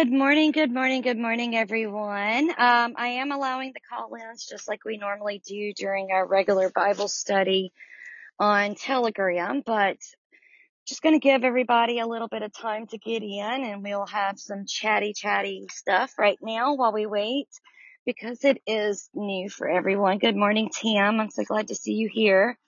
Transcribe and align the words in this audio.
Good 0.00 0.10
morning, 0.10 0.52
good 0.52 0.72
morning, 0.72 1.02
good 1.02 1.18
morning, 1.18 1.54
everyone. 1.54 2.48
Um, 2.56 2.94
I 2.96 3.18
am 3.20 3.32
allowing 3.32 3.74
the 3.74 3.80
call-ins 3.94 4.46
just 4.46 4.66
like 4.66 4.82
we 4.86 4.96
normally 4.96 5.42
do 5.46 5.74
during 5.74 6.08
our 6.10 6.26
regular 6.26 6.70
Bible 6.74 7.06
study 7.06 7.74
on 8.38 8.76
Telegram, 8.76 9.60
but 9.60 9.98
just 10.88 11.02
going 11.02 11.14
to 11.14 11.18
give 11.18 11.44
everybody 11.44 11.98
a 11.98 12.06
little 12.06 12.28
bit 12.28 12.40
of 12.40 12.50
time 12.50 12.86
to 12.86 12.96
get 12.96 13.22
in 13.22 13.42
and 13.42 13.82
we'll 13.82 14.06
have 14.06 14.38
some 14.38 14.64
chatty, 14.66 15.12
chatty 15.12 15.66
stuff 15.70 16.14
right 16.18 16.38
now 16.40 16.76
while 16.76 16.94
we 16.94 17.04
wait 17.04 17.48
because 18.06 18.42
it 18.42 18.56
is 18.66 19.10
new 19.12 19.50
for 19.50 19.68
everyone. 19.68 20.16
Good 20.16 20.34
morning, 20.34 20.70
Tam. 20.72 21.20
I'm 21.20 21.30
so 21.30 21.44
glad 21.44 21.68
to 21.68 21.74
see 21.74 21.92
you 21.92 22.08
here. 22.10 22.58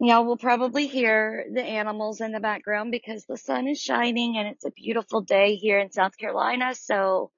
Y'all 0.00 0.24
will 0.24 0.36
probably 0.36 0.86
hear 0.86 1.46
the 1.52 1.62
animals 1.62 2.20
in 2.20 2.30
the 2.30 2.38
background 2.38 2.92
because 2.92 3.24
the 3.24 3.36
sun 3.36 3.66
is 3.66 3.80
shining 3.80 4.36
and 4.36 4.46
it's 4.46 4.64
a 4.64 4.70
beautiful 4.70 5.22
day 5.22 5.56
here 5.56 5.80
in 5.80 5.90
South 5.90 6.16
Carolina. 6.16 6.74
So 6.76 7.32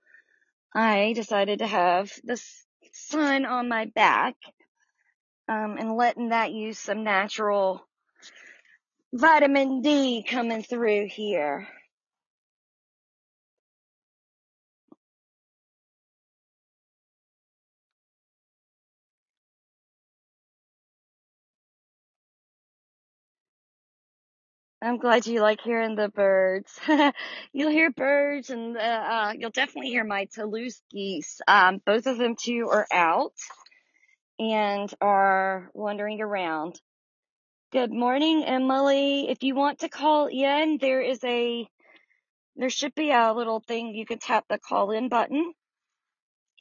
I 0.75 1.15
decided 1.15 1.61
to 1.61 1.67
have 1.67 2.13
the 2.23 2.43
sun 2.93 3.47
on 3.47 3.69
my 3.69 3.87
back 3.87 4.35
um, 5.49 5.77
and 5.79 5.97
letting 5.97 6.29
that 6.29 6.53
use 6.53 6.79
some 6.79 7.03
natural 7.03 7.83
vitamin 9.13 9.81
D 9.81 10.23
coming 10.29 10.63
through 10.63 11.09
here. 11.09 11.67
I'm 24.83 24.97
glad 24.97 25.27
you 25.27 25.43
like 25.43 25.61
hearing 25.61 25.95
the 25.95 26.09
birds. 26.09 26.81
you'll 27.53 27.71
hear 27.71 27.91
birds 27.91 28.49
and 28.49 28.79
uh, 28.79 28.81
uh, 28.81 29.33
you'll 29.37 29.51
definitely 29.51 29.91
hear 29.91 30.05
my 30.05 30.25
Toulouse 30.33 30.81
geese. 30.91 31.43
Um, 31.47 31.83
both 31.85 32.07
of 32.07 32.17
them 32.17 32.35
too 32.35 32.67
are 32.71 32.87
out 32.91 33.35
and 34.39 34.93
are 35.03 35.71
wandering 35.75 36.23
around. 36.23 36.81
Good 37.73 37.93
morning, 37.93 38.43
Emily. 38.43 39.29
If 39.29 39.43
you 39.43 39.55
want 39.55 39.81
to 39.81 39.91
call 39.91 40.29
in, 40.29 40.79
there 40.81 41.03
is 41.03 41.23
a, 41.25 41.69
there 42.57 42.71
should 42.71 42.95
be 42.95 43.11
a 43.11 43.35
little 43.35 43.61
thing 43.61 43.95
you 43.95 44.07
can 44.07 44.19
tap 44.19 44.47
the 44.49 44.59
call 44.59 44.93
in 44.93 45.11
button. 45.11 45.53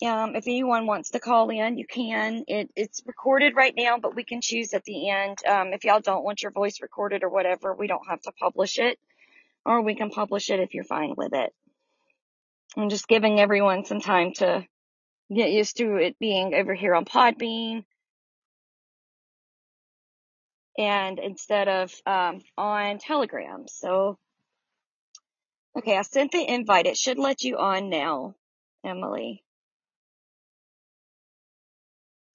Um, 0.05 0.35
if 0.35 0.47
anyone 0.47 0.87
wants 0.87 1.09
to 1.09 1.19
call 1.19 1.49
in, 1.49 1.77
you 1.77 1.85
can. 1.85 2.45
It, 2.47 2.71
it's 2.75 3.01
recorded 3.05 3.55
right 3.55 3.73
now, 3.75 3.97
but 3.97 4.15
we 4.15 4.23
can 4.23 4.39
choose 4.41 4.73
at 4.73 4.85
the 4.85 5.09
end. 5.09 5.39
Um, 5.45 5.73
if 5.73 5.83
y'all 5.83 5.99
don't 5.99 6.23
want 6.23 6.41
your 6.41 6.53
voice 6.53 6.81
recorded 6.81 7.23
or 7.23 7.29
whatever, 7.29 7.75
we 7.75 7.87
don't 7.87 8.07
have 8.07 8.21
to 8.21 8.31
publish 8.31 8.79
it 8.79 8.97
or 9.65 9.81
we 9.81 9.95
can 9.95 10.09
publish 10.09 10.49
it 10.49 10.59
if 10.59 10.73
you're 10.73 10.83
fine 10.83 11.13
with 11.17 11.33
it. 11.33 11.53
I'm 12.77 12.89
just 12.89 13.07
giving 13.07 13.39
everyone 13.39 13.85
some 13.85 13.99
time 13.99 14.33
to 14.35 14.65
get 15.33 15.51
used 15.51 15.77
to 15.77 15.97
it 15.97 16.17
being 16.19 16.53
over 16.53 16.73
here 16.73 16.95
on 16.95 17.05
Podbean 17.05 17.83
and 20.77 21.19
instead 21.19 21.67
of 21.67 21.93
um, 22.05 22.41
on 22.57 22.99
Telegram. 22.99 23.65
So, 23.67 24.17
okay, 25.77 25.97
I 25.97 26.03
sent 26.03 26.31
the 26.31 26.47
invite. 26.47 26.85
It 26.85 26.97
should 26.97 27.19
let 27.19 27.43
you 27.43 27.57
on 27.57 27.89
now, 27.89 28.35
Emily, 28.85 29.43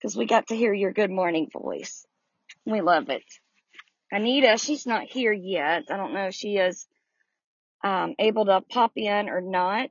because 0.05 0.19
we 0.19 0.27
got 0.27 0.49
to 0.49 0.55
hear 0.55 0.75
your 0.75 0.93
good 0.93 1.11
morning 1.11 1.49
voice. 1.51 2.05
We 2.67 2.83
love 2.83 3.09
it. 3.09 3.25
Anita, 4.13 4.59
she's 4.59 4.87
not 4.87 5.05
here 5.05 5.33
yet. 5.33 5.85
I 5.89 5.97
don't 5.97 6.13
know 6.13 6.27
if 6.27 6.35
she 6.35 6.59
is 6.59 6.87
um, 7.83 8.15
able 8.19 8.45
to 8.45 8.61
pop 8.61 8.93
in 8.97 9.31
or 9.31 9.41
not. 9.41 9.89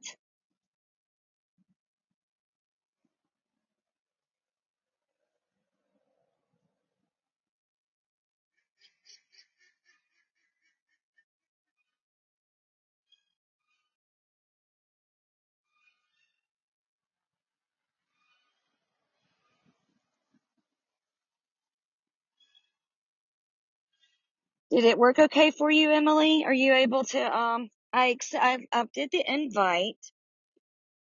Did 24.74 24.86
it 24.86 24.98
work 24.98 25.20
okay 25.20 25.52
for 25.52 25.70
you, 25.70 25.92
Emily? 25.92 26.46
Are 26.46 26.54
you 26.54 26.74
able 26.74 27.04
to? 27.04 27.38
Um, 27.38 27.70
I 27.94 28.18
I, 28.34 28.58
I 28.72 28.86
did 28.92 29.12
the 29.12 29.24
invite, 29.24 30.00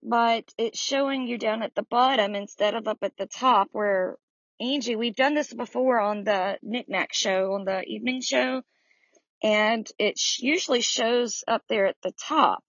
but 0.03 0.45
it's 0.57 0.81
showing 0.81 1.27
you 1.29 1.37
down 1.37 1.63
at 1.63 1.75
the 1.75 1.83
bottom 1.83 2.35
instead 2.35 2.75
of 2.75 2.89
up 2.89 3.01
at 3.03 3.19
the 3.19 3.27
top. 3.27 3.69
Where 3.73 4.17
Angie, 4.59 4.97
we've 4.97 5.15
done 5.15 5.35
this 5.35 5.53
before 5.53 6.01
on 6.01 6.25
the 6.25 6.59
Knickknack 6.63 7.13
show, 7.13 7.53
on 7.53 7.67
the 7.67 7.83
evening 7.83 8.23
show, 8.23 8.63
and 9.43 9.87
it 9.99 10.19
sh- 10.19 10.41
usually 10.41 10.81
shows 10.81 11.45
up 11.47 11.63
there 11.69 11.85
at 11.85 11.97
the 12.03 12.13
top. 12.27 12.65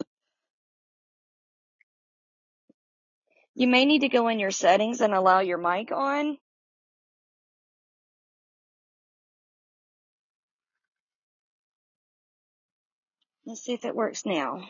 You 3.56 3.69
may 3.69 3.86
need 3.86 4.00
to 4.00 4.10
go 4.10 4.28
in 4.28 4.40
your 4.40 4.51
settings 4.51 5.00
and 5.00 5.13
allow 5.13 5.40
your 5.40 5.60
mic 5.60 5.94
on. 5.94 6.38
Let's 13.50 13.62
see 13.63 13.74
if 13.74 13.84
it 13.84 13.96
works 13.96 14.28
now. 14.28 14.62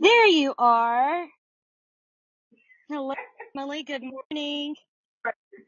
There 0.00 0.26
you 0.28 0.54
are. 0.56 1.26
Hello, 2.88 3.12
Emily. 3.54 3.82
Good 3.82 4.02
morning. 4.02 4.76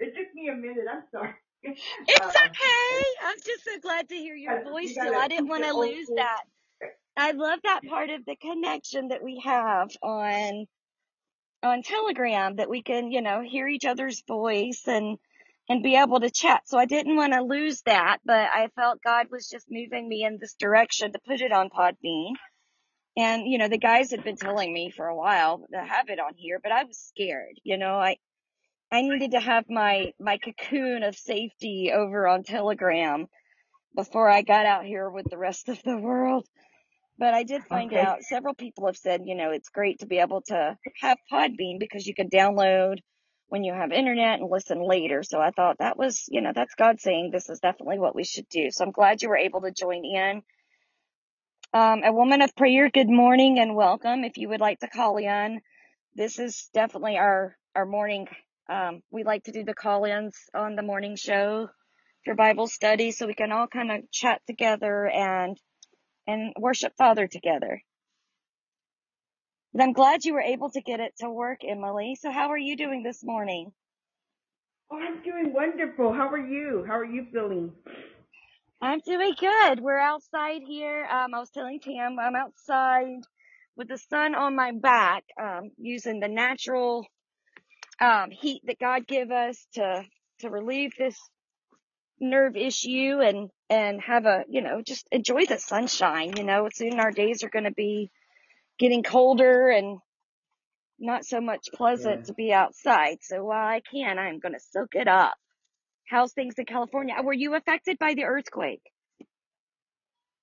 It 0.01 0.15
took 0.17 0.35
me 0.35 0.49
a 0.49 0.55
minute. 0.55 0.87
I'm 0.91 1.03
sorry. 1.13 1.35
It's 1.63 1.83
Um, 2.19 2.29
okay. 2.31 3.05
I'm 3.27 3.37
just 3.45 3.63
so 3.65 3.79
glad 3.83 4.09
to 4.09 4.15
hear 4.15 4.35
your 4.35 4.61
you 4.61 4.71
voice 4.71 4.93
still. 4.93 5.15
I 5.15 5.29
didn't 5.29 5.49
want 5.49 5.65
to 5.65 5.75
lose 5.75 6.07
school. 6.07 6.17
that. 6.17 6.45
I 7.19 7.33
love 7.33 7.59
that 7.65 7.83
part 7.87 8.09
of 8.09 8.25
the 8.25 8.37
connection 8.37 9.09
that 9.09 9.23
we 9.23 9.43
have 9.45 9.91
on 10.03 10.65
on 11.63 11.83
Telegram 11.83 12.57
that 12.57 12.71
we 12.71 12.81
can, 12.81 13.13
you 13.13 13.21
know, 13.21 13.43
hear 13.43 13.69
each 13.69 13.85
other's 13.85 14.23
voice 14.27 14.85
and 14.87 15.19
and 15.69 15.83
be 15.83 15.97
able 15.97 16.21
to 16.21 16.31
chat. 16.31 16.63
So 16.67 16.79
I 16.79 16.87
didn't 16.87 17.17
want 17.17 17.33
to 17.35 17.43
lose 17.43 17.83
that, 17.83 18.19
but 18.25 18.49
I 18.53 18.69
felt 18.77 19.03
God 19.05 19.27
was 19.31 19.49
just 19.49 19.67
moving 19.71 20.09
me 20.09 20.25
in 20.25 20.39
this 20.41 20.55
direction 20.55 21.13
to 21.13 21.21
put 21.27 21.41
it 21.41 21.53
on 21.53 21.71
Podbean. 21.71 22.33
And 23.17 23.47
you 23.47 23.59
know, 23.59 23.69
the 23.69 23.79
guys 23.79 24.11
had 24.11 24.25
been 24.25 24.37
telling 24.37 24.73
me 24.73 24.91
for 24.91 25.07
a 25.07 25.17
while 25.17 25.65
to 25.73 25.79
have 25.83 26.09
it 26.09 26.21
on 26.21 26.35
here, 26.37 26.61
but 26.63 26.73
I 26.73 26.85
was 26.85 26.99
scared. 26.99 27.61
You 27.65 27.79
know, 27.79 27.97
I 27.97 28.17
I 28.93 29.03
needed 29.03 29.33
to 29.33 29.41
have 29.41 29.67
my 29.69 30.13
my 30.21 30.39
cocoon 30.39 31.03
of 31.05 31.17
safety 31.17 31.93
over 31.95 32.29
on 32.29 32.45
Telegram 32.45 33.27
before 33.97 34.29
I 34.31 34.43
got 34.43 34.67
out 34.67 34.85
here 34.85 35.11
with 35.11 35.27
the 35.31 35.39
rest 35.39 35.69
of 35.69 35.83
the 35.85 35.99
world. 35.99 36.47
But 37.19 37.35
I 37.35 37.45
did 37.45 37.65
find 37.67 37.93
Okay. 37.93 37.97
out 37.97 38.25
several 38.25 38.55
people 38.55 38.87
have 38.87 38.97
said, 38.97 39.23
you 39.27 39.37
know, 39.37 39.51
it's 39.51 39.69
great 39.71 40.01
to 40.01 40.07
be 40.07 40.19
able 40.19 40.43
to 40.49 40.77
have 41.01 41.19
Podbean 41.33 41.79
because 41.81 42.07
you 42.07 42.15
can 42.15 42.31
download 42.31 42.99
when 43.49 43.65
you 43.65 43.73
have 43.73 43.93
internet 43.93 44.41
and 44.41 44.51
listen 44.51 44.83
later. 44.83 45.23
So 45.23 45.41
I 45.41 45.51
thought 45.51 45.79
that 45.79 45.99
was, 45.99 46.25
you 46.29 46.41
know, 46.41 46.53
that's 46.55 46.75
God 46.75 47.01
saying 47.01 47.31
this 47.33 47.49
is 47.49 47.61
definitely 47.61 47.99
what 47.99 48.15
we 48.15 48.25
should 48.25 48.49
do. 48.49 48.71
So 48.71 48.85
I'm 48.85 48.93
glad 48.93 49.23
you 49.23 49.29
were 49.29 49.37
able 49.39 49.63
to 49.63 49.73
join 49.73 50.05
in. 50.05 50.43
Um, 51.73 52.03
a 52.05 52.13
woman 52.13 52.43
of 52.43 52.57
prayer, 52.57 52.91
good 52.91 53.09
morning 53.11 53.59
and 53.59 53.77
welcome. 53.77 54.25
If 54.25 54.39
you 54.39 54.49
would 54.49 54.61
like 54.61 54.81
to 54.81 54.89
call 54.89 55.19
in, 55.19 55.61
this 56.15 56.39
is 56.39 56.69
definitely 56.75 57.19
our, 57.19 57.57
our 57.75 57.87
morning. 57.87 58.29
Um, 58.71 59.03
we 59.11 59.25
like 59.25 59.45
to 59.45 59.53
do 59.53 59.65
the 59.65 59.75
call 59.75 60.05
ins 60.05 60.37
on 60.55 60.77
the 60.77 60.83
morning 60.83 61.17
show 61.17 61.69
for 62.25 62.35
Bible 62.35 62.67
study 62.67 63.13
so 63.13 63.27
we 63.27 63.35
can 63.35 63.53
all 63.53 63.67
kind 63.67 63.93
of 63.93 64.11
chat 64.11 64.43
together 64.47 65.09
and, 65.09 65.59
and 66.27 66.55
worship 66.59 66.93
Father 66.99 67.27
together. 67.27 67.83
But 69.73 69.83
I'm 69.83 69.93
glad 69.93 70.25
you 70.25 70.35
were 70.35 70.41
able 70.41 70.71
to 70.71 70.81
get 70.81 71.01
it 71.01 71.15
to 71.19 71.31
work, 71.31 71.61
Emily. 71.67 72.17
So 72.21 72.31
how 72.31 72.51
are 72.51 72.59
you 72.59 72.77
doing 72.77 73.03
this 73.03 73.23
morning? 73.23 73.73
Oh, 74.91 74.99
I'm 74.99 75.23
doing 75.23 75.53
wonderful. 75.53 76.13
How 76.13 76.29
are 76.29 76.39
you? 76.47 76.85
How 76.87 76.97
are 76.97 77.05
you 77.05 77.27
feeling? 77.33 77.73
I'm 78.81 79.01
doing 79.01 79.35
good. 79.39 79.81
We're 79.81 79.99
outside 79.99 80.63
here. 80.67 81.05
Um, 81.05 81.35
I 81.35 81.41
was 81.41 81.51
telling 81.51 81.81
Tam 81.81 82.19
I'm 82.19 82.37
outside 82.37 83.21
with 83.77 83.89
the 83.89 83.99
sun 83.99 84.35
on 84.35 84.57
my 84.57 84.73
back, 84.73 85.25
um, 85.41 85.71
using 85.79 86.21
the 86.21 86.29
natural 86.29 87.07
um, 88.01 88.31
heat 88.31 88.63
that 88.67 88.79
God 88.79 89.07
give 89.07 89.31
us 89.31 89.67
to 89.75 90.05
to 90.41 90.51
relieve 90.51 90.93
this 90.97 91.19
nerve 92.21 92.57
issue 92.57 93.21
and 93.21 93.51
and 93.69 94.01
have 94.01 94.27
a 94.27 94.45
you 94.49 94.63
know 94.63 94.81
just 94.83 95.07
enjoy 95.13 95.45
the 95.47 95.59
sunshine. 95.59 96.37
You 96.37 96.45
know, 96.45 96.69
soon 96.73 97.01
our 97.01 97.11
days 97.11 97.43
are 97.45 97.51
going 97.51 97.65
to 97.65 97.73
be 97.73 98.11
getting 98.79 99.03
colder 99.03 99.69
and 99.69 99.99
not 100.99 101.25
so 101.25 101.41
much 101.41 101.69
Yeah. 101.73 101.77
pleasant 101.77 102.27
to 102.27 102.35
be 102.35 102.53
outside. 102.53 103.19
So 103.23 103.45
while 103.45 103.67
I 103.67 103.81
can, 103.81 104.19
I'm 104.19 104.39
going 104.39 104.55
to 104.55 104.61
soak 104.61 104.95
it 104.95 105.09
up. 105.09 105.35
How's 106.09 106.33
things 106.33 106.55
in 106.59 106.65
California? 106.65 107.15
Were 107.23 107.33
you 107.33 107.55
affected 107.55 107.99
by 107.99 108.15
the 108.15 108.25
earthquake? 108.25 108.83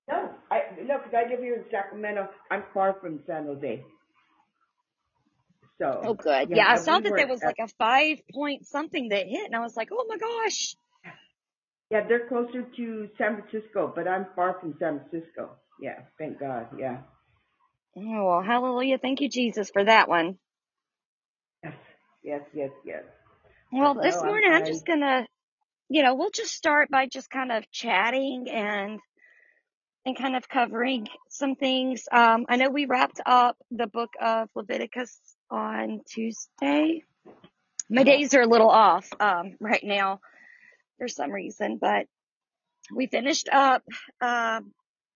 No, 0.08 0.30
I 0.50 0.62
no, 0.84 0.98
because 0.98 1.14
I 1.14 1.28
live 1.28 1.40
here 1.40 1.56
in 1.56 1.64
Sacramento. 1.70 2.28
I'm 2.50 2.62
far 2.72 2.94
from 3.00 3.20
San 3.26 3.46
Jose. 3.46 3.84
So. 5.78 6.00
Oh, 6.04 6.14
good. 6.14 6.48
Yeah, 6.50 6.68
I 6.68 6.76
saw 6.76 6.98
we 6.98 7.02
that 7.02 7.12
there 7.16 7.26
was 7.26 7.42
at- 7.42 7.48
like 7.48 7.58
a 7.58 7.68
five 7.76 8.18
point 8.32 8.66
something 8.66 9.08
that 9.08 9.26
hit, 9.26 9.46
and 9.46 9.56
I 9.56 9.60
was 9.60 9.76
like, 9.76 9.88
oh 9.92 10.04
my 10.08 10.16
gosh. 10.16 10.76
Yeah, 11.90 12.06
they're 12.06 12.28
closer 12.28 12.62
to 12.62 13.08
San 13.18 13.42
Francisco, 13.42 13.92
but 13.94 14.06
I'm 14.08 14.26
far 14.36 14.58
from 14.60 14.74
San 14.78 15.00
Francisco. 15.00 15.56
Yeah, 15.80 16.00
thank 16.18 16.38
God. 16.38 16.68
Yeah. 16.78 16.98
Oh, 17.96 18.24
well, 18.26 18.42
hallelujah. 18.42 18.98
Thank 18.98 19.20
you, 19.20 19.28
Jesus, 19.28 19.70
for 19.70 19.84
that 19.84 20.08
one. 20.08 20.38
Yes, 21.64 21.74
yes, 22.24 22.42
yes, 22.54 22.70
yes. 22.84 23.04
Well, 23.72 23.94
this 23.96 24.22
I'm 24.22 24.24
morning 24.24 24.50
I'm 24.52 24.64
just 24.64 24.86
gonna, 24.86 25.26
you 25.90 26.02
know, 26.02 26.14
we'll 26.14 26.30
just 26.30 26.52
start 26.54 26.90
by 26.90 27.06
just 27.06 27.30
kind 27.30 27.52
of 27.52 27.70
chatting 27.70 28.48
and 28.50 29.00
and 30.06 30.18
kind 30.18 30.36
of 30.36 30.48
covering 30.48 31.08
some 31.30 31.56
things. 31.56 32.04
Um, 32.12 32.46
I 32.48 32.56
know 32.56 32.70
we 32.70 32.86
wrapped 32.86 33.20
up 33.26 33.56
the 33.70 33.86
book 33.88 34.10
of 34.20 34.48
Leviticus 34.56 35.18
on 35.50 36.00
Tuesday. 36.08 37.02
My 37.90 38.04
days 38.04 38.34
are 38.34 38.42
a 38.42 38.48
little 38.48 38.70
off 38.70 39.08
um, 39.20 39.56
right 39.60 39.84
now 39.84 40.20
for 40.98 41.08
some 41.08 41.32
reason, 41.32 41.78
but 41.80 42.06
we 42.94 43.06
finished 43.08 43.48
up 43.52 43.82
um, 44.20 44.72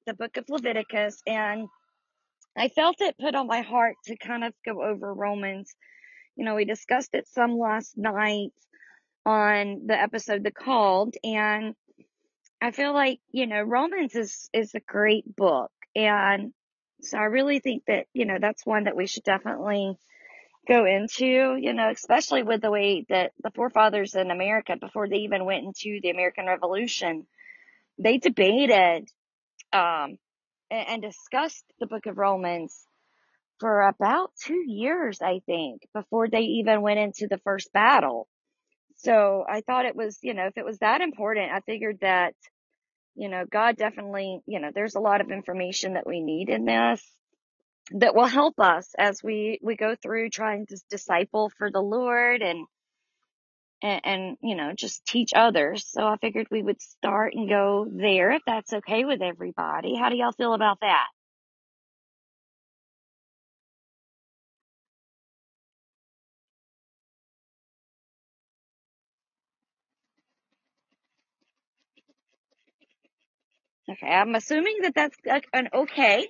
the 0.07 0.15
book 0.15 0.37
of 0.39 0.47
Leviticus, 0.49 1.23
and 1.27 1.69
I 2.57 2.69
felt 2.69 3.01
it 3.01 3.19
put 3.19 3.35
on 3.35 3.47
my 3.47 3.63
heart 3.63 3.97
to 4.07 4.17
kind 4.17 4.45
of 4.45 4.53
go 4.65 4.83
over 4.83 5.13
Romans. 5.13 5.75
You 6.37 6.45
know, 6.45 6.55
we 6.55 6.65
discussed 6.65 7.15
it 7.15 7.29
some 7.29 7.59
last 7.59 7.97
night 7.97 8.53
on 9.25 9.83
the 9.87 10.01
episode 10.01 10.43
The 10.43 10.51
Called, 10.51 11.15
and 11.23 11.75
I 12.61 12.71
feel 12.73 12.93
like, 12.93 13.21
you 13.31 13.47
know, 13.47 13.63
Romans 13.63 14.15
is, 14.15 14.51
is 14.53 14.75
a 14.75 14.81
great 14.81 15.25
book. 15.37 15.71
And 15.95 16.53
so 17.03 17.19
I 17.19 17.25
really 17.25 17.61
think 17.61 17.85
that, 17.87 18.07
you 18.13 18.27
know, 18.27 18.39
that's 18.41 18.67
one 18.67 18.85
that 18.85 18.97
we 18.97 19.07
should 19.07 19.25
definitely 19.25 19.97
go 20.69 20.85
into, 20.85 21.57
you 21.59 21.73
know, 21.73 21.91
especially 21.91 22.43
with 22.43 22.61
the 22.61 22.71
way 22.71 23.07
that 23.09 23.33
the 23.43 23.51
forefathers 23.51 24.15
in 24.15 24.31
America, 24.31 24.77
before 24.79 25.09
they 25.09 25.19
even 25.19 25.45
went 25.45 25.65
into 25.65 26.01
the 26.03 26.11
American 26.11 26.47
Revolution, 26.47 27.27
they 27.99 28.19
debated, 28.19 29.09
um, 29.73 30.19
and, 30.71 30.89
and 30.89 31.03
discussed 31.03 31.65
the 31.79 31.87
book 31.87 32.07
of 32.07 32.19
Romans 32.19 32.85
for 33.59 33.83
about 33.83 34.33
two 34.45 34.65
years, 34.67 35.21
I 35.23 35.41
think, 35.47 35.83
before 35.95 36.29
they 36.29 36.41
even 36.41 36.83
went 36.83 36.99
into 36.99 37.27
the 37.29 37.39
first 37.39 37.73
battle. 37.73 38.29
So 38.97 39.45
I 39.49 39.63
thought 39.63 39.87
it 39.87 39.97
was, 39.97 40.19
you 40.23 40.35
know, 40.35 40.47
if 40.47 40.57
it 40.57 40.65
was 40.65 40.79
that 40.79 41.01
important, 41.01 41.53
I 41.53 41.61
figured 41.61 41.99
that 42.01 42.35
you 43.15 43.29
know, 43.29 43.45
God 43.51 43.77
definitely, 43.77 44.41
you 44.47 44.61
know, 44.61 44.71
there's 44.75 44.95
a 44.95 45.01
lot 45.01 45.21
of 45.21 45.31
information 45.31 45.95
that 45.95 46.07
we 46.07 46.21
need 46.21 46.49
in 46.49 46.65
this 46.65 47.05
that 47.93 48.15
will 48.15 48.27
help 48.27 48.59
us 48.61 48.95
as 48.99 49.23
we 49.23 49.59
we 49.63 49.77
go 49.77 49.95
through 49.95 50.31
trying 50.31 50.67
to 50.67 50.79
disciple 50.89 51.51
for 51.59 51.71
the 51.71 51.83
Lord 51.83 52.41
and 52.41 52.67
and, 53.83 54.01
and 54.05 54.37
you 54.43 54.57
know 54.57 54.73
just 54.75 55.05
teach 55.07 55.31
others. 55.35 55.87
So 55.91 56.07
I 56.07 56.17
figured 56.19 56.49
we 56.51 56.63
would 56.63 56.81
start 56.83 57.35
and 57.35 57.49
go 57.49 57.87
there 57.91 58.33
if 58.33 58.43
that's 58.47 58.73
okay 58.73 59.05
with 59.05 59.23
everybody. 59.23 59.97
How 59.97 60.09
do 60.11 60.17
y'all 60.17 60.33
feel 60.33 60.55
about 60.55 60.81
that? 60.81 61.07
Okay, 73.91 74.09
I'm 74.09 74.35
assuming 74.35 74.79
that 74.83 74.95
that's 74.95 75.17
uh, 75.31 75.41
an 75.53 75.69
okay. 75.75 76.29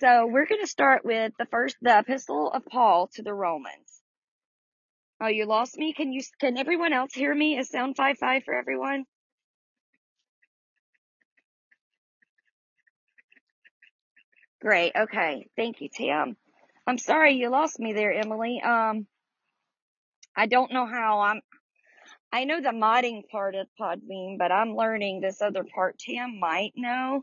So 0.00 0.26
we're 0.26 0.46
going 0.46 0.60
to 0.60 0.66
start 0.68 1.04
with 1.04 1.32
the 1.38 1.46
first, 1.46 1.76
the 1.82 1.98
epistle 1.98 2.50
of 2.52 2.64
Paul 2.66 3.08
to 3.14 3.22
the 3.22 3.34
Romans. 3.34 3.93
Oh, 5.20 5.28
you 5.28 5.46
lost 5.46 5.78
me. 5.78 5.92
Can 5.94 6.12
you? 6.12 6.22
Can 6.40 6.58
everyone 6.58 6.92
else 6.92 7.14
hear 7.14 7.34
me? 7.34 7.58
Is 7.58 7.68
sound 7.70 7.96
five 7.96 8.18
five 8.18 8.44
for 8.44 8.54
everyone? 8.54 9.04
Great. 14.60 14.92
Okay. 14.96 15.46
Thank 15.56 15.80
you, 15.80 15.88
Tim. 15.94 16.36
I'm 16.86 16.98
sorry 16.98 17.34
you 17.34 17.50
lost 17.50 17.78
me 17.78 17.92
there, 17.92 18.12
Emily. 18.12 18.60
Um, 18.62 19.06
I 20.36 20.46
don't 20.46 20.72
know 20.72 20.86
how 20.86 21.20
I'm, 21.20 21.40
I 22.32 22.44
know 22.44 22.60
the 22.60 22.70
modding 22.70 23.22
part 23.30 23.54
of 23.54 23.66
Podbean, 23.80 24.38
but 24.38 24.50
I'm 24.50 24.74
learning 24.74 25.20
this 25.20 25.42
other 25.42 25.64
part. 25.64 25.98
Tim 25.98 26.40
might 26.40 26.72
know. 26.76 27.22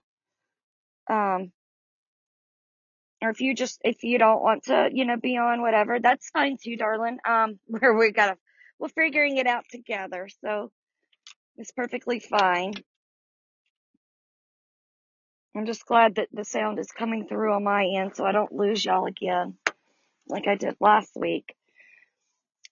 Um, 1.09 1.51
or 3.21 3.29
if 3.29 3.41
you 3.41 3.53
just, 3.53 3.79
if 3.83 4.03
you 4.03 4.17
don't 4.17 4.41
want 4.41 4.63
to, 4.65 4.89
you 4.91 5.05
know, 5.05 5.17
be 5.17 5.37
on 5.37 5.61
whatever, 5.61 5.99
that's 5.99 6.29
fine 6.29 6.57
too, 6.61 6.75
darling. 6.77 7.17
Um, 7.27 7.59
where 7.67 7.93
we 7.93 8.11
gotta, 8.11 8.37
we're 8.79 8.89
figuring 8.89 9.37
it 9.37 9.47
out 9.47 9.65
together. 9.69 10.27
So 10.43 10.71
it's 11.57 11.71
perfectly 11.71 12.19
fine. 12.19 12.73
I'm 15.55 15.65
just 15.65 15.85
glad 15.85 16.15
that 16.15 16.29
the 16.31 16.45
sound 16.45 16.79
is 16.79 16.91
coming 16.91 17.27
through 17.27 17.53
on 17.53 17.63
my 17.63 17.85
end 17.85 18.15
so 18.15 18.25
I 18.25 18.31
don't 18.31 18.53
lose 18.53 18.83
y'all 18.85 19.05
again 19.05 19.57
like 20.27 20.47
I 20.47 20.55
did 20.55 20.75
last 20.79 21.11
week. 21.15 21.53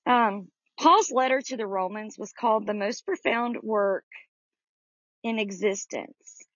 Um, 0.06 0.48
Paul's 0.80 1.12
letter 1.12 1.42
to 1.42 1.58
the 1.58 1.68
Romans 1.68 2.16
was 2.18 2.32
called 2.32 2.66
the 2.66 2.74
most 2.74 3.06
profound 3.06 3.58
work 3.62 4.06
in 5.24 5.40
existence. 5.40 6.48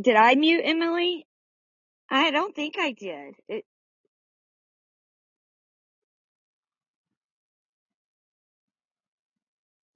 Did 0.00 0.16
I 0.16 0.34
mute 0.36 0.62
Emily? 0.64 1.26
I 2.10 2.30
don't 2.30 2.54
think 2.56 2.76
I 2.78 2.92
did. 2.92 3.34
It, 3.48 3.64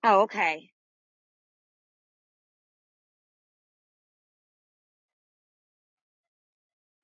oh, 0.04 0.22
okay. 0.22 0.70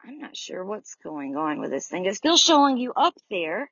I'm 0.05 0.19
not 0.19 0.37
sure 0.37 0.65
what's 0.65 0.97
going 1.05 1.37
on 1.37 1.61
with 1.61 1.71
this 1.71 1.89
thing. 1.89 2.07
It's 2.07 2.19
still 2.19 2.37
showing 2.37 2.79
you 2.79 2.93
up 2.95 3.15
there, 3.31 3.71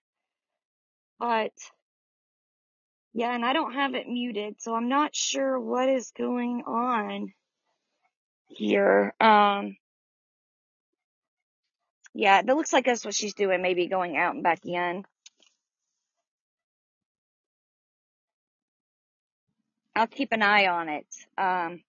but 1.21 1.53
yeah, 3.15 3.35
and 3.35 3.45
I 3.45 3.53
don't 3.55 3.75
have 3.75 3.95
it 3.95 4.09
muted, 4.09 4.57
so 4.61 4.75
I'm 4.75 4.89
not 4.89 5.15
sure 5.17 5.61
what 5.61 5.89
is 5.89 6.13
going 6.17 6.65
on 6.67 7.33
here. 8.57 9.15
Um, 9.21 9.77
yeah, 12.15 12.43
that 12.43 12.57
looks 12.57 12.73
like 12.73 12.87
that's 12.87 13.05
what 13.05 13.15
she's 13.15 13.35
doing, 13.35 13.63
maybe 13.63 13.87
going 13.87 14.17
out 14.17 14.35
and 14.35 14.43
back 14.43 14.65
in. 14.65 15.05
I'll 19.95 20.07
keep 20.07 20.33
an 20.33 20.43
eye 20.43 20.69
on 20.69 20.89
it. 20.89 21.07
Um, 21.37 21.83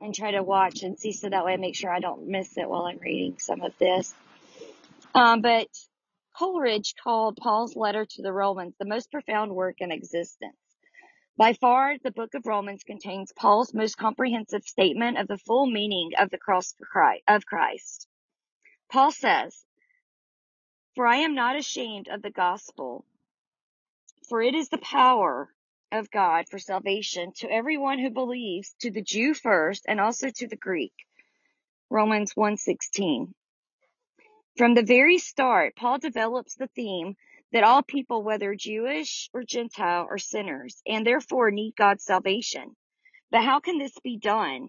and 0.00 0.14
try 0.14 0.32
to 0.32 0.42
watch 0.42 0.82
and 0.82 0.98
see 0.98 1.12
so 1.12 1.28
that 1.28 1.44
way 1.44 1.54
I 1.54 1.56
make 1.56 1.74
sure 1.74 1.92
I 1.92 2.00
don't 2.00 2.28
miss 2.28 2.56
it 2.56 2.68
while 2.68 2.82
I'm 2.82 2.98
reading 2.98 3.36
some 3.38 3.62
of 3.62 3.72
this. 3.78 4.14
Um, 5.14 5.40
but 5.40 5.68
Coleridge 6.36 6.94
called 7.02 7.38
Paul's 7.38 7.76
letter 7.76 8.04
to 8.04 8.22
the 8.22 8.32
Romans 8.32 8.74
the 8.78 8.84
most 8.84 9.10
profound 9.10 9.54
work 9.54 9.76
in 9.80 9.90
existence. 9.90 10.56
By 11.38 11.52
far, 11.52 11.98
the 11.98 12.10
book 12.10 12.32
of 12.32 12.46
Romans 12.46 12.82
contains 12.82 13.30
Paul's 13.32 13.74
most 13.74 13.98
comprehensive 13.98 14.62
statement 14.64 15.18
of 15.18 15.28
the 15.28 15.36
full 15.36 15.66
meaning 15.66 16.12
of 16.18 16.30
the 16.30 16.38
cross 16.38 16.74
of 17.28 17.44
Christ. 17.44 18.08
Paul 18.90 19.10
says, 19.10 19.66
For 20.94 21.06
I 21.06 21.16
am 21.16 21.34
not 21.34 21.54
ashamed 21.54 22.08
of 22.08 22.22
the 22.22 22.30
gospel, 22.30 23.04
for 24.30 24.40
it 24.40 24.54
is 24.54 24.70
the 24.70 24.78
power 24.78 25.54
of 25.92 26.10
God 26.10 26.48
for 26.48 26.58
salvation 26.58 27.32
to 27.36 27.52
everyone 27.52 27.98
who 27.98 28.08
believes, 28.08 28.74
to 28.80 28.90
the 28.90 29.02
Jew 29.02 29.34
first 29.34 29.84
and 29.86 30.00
also 30.00 30.30
to 30.30 30.48
the 30.48 30.56
Greek. 30.56 30.94
Romans 31.90 32.32
1:16. 32.32 33.34
From 34.56 34.72
the 34.72 34.82
very 34.82 35.18
start, 35.18 35.76
Paul 35.76 35.98
develops 35.98 36.54
the 36.54 36.68
theme 36.68 37.18
that 37.52 37.64
all 37.64 37.82
people, 37.82 38.22
whether 38.22 38.54
Jewish 38.54 39.30
or 39.32 39.44
Gentile, 39.44 40.06
are 40.10 40.18
sinners 40.18 40.82
and 40.86 41.06
therefore 41.06 41.50
need 41.50 41.74
God's 41.76 42.04
salvation. 42.04 42.76
But 43.30 43.44
how 43.44 43.60
can 43.60 43.78
this 43.78 43.98
be 44.02 44.18
done? 44.18 44.68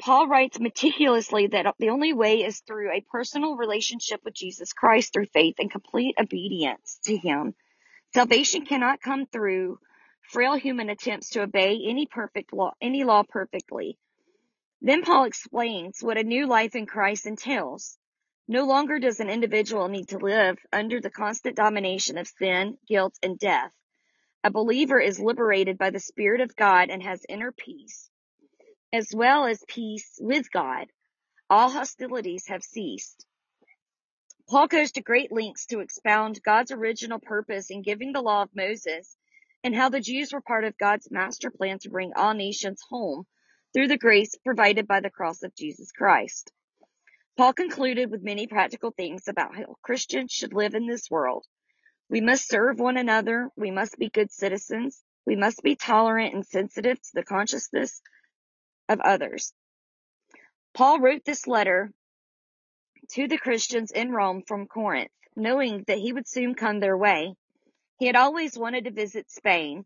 Paul 0.00 0.28
writes 0.28 0.60
meticulously 0.60 1.48
that 1.48 1.74
the 1.78 1.90
only 1.90 2.12
way 2.12 2.44
is 2.44 2.60
through 2.60 2.92
a 2.92 3.04
personal 3.12 3.56
relationship 3.56 4.20
with 4.24 4.34
Jesus 4.34 4.72
Christ 4.72 5.12
through 5.12 5.26
faith 5.26 5.56
and 5.58 5.70
complete 5.70 6.14
obedience 6.20 6.98
to 7.04 7.16
Him. 7.16 7.54
Salvation 8.14 8.64
cannot 8.64 9.00
come 9.00 9.26
through 9.26 9.78
frail 10.30 10.54
human 10.54 10.88
attempts 10.88 11.30
to 11.30 11.42
obey 11.42 11.80
any 11.86 12.06
perfect 12.06 12.52
law, 12.52 12.72
any 12.80 13.04
law 13.04 13.22
perfectly. 13.28 13.98
Then 14.80 15.02
Paul 15.02 15.24
explains 15.24 15.98
what 16.00 16.18
a 16.18 16.22
new 16.22 16.46
life 16.46 16.76
in 16.76 16.86
Christ 16.86 17.26
entails. 17.26 17.98
No 18.50 18.64
longer 18.64 18.98
does 18.98 19.20
an 19.20 19.28
individual 19.28 19.88
need 19.88 20.08
to 20.08 20.18
live 20.18 20.58
under 20.72 21.02
the 21.02 21.10
constant 21.10 21.54
domination 21.54 22.16
of 22.16 22.26
sin, 22.26 22.78
guilt, 22.88 23.14
and 23.22 23.38
death. 23.38 23.74
A 24.42 24.50
believer 24.50 24.98
is 24.98 25.20
liberated 25.20 25.76
by 25.76 25.90
the 25.90 26.00
Spirit 26.00 26.40
of 26.40 26.56
God 26.56 26.88
and 26.88 27.02
has 27.02 27.26
inner 27.28 27.52
peace, 27.52 28.08
as 28.90 29.10
well 29.14 29.44
as 29.44 29.62
peace 29.68 30.18
with 30.18 30.50
God. 30.50 30.86
All 31.50 31.68
hostilities 31.68 32.46
have 32.46 32.62
ceased. 32.62 33.26
Paul 34.48 34.66
goes 34.66 34.92
to 34.92 35.02
great 35.02 35.30
lengths 35.30 35.66
to 35.66 35.80
expound 35.80 36.42
God's 36.42 36.72
original 36.72 37.18
purpose 37.18 37.68
in 37.70 37.82
giving 37.82 38.12
the 38.12 38.22
law 38.22 38.40
of 38.42 38.56
Moses 38.56 39.14
and 39.62 39.74
how 39.74 39.90
the 39.90 40.00
Jews 40.00 40.32
were 40.32 40.40
part 40.40 40.64
of 40.64 40.78
God's 40.78 41.10
master 41.10 41.50
plan 41.50 41.80
to 41.80 41.90
bring 41.90 42.14
all 42.16 42.32
nations 42.32 42.80
home 42.88 43.26
through 43.74 43.88
the 43.88 43.98
grace 43.98 44.34
provided 44.42 44.88
by 44.88 45.00
the 45.00 45.10
cross 45.10 45.42
of 45.42 45.54
Jesus 45.54 45.92
Christ. 45.92 46.50
Paul 47.38 47.52
concluded 47.52 48.10
with 48.10 48.24
many 48.24 48.48
practical 48.48 48.90
things 48.90 49.28
about 49.28 49.54
how 49.54 49.76
Christians 49.80 50.32
should 50.32 50.52
live 50.52 50.74
in 50.74 50.88
this 50.88 51.08
world. 51.08 51.46
We 52.10 52.20
must 52.20 52.48
serve 52.48 52.80
one 52.80 52.96
another. 52.96 53.48
We 53.56 53.70
must 53.70 53.96
be 53.96 54.10
good 54.10 54.32
citizens. 54.32 55.00
We 55.24 55.36
must 55.36 55.62
be 55.62 55.76
tolerant 55.76 56.34
and 56.34 56.44
sensitive 56.44 57.00
to 57.00 57.10
the 57.14 57.22
consciousness 57.22 58.02
of 58.88 58.98
others. 58.98 59.52
Paul 60.74 60.98
wrote 60.98 61.24
this 61.24 61.46
letter 61.46 61.92
to 63.12 63.28
the 63.28 63.38
Christians 63.38 63.92
in 63.92 64.10
Rome 64.10 64.42
from 64.44 64.66
Corinth, 64.66 65.12
knowing 65.36 65.84
that 65.86 65.98
he 65.98 66.12
would 66.12 66.26
soon 66.26 66.56
come 66.56 66.80
their 66.80 66.96
way. 66.96 67.36
He 68.00 68.06
had 68.06 68.16
always 68.16 68.58
wanted 68.58 68.86
to 68.86 68.90
visit 68.90 69.30
Spain 69.30 69.84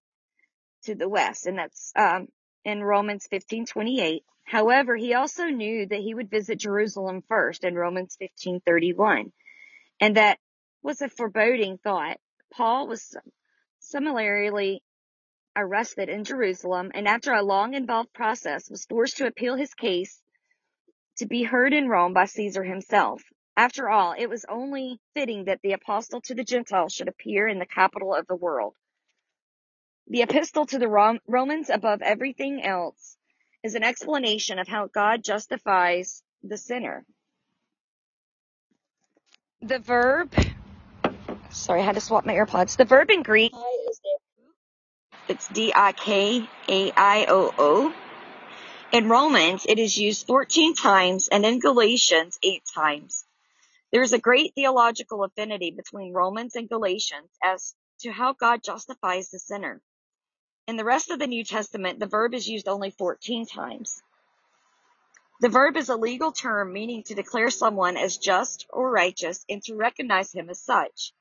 to 0.84 0.94
the 0.94 1.08
west, 1.08 1.46
and 1.46 1.58
that's 1.58 1.92
um, 1.96 2.28
in 2.64 2.82
Romans 2.82 3.28
15:28. 3.28 4.22
However, 4.44 4.96
he 4.96 5.14
also 5.14 5.46
knew 5.46 5.86
that 5.86 6.00
he 6.00 6.14
would 6.14 6.30
visit 6.30 6.58
Jerusalem 6.58 7.22
first 7.28 7.64
in 7.64 7.74
Romans 7.74 8.16
15:31, 8.20 9.32
and 10.00 10.16
that 10.16 10.38
was 10.82 11.00
a 11.00 11.08
foreboding 11.08 11.78
thought. 11.78 12.18
Paul 12.52 12.86
was 12.86 13.16
similarly 13.78 14.82
arrested 15.56 16.08
in 16.08 16.24
Jerusalem, 16.24 16.90
and 16.94 17.08
after 17.08 17.32
a 17.32 17.42
long 17.42 17.74
involved 17.74 18.12
process, 18.12 18.70
was 18.70 18.86
forced 18.86 19.18
to 19.18 19.26
appeal 19.26 19.56
his 19.56 19.74
case 19.74 20.20
to 21.18 21.26
be 21.26 21.42
heard 21.42 21.72
in 21.72 21.88
Rome 21.88 22.14
by 22.14 22.24
Caesar 22.26 22.64
himself. 22.64 23.22
After 23.56 23.88
all, 23.88 24.14
it 24.16 24.28
was 24.28 24.46
only 24.48 24.98
fitting 25.14 25.44
that 25.44 25.60
the 25.62 25.72
apostle 25.72 26.20
to 26.22 26.34
the 26.34 26.44
Gentiles 26.44 26.92
should 26.92 27.08
appear 27.08 27.46
in 27.46 27.58
the 27.58 27.66
capital 27.66 28.14
of 28.14 28.26
the 28.26 28.36
world. 28.36 28.74
The 30.08 30.22
epistle 30.22 30.66
to 30.66 30.78
the 30.78 30.88
Rom- 30.88 31.20
Romans, 31.26 31.70
above 31.70 32.02
everything 32.02 32.62
else, 32.62 33.16
is 33.62 33.74
an 33.74 33.82
explanation 33.82 34.58
of 34.58 34.68
how 34.68 34.86
God 34.86 35.24
justifies 35.24 36.22
the 36.42 36.56
sinner. 36.56 37.06
The 39.60 39.78
verb, 39.78 40.34
sorry, 41.50 41.80
I 41.80 41.84
had 41.84 41.94
to 41.94 42.00
swap 42.00 42.26
my 42.26 42.34
AirPods. 42.34 42.76
The 42.76 42.84
verb 42.84 43.10
in 43.10 43.22
Greek 43.22 43.52
is 43.88 44.00
it's 45.28 45.48
D-I-K-A-I-O-O. 45.48 46.44
In 48.92 49.08
Romans, 49.08 49.64
it 49.68 49.78
is 49.78 49.96
used 49.96 50.26
14 50.26 50.74
times 50.74 51.28
and 51.28 51.46
in 51.46 51.60
Galatians, 51.60 52.38
8 52.42 52.62
times. 52.74 53.24
There 53.92 54.02
is 54.02 54.12
a 54.12 54.18
great 54.18 54.54
theological 54.54 55.22
affinity 55.22 55.70
between 55.70 56.12
Romans 56.12 56.56
and 56.56 56.68
Galatians 56.68 57.30
as 57.42 57.74
to 58.00 58.10
how 58.10 58.32
God 58.32 58.62
justifies 58.64 59.30
the 59.30 59.38
sinner. 59.38 59.80
In 60.68 60.76
the 60.76 60.84
rest 60.84 61.10
of 61.10 61.18
the 61.18 61.26
New 61.26 61.44
Testament, 61.44 61.98
the 61.98 62.06
verb 62.06 62.34
is 62.34 62.48
used 62.48 62.68
only 62.68 62.90
14 62.90 63.46
times. 63.46 64.00
The 65.40 65.48
verb 65.48 65.76
is 65.76 65.88
a 65.88 65.96
legal 65.96 66.30
term 66.30 66.72
meaning 66.72 67.02
to 67.04 67.16
declare 67.16 67.50
someone 67.50 67.96
as 67.96 68.16
just 68.16 68.66
or 68.70 68.88
righteous 68.88 69.44
and 69.48 69.60
to 69.64 69.74
recognize 69.74 70.32
him 70.32 70.48
as 70.48 70.60
such. 70.60 71.12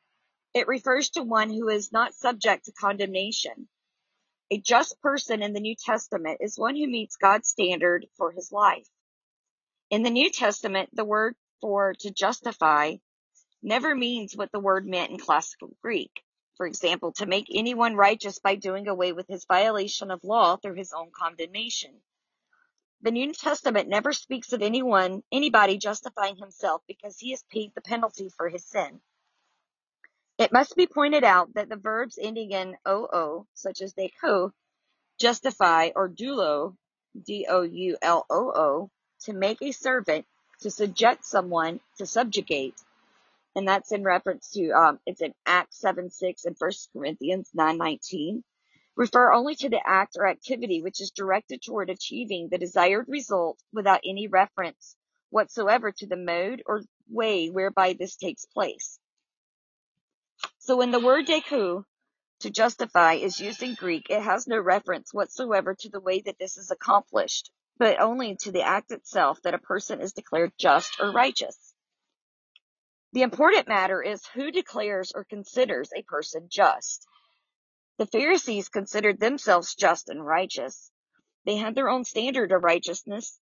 It 0.53 0.67
refers 0.67 1.09
to 1.11 1.23
one 1.23 1.49
who 1.49 1.69
is 1.69 1.91
not 1.91 2.13
subject 2.13 2.65
to 2.65 2.71
condemnation. 2.71 3.67
A 4.51 4.59
just 4.59 5.01
person 5.01 5.41
in 5.41 5.53
the 5.53 5.59
New 5.59 5.75
Testament 5.75 6.37
is 6.41 6.59
one 6.59 6.75
who 6.75 6.87
meets 6.87 7.15
God's 7.15 7.49
standard 7.49 8.05
for 8.17 8.31
his 8.31 8.51
life. 8.51 8.87
In 9.89 10.03
the 10.03 10.11
New 10.11 10.29
Testament, 10.29 10.89
the 10.93 11.05
word 11.05 11.35
for 11.61 11.95
to 12.01 12.11
justify 12.11 12.97
never 13.63 13.95
means 13.95 14.35
what 14.35 14.51
the 14.51 14.59
word 14.59 14.85
meant 14.85 15.09
in 15.11 15.17
classical 15.17 15.75
Greek. 15.81 16.23
For 16.61 16.67
example, 16.67 17.11
to 17.13 17.25
make 17.25 17.47
anyone 17.51 17.95
righteous 17.95 18.37
by 18.37 18.53
doing 18.53 18.87
away 18.87 19.13
with 19.13 19.27
his 19.27 19.45
violation 19.45 20.11
of 20.11 20.23
law 20.23 20.57
through 20.57 20.75
his 20.75 20.93
own 20.93 21.09
condemnation. 21.11 21.89
The 23.01 23.09
New 23.09 23.33
Testament 23.33 23.89
never 23.89 24.13
speaks 24.13 24.53
of 24.53 24.61
anyone, 24.61 25.23
anybody 25.31 25.79
justifying 25.79 26.35
himself 26.35 26.83
because 26.87 27.17
he 27.17 27.31
has 27.31 27.43
paid 27.51 27.71
the 27.73 27.81
penalty 27.81 28.29
for 28.29 28.47
his 28.47 28.63
sin. 28.63 29.01
It 30.37 30.53
must 30.53 30.75
be 30.75 30.85
pointed 30.85 31.23
out 31.23 31.51
that 31.55 31.67
the 31.67 31.77
verbs 31.77 32.19
ending 32.21 32.51
in 32.51 32.77
oo, 32.87 33.47
such 33.55 33.81
as 33.81 33.95
deko, 33.95 34.51
justify, 35.19 35.89
or 35.95 36.09
doulo, 36.09 36.75
D-O-U-L-O-O, 37.19 38.91
to 39.21 39.33
make 39.33 39.63
a 39.63 39.71
servant, 39.71 40.27
to 40.59 40.69
subject 40.69 41.25
someone, 41.25 41.79
to 41.97 42.05
subjugate, 42.05 42.75
and 43.55 43.67
that's 43.67 43.91
in 43.91 44.03
reference 44.03 44.49
to 44.51 44.71
um, 44.71 44.99
it's 45.05 45.21
in 45.21 45.33
Acts 45.45 45.79
7 45.79 46.09
6 46.09 46.45
and 46.45 46.55
1 46.57 46.71
Corinthians 46.93 47.49
9 47.53 47.77
19, 47.77 48.43
refer 48.95 49.31
only 49.31 49.55
to 49.55 49.69
the 49.69 49.81
act 49.85 50.15
or 50.17 50.27
activity 50.27 50.81
which 50.81 51.01
is 51.01 51.11
directed 51.11 51.61
toward 51.61 51.89
achieving 51.89 52.49
the 52.49 52.57
desired 52.57 53.05
result 53.07 53.59
without 53.73 54.01
any 54.05 54.27
reference 54.27 54.95
whatsoever 55.29 55.91
to 55.91 56.07
the 56.07 56.17
mode 56.17 56.61
or 56.65 56.81
way 57.09 57.49
whereby 57.49 57.93
this 57.93 58.15
takes 58.15 58.45
place. 58.45 58.99
So 60.59 60.77
when 60.77 60.91
the 60.91 60.99
word 60.99 61.27
deku, 61.27 61.83
to 62.41 62.49
justify, 62.49 63.13
is 63.13 63.39
used 63.39 63.63
in 63.63 63.75
Greek, 63.75 64.07
it 64.09 64.21
has 64.21 64.47
no 64.47 64.59
reference 64.59 65.13
whatsoever 65.13 65.75
to 65.75 65.89
the 65.89 65.99
way 65.99 66.21
that 66.21 66.39
this 66.39 66.57
is 66.57 66.71
accomplished, 66.71 67.51
but 67.77 67.99
only 67.99 68.35
to 68.37 68.51
the 68.51 68.63
act 68.63 68.91
itself 68.91 69.41
that 69.43 69.53
a 69.53 69.59
person 69.59 70.01
is 70.01 70.13
declared 70.13 70.51
just 70.57 70.99
or 70.99 71.11
righteous. 71.11 71.70
The 73.13 73.23
important 73.23 73.67
matter 73.67 74.01
is 74.01 74.25
who 74.27 74.51
declares 74.51 75.11
or 75.13 75.25
considers 75.25 75.89
a 75.93 76.03
person 76.03 76.47
just. 76.49 77.05
The 77.97 78.05
Pharisees 78.05 78.69
considered 78.69 79.19
themselves 79.19 79.75
just 79.75 80.07
and 80.07 80.25
righteous. 80.25 80.89
They 81.45 81.57
had 81.57 81.75
their 81.75 81.89
own 81.89 82.05
standard 82.05 82.53
of 82.53 82.63
righteousness. 82.63 83.37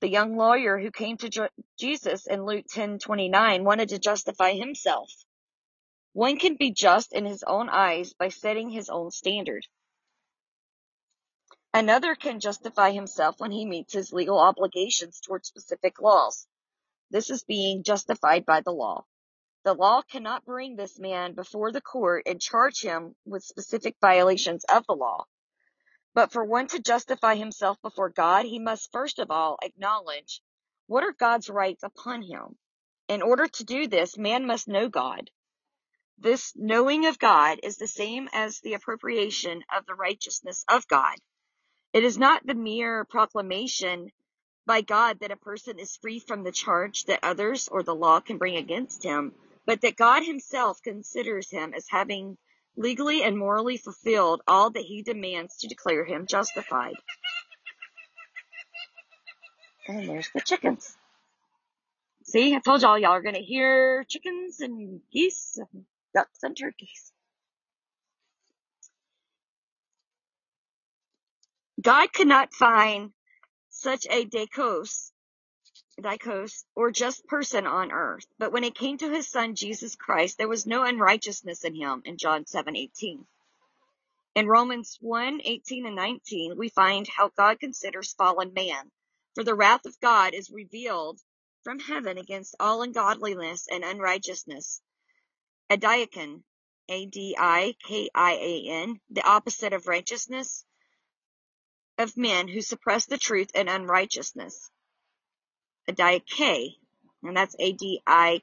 The 0.00 0.10
young 0.10 0.36
lawyer 0.36 0.78
who 0.78 0.90
came 0.90 1.16
to 1.18 1.50
Jesus 1.78 2.26
in 2.26 2.44
Luke 2.44 2.66
10:29 2.66 3.64
wanted 3.64 3.88
to 3.88 3.98
justify 3.98 4.52
himself. 4.52 5.10
One 6.12 6.38
can 6.38 6.56
be 6.56 6.70
just 6.70 7.14
in 7.14 7.24
his 7.24 7.42
own 7.44 7.70
eyes 7.70 8.12
by 8.12 8.28
setting 8.28 8.68
his 8.68 8.90
own 8.90 9.10
standard. 9.10 9.66
Another 11.72 12.14
can 12.14 12.40
justify 12.40 12.90
himself 12.90 13.40
when 13.40 13.52
he 13.52 13.64
meets 13.64 13.94
his 13.94 14.12
legal 14.12 14.38
obligations 14.38 15.18
toward 15.20 15.46
specific 15.46 15.98
laws. 16.00 16.46
This 17.10 17.30
is 17.30 17.42
being 17.42 17.82
justified 17.82 18.44
by 18.44 18.60
the 18.60 18.70
law. 18.70 19.06
The 19.64 19.74
law 19.74 20.02
cannot 20.02 20.44
bring 20.44 20.76
this 20.76 20.98
man 20.98 21.32
before 21.32 21.72
the 21.72 21.80
court 21.80 22.24
and 22.26 22.38
charge 22.38 22.82
him 22.82 23.16
with 23.24 23.42
specific 23.42 23.96
violations 23.98 24.62
of 24.64 24.86
the 24.86 24.94
law. 24.94 25.24
But 26.12 26.32
for 26.32 26.44
one 26.44 26.66
to 26.68 26.82
justify 26.82 27.36
himself 27.36 27.80
before 27.80 28.10
God, 28.10 28.44
he 28.44 28.58
must 28.58 28.92
first 28.92 29.18
of 29.18 29.30
all 29.30 29.58
acknowledge 29.62 30.42
what 30.86 31.02
are 31.02 31.12
God's 31.12 31.48
rights 31.48 31.82
upon 31.82 32.20
him. 32.20 32.58
In 33.08 33.22
order 33.22 33.46
to 33.46 33.64
do 33.64 33.86
this, 33.86 34.18
man 34.18 34.46
must 34.46 34.68
know 34.68 34.88
God. 34.88 35.30
This 36.18 36.52
knowing 36.54 37.06
of 37.06 37.18
God 37.18 37.58
is 37.62 37.78
the 37.78 37.88
same 37.88 38.28
as 38.34 38.60
the 38.60 38.74
appropriation 38.74 39.64
of 39.74 39.86
the 39.86 39.94
righteousness 39.94 40.64
of 40.68 40.86
God. 40.88 41.16
It 41.94 42.04
is 42.04 42.18
not 42.18 42.46
the 42.46 42.54
mere 42.54 43.06
proclamation 43.06 44.12
by 44.66 44.82
God 44.82 45.20
that 45.20 45.30
a 45.30 45.36
person 45.36 45.78
is 45.78 45.96
free 45.96 46.18
from 46.18 46.42
the 46.42 46.52
charge 46.52 47.04
that 47.04 47.20
others 47.22 47.68
or 47.68 47.82
the 47.82 47.94
law 47.94 48.20
can 48.20 48.38
bring 48.38 48.56
against 48.56 49.02
him, 49.02 49.34
but 49.66 49.80
that 49.82 49.96
God 49.96 50.24
himself 50.24 50.82
considers 50.82 51.50
him 51.50 51.72
as 51.74 51.86
having 51.88 52.36
legally 52.76 53.22
and 53.22 53.38
morally 53.38 53.76
fulfilled 53.76 54.42
all 54.46 54.70
that 54.70 54.82
he 54.82 55.02
demands 55.02 55.58
to 55.58 55.68
declare 55.68 56.04
him 56.04 56.26
justified. 56.26 56.94
And 59.88 60.08
there's 60.08 60.30
the 60.34 60.40
chickens. 60.40 60.96
See, 62.24 62.54
I 62.54 62.60
told 62.60 62.82
y'all 62.82 62.98
y'all 62.98 63.12
are 63.12 63.22
going 63.22 63.34
to 63.34 63.42
hear 63.42 64.04
chickens 64.08 64.60
and 64.60 65.00
geese 65.12 65.58
and 65.58 65.84
ducks 66.14 66.42
and 66.42 66.56
turkeys. 66.56 67.12
God 71.80 72.12
could 72.12 72.28
not 72.28 72.54
find 72.54 73.10
such 73.70 74.06
a 74.10 74.24
dikos 74.24 75.10
dikos, 76.00 76.64
or 76.74 76.90
just 76.90 77.26
person 77.26 77.66
on 77.66 77.92
earth. 77.92 78.26
But 78.38 78.52
when 78.52 78.64
it 78.64 78.74
came 78.74 78.98
to 78.98 79.10
his 79.10 79.28
son 79.28 79.54
Jesus 79.54 79.96
Christ, 79.96 80.38
there 80.38 80.48
was 80.48 80.66
no 80.66 80.82
unrighteousness 80.84 81.64
in 81.64 81.74
him 81.74 82.02
in 82.04 82.18
John 82.18 82.44
7:18. 82.44 83.26
In 84.34 84.48
Romans 84.48 84.98
1:18 85.00 85.86
and 85.86 85.94
19, 85.94 86.56
we 86.56 86.68
find 86.68 87.06
how 87.06 87.28
God 87.28 87.60
considers 87.60 88.12
fallen 88.14 88.52
man. 88.52 88.90
For 89.34 89.44
the 89.44 89.54
wrath 89.54 89.86
of 89.86 90.00
God 90.00 90.34
is 90.34 90.50
revealed 90.50 91.20
from 91.62 91.78
heaven 91.78 92.18
against 92.18 92.56
all 92.58 92.82
ungodliness 92.82 93.68
and 93.70 93.84
unrighteousness. 93.84 94.82
Adiakan, 95.70 96.42
A-D-I-K-I-A-N, 96.88 97.70
the 99.10 99.22
opposite 99.22 99.72
of 99.72 99.86
righteousness, 99.86 100.64
of 101.96 102.16
men 102.16 102.48
who 102.48 102.60
suppress 102.60 103.06
the 103.06 103.18
truth 103.18 103.50
and 103.54 103.70
unrighteousness. 103.70 104.70
Adiake, 105.88 106.76
and 107.22 107.36
that's 107.36 107.56
A-D-I-K-I-A. 107.58 108.38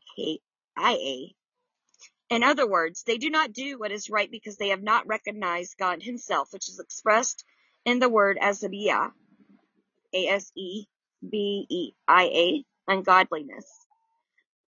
In 2.30 2.44
other 2.44 2.68
words, 2.70 3.04
they 3.04 3.18
do 3.18 3.30
not 3.30 3.52
do 3.54 3.78
what 3.78 3.92
is 3.92 4.10
right 4.10 4.32
because 4.32 4.58
they 4.58 4.70
have 4.70 4.82
not 4.84 5.08
recognized 5.08 5.78
God 5.78 6.02
himself, 6.02 6.54
which 6.54 6.70
is 6.70 6.80
expressed 6.80 7.44
in 7.86 8.00
the 8.00 8.10
word 8.10 8.38
asabia, 8.42 9.12
A-S-E-B-E-I-A, 10.14 10.86
ungodliness. 12.88 13.66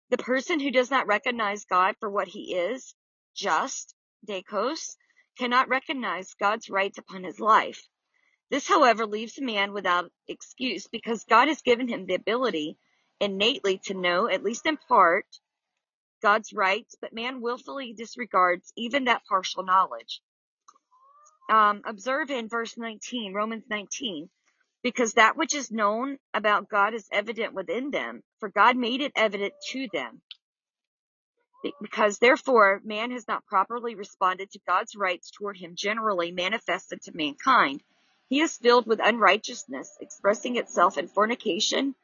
The 0.10 0.18
person 0.18 0.60
who 0.60 0.72
does 0.72 0.92
not 0.92 1.08
recognize 1.08 1.66
God 1.66 1.96
for 2.00 2.10
what 2.10 2.28
he 2.28 2.56
is, 2.56 2.96
just, 3.36 3.96
dekos, 4.28 4.96
cannot 5.38 5.70
recognize 5.70 6.34
God's 6.40 6.70
rights 6.70 6.98
upon 6.98 7.24
his 7.24 7.40
life. 7.40 7.82
This, 8.52 8.68
however, 8.68 9.06
leaves 9.06 9.38
a 9.38 9.42
man 9.42 9.72
without 9.72 10.12
excuse 10.28 10.86
because 10.88 11.24
God 11.24 11.48
has 11.48 11.62
given 11.62 11.88
him 11.88 12.06
the 12.06 12.16
ability 12.16 12.78
innately 13.22 13.80
to 13.86 13.94
know, 13.94 14.28
at 14.28 14.44
least 14.44 14.66
in 14.66 14.76
part, 14.76 15.26
God's 16.22 16.52
rights, 16.52 16.98
but 17.00 17.14
man 17.14 17.40
willfully 17.40 17.94
disregards 17.94 18.74
even 18.76 19.06
that 19.06 19.24
partial 19.26 19.64
knowledge. 19.64 20.22
Um, 21.50 21.82
observe 21.86 22.30
in 22.30 22.50
verse 22.50 22.78
19, 22.78 23.34
Romans 23.34 23.64
19, 23.70 24.30
because 24.84 25.14
that 25.14 25.38
which 25.38 25.56
is 25.56 25.72
known 25.72 26.18
about 26.34 26.68
God 26.68 26.94
is 26.94 27.08
evident 27.10 27.54
within 27.54 27.90
them, 27.90 28.22
for 28.42 28.50
God 28.50 28.76
made 28.76 29.00
it 29.00 29.14
evident 29.16 29.54
to 29.70 29.88
them. 29.94 30.22
Because 31.80 32.20
therefore 32.20 32.82
man 32.84 33.12
has 33.12 33.30
not 33.30 33.46
properly 33.46 33.96
responded 33.96 34.52
to 34.52 34.60
God's 34.68 34.94
rights 34.94 35.32
toward 35.32 35.56
him 35.56 35.76
generally 35.76 36.34
manifested 36.34 37.02
to 37.04 37.16
mankind. 37.16 37.82
He 38.32 38.40
is 38.40 38.56
filled 38.56 38.88
with 38.88 39.02
unrighteousness, 39.04 39.98
expressing 40.00 40.56
itself 40.56 40.98
in 40.98 41.10
fornication, 41.10 41.96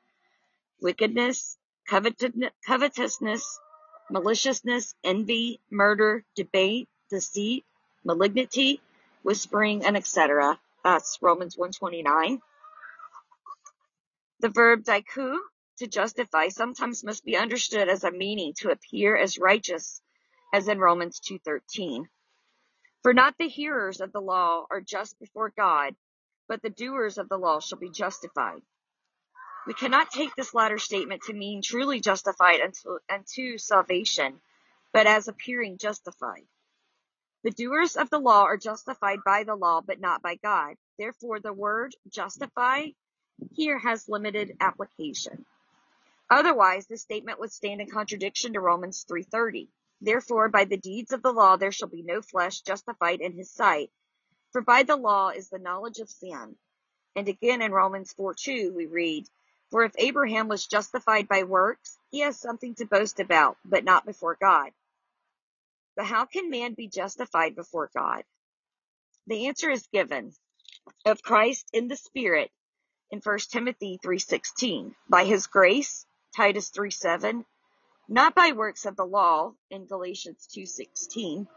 wickedness, 0.82 1.58
covetousness, 1.88 3.60
maliciousness, 4.12 4.94
envy, 5.06 5.62
murder, 5.72 6.26
debate, 6.36 6.90
deceit, 7.10 7.64
malignity, 8.04 8.82
whispering, 9.24 9.86
and 9.86 9.96
etc. 9.96 10.60
That's 10.84 11.18
Romans 11.22 11.58
129. 11.58 12.42
The 14.42 14.50
verb 14.50 14.84
daiku, 14.84 15.38
to 15.78 15.88
justify, 15.88 16.50
sometimes 16.50 17.06
must 17.06 17.24
be 17.24 17.38
understood 17.38 17.88
as 17.88 18.04
a 18.04 18.12
meaning 18.12 18.54
to 18.58 18.72
appear 18.72 19.16
as 19.16 19.40
righteous, 19.40 20.02
as 20.54 20.68
in 20.68 20.78
Romans 20.78 21.22
2.13. 21.22 22.04
For 23.02 23.14
not 23.14 23.36
the 23.40 23.48
hearers 23.48 24.02
of 24.02 24.12
the 24.12 24.20
law 24.20 24.66
are 24.70 24.82
just 24.82 25.18
before 25.20 25.54
God, 25.56 25.96
but 26.48 26.62
the 26.62 26.70
doers 26.70 27.18
of 27.18 27.30
the 27.30 27.38
law 27.38 27.60
shall 27.60 27.78
be 27.78 27.90
justified. 27.90 28.62
We 29.66 29.74
cannot 29.74 30.12
take 30.12 30.34
this 30.36 30.54
latter 30.54 30.78
statement 30.78 31.24
to 31.24 31.34
mean 31.34 31.62
truly 31.62 32.00
justified 32.00 32.62
unto, 33.10 33.58
salvation, 33.58 34.40
but 34.94 35.08
as 35.08 35.28
appearing 35.28 35.78
justified. 35.78 36.48
The 37.44 37.52
doers 37.52 37.98
of 37.98 38.10
the 38.10 38.20
law 38.20 38.44
are 38.44 38.58
justified 38.58 39.20
by 39.26 39.44
the 39.44 39.56
law, 39.56 39.82
but 39.82 40.00
not 40.00 40.22
by 40.22 40.36
God. 40.36 40.76
Therefore, 40.98 41.40
the 41.40 41.54
word 41.54 41.96
justify 42.10 42.88
here 43.52 43.78
has 43.78 44.10
limited 44.10 44.56
application. 44.60 45.46
Otherwise, 46.30 46.88
this 46.88 47.02
statement 47.02 47.40
would 47.40 47.52
stand 47.52 47.82
in 47.82 47.90
contradiction 47.90 48.54
to 48.54 48.60
Romans 48.60 49.06
3.30. 49.10 49.68
Therefore, 50.02 50.50
by 50.50 50.66
the 50.66 50.78
deeds 50.78 51.12
of 51.12 51.22
the 51.22 51.32
law 51.32 51.56
there 51.58 51.72
shall 51.72 51.88
be 51.88 52.04
no 52.04 52.22
flesh 52.22 52.62
justified 52.62 53.22
in 53.22 53.34
his 53.34 53.52
sight, 53.52 53.92
for 54.52 54.62
by 54.62 54.84
the 54.84 54.96
law 54.96 55.30
is 55.30 55.50
the 55.50 55.60
knowledge 55.60 56.00
of 56.00 56.10
sin. 56.10 56.56
And 57.16 57.28
again 57.28 57.62
in 57.62 57.72
Romans 57.72 58.14
4:2 58.14 58.74
we 58.74 58.86
read, 58.86 59.28
For 59.72 59.84
if 59.84 59.94
Abraham 59.98 60.48
was 60.48 60.68
justified 60.68 61.28
by 61.28 61.44
works, 61.44 61.98
he 62.12 62.22
has 62.22 62.40
something 62.40 62.76
to 62.76 62.86
boast 62.86 63.20
about, 63.20 63.58
but 63.66 63.84
not 63.84 64.06
before 64.06 64.38
God. 64.40 64.72
But 65.96 66.06
how 66.06 66.26
can 66.26 66.50
man 66.50 66.74
be 66.74 66.88
justified 66.88 67.56
before 67.56 67.90
God? 67.96 68.24
The 69.26 69.48
answer 69.48 69.70
is 69.70 69.88
given 69.88 70.34
of 71.06 71.22
Christ 71.22 71.70
in 71.74 71.88
the 71.88 71.98
Spirit 71.98 72.52
in 73.12 73.20
1 73.20 73.40
Timothy 73.52 74.00
3:16, 74.04 74.96
by 75.10 75.26
his 75.26 75.48
grace, 75.48 76.06
Titus 76.36 76.72
3:7, 76.72 77.46
not 78.08 78.36
by 78.36 78.52
works 78.52 78.86
of 78.86 78.96
the 78.96 79.06
law 79.06 79.54
in 79.70 79.86
Galatians 79.86 80.48
2:16, 80.56 81.48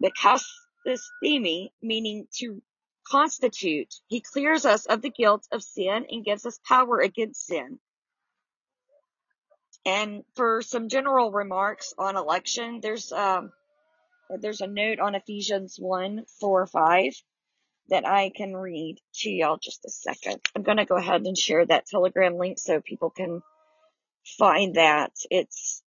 The 0.00 0.12
kathistemi, 0.12 1.70
meaning 1.82 2.28
to 2.38 2.62
constitute. 3.10 3.92
He 4.06 4.20
clears 4.20 4.64
us 4.64 4.86
of 4.86 5.02
the 5.02 5.10
guilt 5.10 5.46
of 5.50 5.62
sin 5.62 6.06
and 6.10 6.24
gives 6.24 6.46
us 6.46 6.60
power 6.64 7.00
against 7.00 7.46
sin. 7.46 7.80
And 9.84 10.24
for 10.34 10.62
some 10.62 10.88
general 10.88 11.30
remarks 11.30 11.94
on 11.96 12.16
election, 12.16 12.80
there's 12.80 13.12
um, 13.12 13.52
there's 14.30 14.60
a 14.60 14.66
note 14.66 14.98
on 14.98 15.14
Ephesians 15.14 15.76
1, 15.78 16.24
4, 16.40 16.66
5 16.66 17.12
that 17.88 18.06
I 18.06 18.30
can 18.34 18.56
read 18.56 18.98
to 19.20 19.30
y'all 19.30 19.58
just 19.58 19.84
a 19.84 19.90
second. 19.90 20.40
I'm 20.54 20.62
going 20.62 20.78
to 20.78 20.84
go 20.84 20.96
ahead 20.96 21.22
and 21.22 21.38
share 21.38 21.64
that 21.66 21.86
telegram 21.86 22.36
link 22.36 22.58
so 22.58 22.80
people 22.80 23.10
can 23.10 23.42
find 24.38 24.74
that. 24.74 25.12
It's 25.30 25.82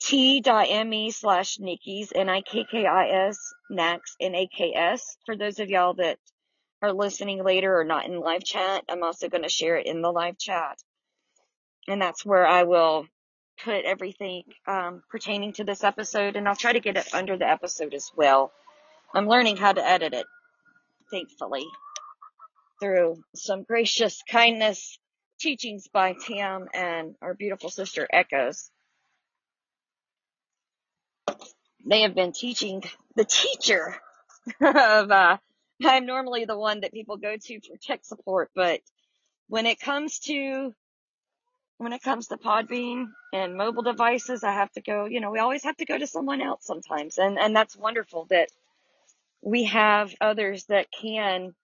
t.me 0.00 1.10
slash 1.10 1.58
Nikki's, 1.58 2.12
N-I-K-K-I-S, 2.14 3.38
Nax, 3.70 4.00
N-A-K-S. 4.20 5.16
For 5.26 5.36
those 5.36 5.58
of 5.60 5.70
y'all 5.70 5.94
that 5.94 6.18
are 6.82 6.92
listening 6.92 7.42
later 7.42 7.78
or 7.78 7.84
not 7.84 8.06
in 8.06 8.20
live 8.20 8.44
chat, 8.44 8.84
I'm 8.88 9.02
also 9.02 9.28
going 9.28 9.44
to 9.44 9.48
share 9.48 9.76
it 9.76 9.86
in 9.86 10.02
the 10.02 10.10
live 10.10 10.38
chat. 10.38 10.78
And 11.88 12.00
that's 12.00 12.24
where 12.24 12.46
I 12.46 12.64
will 12.64 13.06
put 13.62 13.84
everything 13.84 14.44
um, 14.66 15.02
pertaining 15.10 15.52
to 15.54 15.64
this 15.64 15.84
episode, 15.84 16.36
and 16.36 16.48
I'll 16.48 16.56
try 16.56 16.72
to 16.72 16.80
get 16.80 16.96
it 16.96 17.14
under 17.14 17.36
the 17.36 17.48
episode 17.48 17.94
as 17.94 18.10
well. 18.16 18.52
I'm 19.14 19.28
learning 19.28 19.56
how 19.56 19.72
to 19.72 19.86
edit 19.86 20.12
it, 20.12 20.26
thankfully, 21.10 21.66
through 22.80 23.22
some 23.34 23.62
gracious 23.62 24.22
kindness 24.28 24.98
teachings 25.38 25.88
by 25.88 26.14
Tam 26.14 26.68
and 26.74 27.14
our 27.22 27.34
beautiful 27.34 27.70
sister 27.70 28.06
Echoes. 28.12 28.70
They 31.86 32.02
have 32.02 32.14
been 32.14 32.32
teaching 32.32 32.82
the 33.14 33.24
teacher 33.24 33.96
of, 34.60 35.10
uh, 35.10 35.36
I'm 35.84 36.06
normally 36.06 36.44
the 36.44 36.58
one 36.58 36.80
that 36.80 36.92
people 36.92 37.18
go 37.18 37.36
to 37.36 37.60
for 37.60 37.76
tech 37.76 38.04
support, 38.04 38.50
but 38.54 38.80
when 39.48 39.66
it 39.66 39.80
comes 39.80 40.18
to 40.20 40.72
when 41.78 41.92
it 41.92 42.02
comes 42.02 42.28
to 42.28 42.36
Podbean 42.36 43.06
and 43.32 43.56
mobile 43.56 43.82
devices, 43.82 44.44
I 44.44 44.52
have 44.52 44.70
to 44.72 44.80
go, 44.80 45.06
you 45.06 45.20
know, 45.20 45.30
we 45.30 45.38
always 45.38 45.64
have 45.64 45.76
to 45.78 45.84
go 45.84 45.98
to 45.98 46.06
someone 46.06 46.40
else 46.40 46.64
sometimes. 46.64 47.18
And, 47.18 47.38
and 47.38 47.54
that's 47.54 47.76
wonderful 47.76 48.26
that 48.30 48.48
we 49.42 49.64
have 49.64 50.14
others 50.20 50.64
that 50.66 50.86
can, 50.90 51.54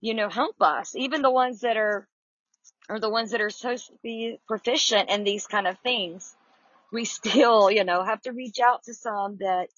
you 0.00 0.14
know, 0.14 0.28
help 0.28 0.56
us, 0.60 0.94
even 0.94 1.22
the 1.22 1.30
ones 1.30 1.60
that 1.60 1.76
are, 1.76 2.06
are 2.88 3.00
the 3.00 3.10
ones 3.10 3.30
that 3.30 3.40
are 3.40 3.50
supposed 3.50 3.86
to 3.86 3.94
be 4.02 4.38
proficient 4.46 5.10
in 5.10 5.24
these 5.24 5.46
kind 5.46 5.66
of 5.66 5.78
things. 5.78 6.36
We 6.92 7.04
still, 7.06 7.70
you 7.70 7.84
know, 7.84 8.04
have 8.04 8.22
to 8.22 8.32
reach 8.32 8.60
out 8.60 8.84
to 8.84 8.94
some 8.94 9.38
that 9.38 9.68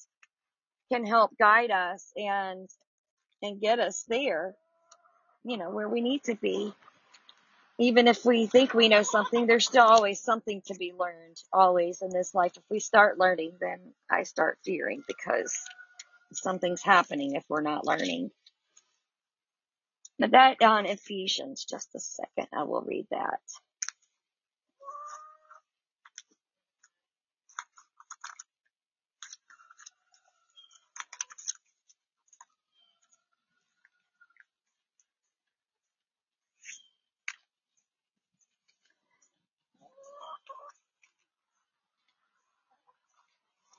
can 0.92 1.07
help 1.07 1.37
guide 1.38 1.70
us 1.70 2.12
and 2.16 2.68
and 3.42 3.61
get 3.61 3.79
us 3.79 4.05
there, 4.09 4.55
you 5.44 5.57
know, 5.57 5.70
where 5.70 5.88
we 5.88 6.01
need 6.01 6.25
to 6.25 6.35
be. 6.35 6.72
Even 7.78 8.08
if 8.08 8.24
we 8.24 8.46
think 8.46 8.74
we 8.74 8.88
know 8.88 9.02
something, 9.02 9.46
there's 9.46 9.66
still 9.66 9.84
always 9.84 10.20
something 10.20 10.62
to 10.66 10.74
be 10.74 10.92
learned, 10.98 11.36
always 11.52 12.02
in 12.02 12.10
this 12.10 12.34
life. 12.34 12.52
If 12.56 12.62
we 12.70 12.80
start 12.80 13.18
learning, 13.18 13.52
then 13.60 13.80
I 14.10 14.22
start 14.24 14.58
fearing 14.64 15.02
because 15.08 15.54
something's 16.32 16.82
happening 16.82 17.34
if 17.34 17.44
we're 17.48 17.62
not 17.62 17.86
learning. 17.86 18.30
But 20.18 20.32
that 20.32 20.62
on 20.62 20.86
Ephesians, 20.86 21.66
just 21.68 21.94
a 21.94 22.00
second, 22.00 22.48
I 22.54 22.64
will 22.64 22.82
read 22.82 23.06
that. 23.10 23.40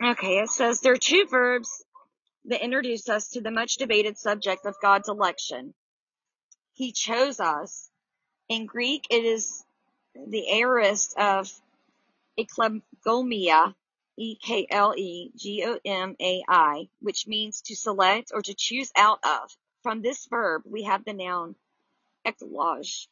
Okay, 0.03 0.39
it 0.39 0.49
says 0.49 0.79
there 0.79 0.93
are 0.93 0.97
two 0.97 1.25
verbs 1.27 1.83
that 2.45 2.63
introduce 2.63 3.10
us 3.10 3.29
to 3.29 3.41
the 3.41 3.49
much 3.49 3.77
debated 3.77 4.15
subject 4.17 4.67
of 4.67 4.75
God's 4.79 5.10
election. 5.10 5.73
He 6.73 6.91
chose 6.91 7.39
us. 7.39 7.89
In 8.47 8.67
Greek, 8.67 9.07
it 9.10 9.25
is 9.25 9.63
the 10.13 10.51
aorist 10.51 11.17
of 11.17 11.51
eklegomai, 12.39 13.73
E-K-L-E-G-O-M-A-I, 14.17 14.60
which 16.99 17.27
means 17.27 17.62
to 17.62 17.75
select 17.75 18.31
or 18.33 18.43
to 18.43 18.53
choose 18.53 18.91
out 18.95 19.19
of. 19.23 19.57
From 19.81 20.03
this 20.03 20.27
verb, 20.27 20.62
we 20.65 20.83
have 20.83 21.05
the 21.05 21.13
noun 21.13 21.55
ekloge, 22.25 23.07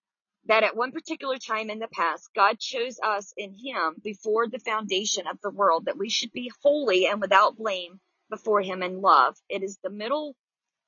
that 0.47 0.63
at 0.63 0.75
one 0.75 0.93
particular 0.93 1.37
time 1.37 1.69
in 1.69 1.79
the 1.79 1.89
past, 1.89 2.31
God 2.35 2.59
chose 2.59 2.99
us 3.05 3.35
in 3.37 3.53
Him 3.53 3.97
before 4.03 4.49
the 4.49 4.61
foundation 4.61 5.27
of 5.27 5.39
the 5.43 5.51
world 5.51 5.85
that 5.85 5.99
we 5.99 6.09
should 6.09 6.33
be 6.33 6.51
holy 6.63 7.07
and 7.07 7.21
without 7.21 7.59
blame 7.59 8.01
before 8.31 8.63
Him 8.63 8.83
in 8.83 9.03
love. 9.03 9.37
It 9.51 9.63
is 9.63 9.77
the 9.83 9.91
middle, 9.91 10.35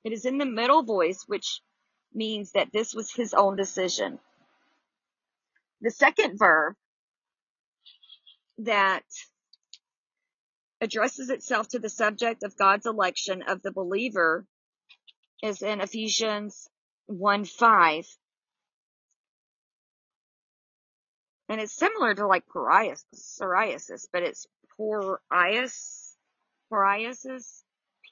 it 0.06 0.12
is 0.12 0.24
in 0.24 0.38
the 0.38 0.46
middle 0.46 0.84
voice, 0.84 1.24
which 1.26 1.60
means 2.14 2.52
that 2.52 2.72
this 2.72 2.94
was 2.94 3.10
His 3.10 3.34
own 3.34 3.56
decision. 3.56 4.20
The 5.80 5.90
second 5.90 6.38
verb 6.38 6.76
that 8.58 9.02
addresses 10.80 11.28
itself 11.28 11.66
to 11.70 11.80
the 11.80 11.88
subject 11.88 12.44
of 12.44 12.56
God's 12.56 12.86
election 12.86 13.42
of 13.42 13.62
the 13.62 13.72
believer 13.72 14.46
is 15.42 15.60
in 15.60 15.80
Ephesians 15.80 16.68
1 17.06 17.44
5. 17.44 18.06
And 21.48 21.60
it's 21.60 21.74
similar 21.74 22.14
to 22.14 22.28
like 22.28 22.44
psoriasis, 22.46 24.06
but 24.12 24.22
it's 24.22 24.46
proorisas, 24.78 26.14
proorisas, 26.72 27.64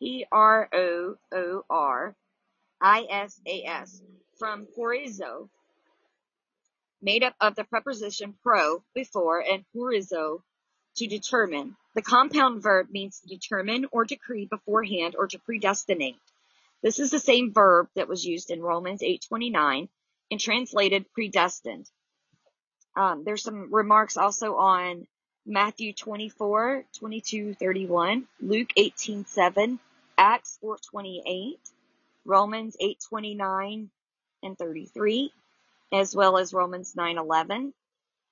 P 0.04 0.26
R 0.30 0.68
O 0.70 1.16
O 1.32 1.64
R 1.70 2.14
I 2.78 3.06
S 3.08 3.40
A 3.46 3.64
S, 3.64 4.02
from 4.36 4.66
porizo, 4.76 5.48
made 7.00 7.22
up 7.22 7.34
of 7.40 7.54
the 7.54 7.64
preposition 7.64 8.34
pro, 8.42 8.84
before, 8.94 9.40
and 9.40 9.64
horizo, 9.74 10.42
to 10.96 11.06
determine. 11.06 11.74
The 11.94 12.02
compound 12.02 12.62
verb 12.62 12.90
means 12.90 13.20
to 13.20 13.28
determine 13.28 13.86
or 13.92 14.04
decree 14.04 14.44
beforehand 14.44 15.16
or 15.16 15.26
to 15.28 15.38
predestinate. 15.38 16.18
This 16.82 16.98
is 16.98 17.10
the 17.10 17.18
same 17.18 17.54
verb 17.54 17.88
that 17.94 18.06
was 18.06 18.26
used 18.26 18.50
in 18.50 18.60
Romans 18.60 19.00
8:29 19.00 19.88
and 20.30 20.38
translated 20.38 21.10
predestined. 21.14 21.90
Um, 22.94 23.24
there's 23.24 23.42
some 23.42 23.72
remarks 23.72 24.18
also 24.18 24.56
on 24.56 25.06
Matthew 25.46 25.94
24, 25.94 26.84
22, 26.92 27.54
31, 27.54 28.28
Luke 28.42 28.70
18, 28.76 29.24
7, 29.24 29.80
Acts 30.16 30.58
4:28, 30.62 31.58
Romans 32.24 32.76
8:29 32.80 33.90
and 34.42 34.58
33, 34.58 35.32
as 35.92 36.14
well 36.14 36.38
as 36.38 36.54
Romans 36.54 36.94
9:11, 36.94 37.72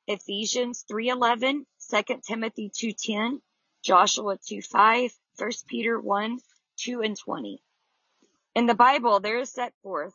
Ephesians 0.06 0.84
3, 0.88 1.08
11, 1.08 1.66
2 1.90 2.02
Timothy 2.26 2.70
2, 2.70 2.92
10, 2.92 3.42
Joshua 3.82 4.38
2, 4.38 4.62
5, 4.62 5.12
1 5.38 5.50
Peter 5.66 6.00
1, 6.00 6.40
2 6.76 7.02
and 7.02 7.18
20. 7.18 7.62
In 8.54 8.66
the 8.66 8.74
Bible, 8.74 9.20
there 9.20 9.38
is 9.38 9.50
set 9.50 9.72
forth 9.82 10.14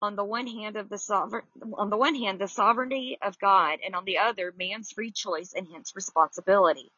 on 0.00 0.16
the 0.16 0.24
one 0.24 0.46
hand 0.46 0.76
of 0.76 0.88
the 0.88 0.98
sovereign, 0.98 1.44
on 1.74 1.90
the 1.90 1.96
one 1.96 2.14
hand, 2.14 2.40
the 2.40 2.48
sovereignty 2.48 3.18
of 3.22 3.38
God, 3.38 3.78
and 3.84 3.94
on 3.94 4.04
the 4.04 4.18
other, 4.18 4.52
man's 4.56 4.92
free 4.92 5.12
choice 5.12 5.52
and 5.52 5.68
hence 5.68 5.94
responsibility. 5.94 6.90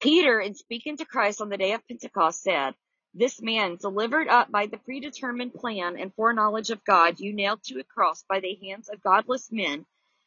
Peter, 0.00 0.40
in 0.40 0.54
speaking 0.54 0.96
to 0.96 1.04
Christ 1.04 1.40
on 1.40 1.48
the 1.48 1.56
day 1.56 1.72
of 1.72 1.86
Pentecost, 1.86 2.42
said, 2.42 2.74
This 3.18 3.42
man, 3.42 3.74
delivered 3.74 4.28
up 4.28 4.48
by 4.48 4.66
the 4.66 4.76
predetermined 4.78 5.52
plan 5.52 5.98
and 5.98 6.14
foreknowledge 6.14 6.70
of 6.70 6.84
God, 6.84 7.18
you 7.18 7.32
nailed 7.32 7.64
to 7.64 7.80
a 7.80 7.82
cross 7.82 8.22
by 8.22 8.38
the 8.38 8.54
hands 8.62 8.88
of 8.88 9.02
godless 9.02 9.50
men 9.50 9.86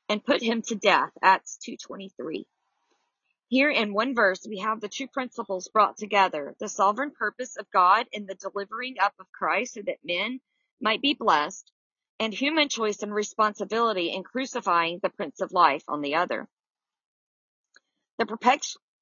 and 0.09 0.21
put 0.21 0.41
him 0.41 0.61
to 0.63 0.75
death. 0.75 1.11
Acts 1.21 1.57
2.23. 1.65 2.43
Here 3.47 3.69
in 3.69 3.93
one 3.93 4.13
verse, 4.13 4.45
we 4.45 4.57
have 4.57 4.81
the 4.81 4.89
two 4.89 5.07
principles 5.07 5.69
brought 5.69 5.95
together, 5.95 6.53
the 6.59 6.67
sovereign 6.67 7.11
purpose 7.11 7.55
of 7.55 7.71
God 7.71 8.07
in 8.11 8.25
the 8.25 8.35
delivering 8.35 8.97
up 8.99 9.13
of 9.21 9.31
Christ 9.31 9.75
so 9.75 9.81
that 9.83 10.03
men 10.03 10.41
might 10.81 11.01
be 11.01 11.13
blessed, 11.13 11.71
and 12.19 12.33
human 12.33 12.67
choice 12.67 13.03
and 13.03 13.13
responsibility 13.13 14.11
in 14.11 14.23
crucifying 14.23 14.99
the 15.01 15.09
Prince 15.09 15.39
of 15.39 15.53
Life 15.53 15.85
on 15.87 16.01
the 16.01 16.15
other. 16.15 16.49
The 18.19 18.25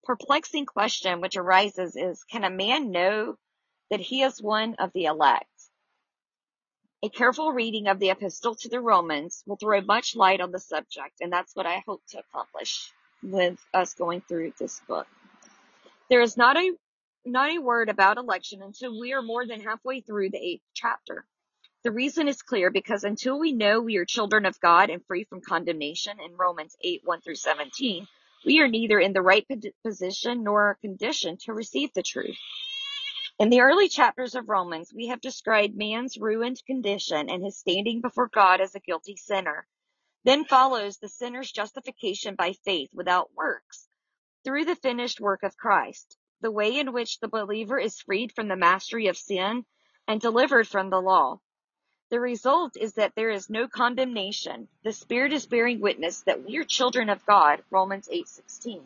perplexing 0.04 0.68
question 0.68 1.22
which 1.22 1.38
arises 1.38 1.96
is, 1.96 2.24
can 2.26 2.44
a 2.44 2.52
man 2.52 2.92
know 2.92 3.40
that 3.90 4.00
he 4.00 4.24
is 4.24 4.42
one 4.42 4.76
of 4.76 4.92
the 4.94 5.06
elect? 5.06 5.48
A 7.02 7.10
careful 7.10 7.54
reading 7.54 7.88
of 7.88 8.00
the 8.00 8.10
epistle 8.10 8.56
to 8.56 8.70
the 8.70 8.82
Romans 8.82 9.44
will 9.46 9.56
throw 9.56 9.80
much 9.82 10.16
light 10.16 10.42
on 10.42 10.52
the 10.52 10.60
subject, 10.60 11.22
and 11.22 11.32
that's 11.32 11.56
what 11.56 11.66
I 11.66 11.84
hope 11.88 12.02
to 12.10 12.20
accomplish 12.20 12.92
with 13.24 13.58
us 13.74 13.94
going 13.94 14.22
through 14.22 14.54
this 14.60 14.82
book. 14.88 15.08
There 16.10 16.22
is 16.22 16.36
not 16.36 16.58
a 16.58 16.74
not 17.26 17.52
a 17.52 17.60
word 17.60 17.90
about 17.90 18.18
election 18.18 18.62
until 18.62 19.00
we 19.00 19.14
are 19.14 19.22
more 19.22 19.46
than 19.46 19.62
halfway 19.62 20.02
through 20.02 20.32
the 20.32 20.44
eighth 20.44 20.64
chapter. 20.74 21.26
The 21.84 21.92
reason 21.92 22.28
is 22.28 22.42
clear 22.42 22.72
because 22.72 23.04
until 23.04 23.40
we 23.40 23.54
know 23.54 23.80
we 23.80 23.98
are 23.98 24.06
children 24.06 24.46
of 24.46 24.60
God 24.60 24.90
and 24.90 25.06
free 25.06 25.24
from 25.24 25.42
condemnation 25.42 26.18
in 26.20 26.36
Romans 26.36 26.76
8, 26.84 27.02
1 27.06 27.22
through 27.22 27.36
17, 27.36 28.08
we 28.46 28.60
are 28.60 28.68
neither 28.68 29.00
in 29.00 29.14
the 29.14 29.22
right 29.22 29.48
position 29.86 30.44
nor 30.44 30.78
condition 30.82 31.38
to 31.46 31.54
receive 31.54 31.94
the 31.94 32.04
truth. 32.04 32.38
In 33.40 33.50
the 33.50 33.62
early 33.62 33.88
chapters 33.88 34.36
of 34.36 34.50
Romans, 34.50 34.94
we 34.94 35.08
have 35.08 35.22
described 35.22 35.78
man's 35.78 36.18
ruined 36.18 36.62
condition 36.66 37.30
and 37.30 37.42
his 37.46 37.58
standing 37.58 38.02
before 38.02 38.28
God 38.28 38.60
as 38.60 38.76
a 38.76 38.82
guilty 38.82 39.16
sinner. 39.16 39.66
Then 40.26 40.44
follows 40.44 40.98
the 40.98 41.08
sinner's 41.08 41.50
justification 41.50 42.36
by 42.36 42.52
faith 42.52 42.90
without 42.94 43.34
works 43.36 43.88
through 44.44 44.66
the 44.66 44.76
finished 44.76 45.22
work 45.22 45.44
of 45.44 45.58
Christ, 45.58 46.18
the 46.42 46.52
way 46.52 46.80
in 46.80 46.92
which 46.92 47.20
the 47.20 47.30
believer 47.30 47.80
is 47.80 48.02
freed 48.02 48.34
from 48.34 48.50
the 48.50 48.58
mastery 48.58 49.08
of 49.08 49.18
sin 49.18 49.66
and 50.08 50.20
delivered 50.20 50.68
from 50.68 50.90
the 50.90 51.02
law. 51.02 51.40
The 52.10 52.20
result 52.20 52.76
is 52.76 52.94
that 52.96 53.16
there 53.16 53.30
is 53.30 53.50
no 53.50 53.70
condemnation. 53.70 54.68
The 54.84 54.94
Spirit 54.94 55.32
is 55.32 55.46
bearing 55.46 55.80
witness 55.80 56.24
that 56.24 56.46
we 56.46 56.58
are 56.58 56.66
children 56.66 57.10
of 57.10 57.26
God, 57.26 57.64
Romans 57.72 58.10
8:16. 58.12 58.82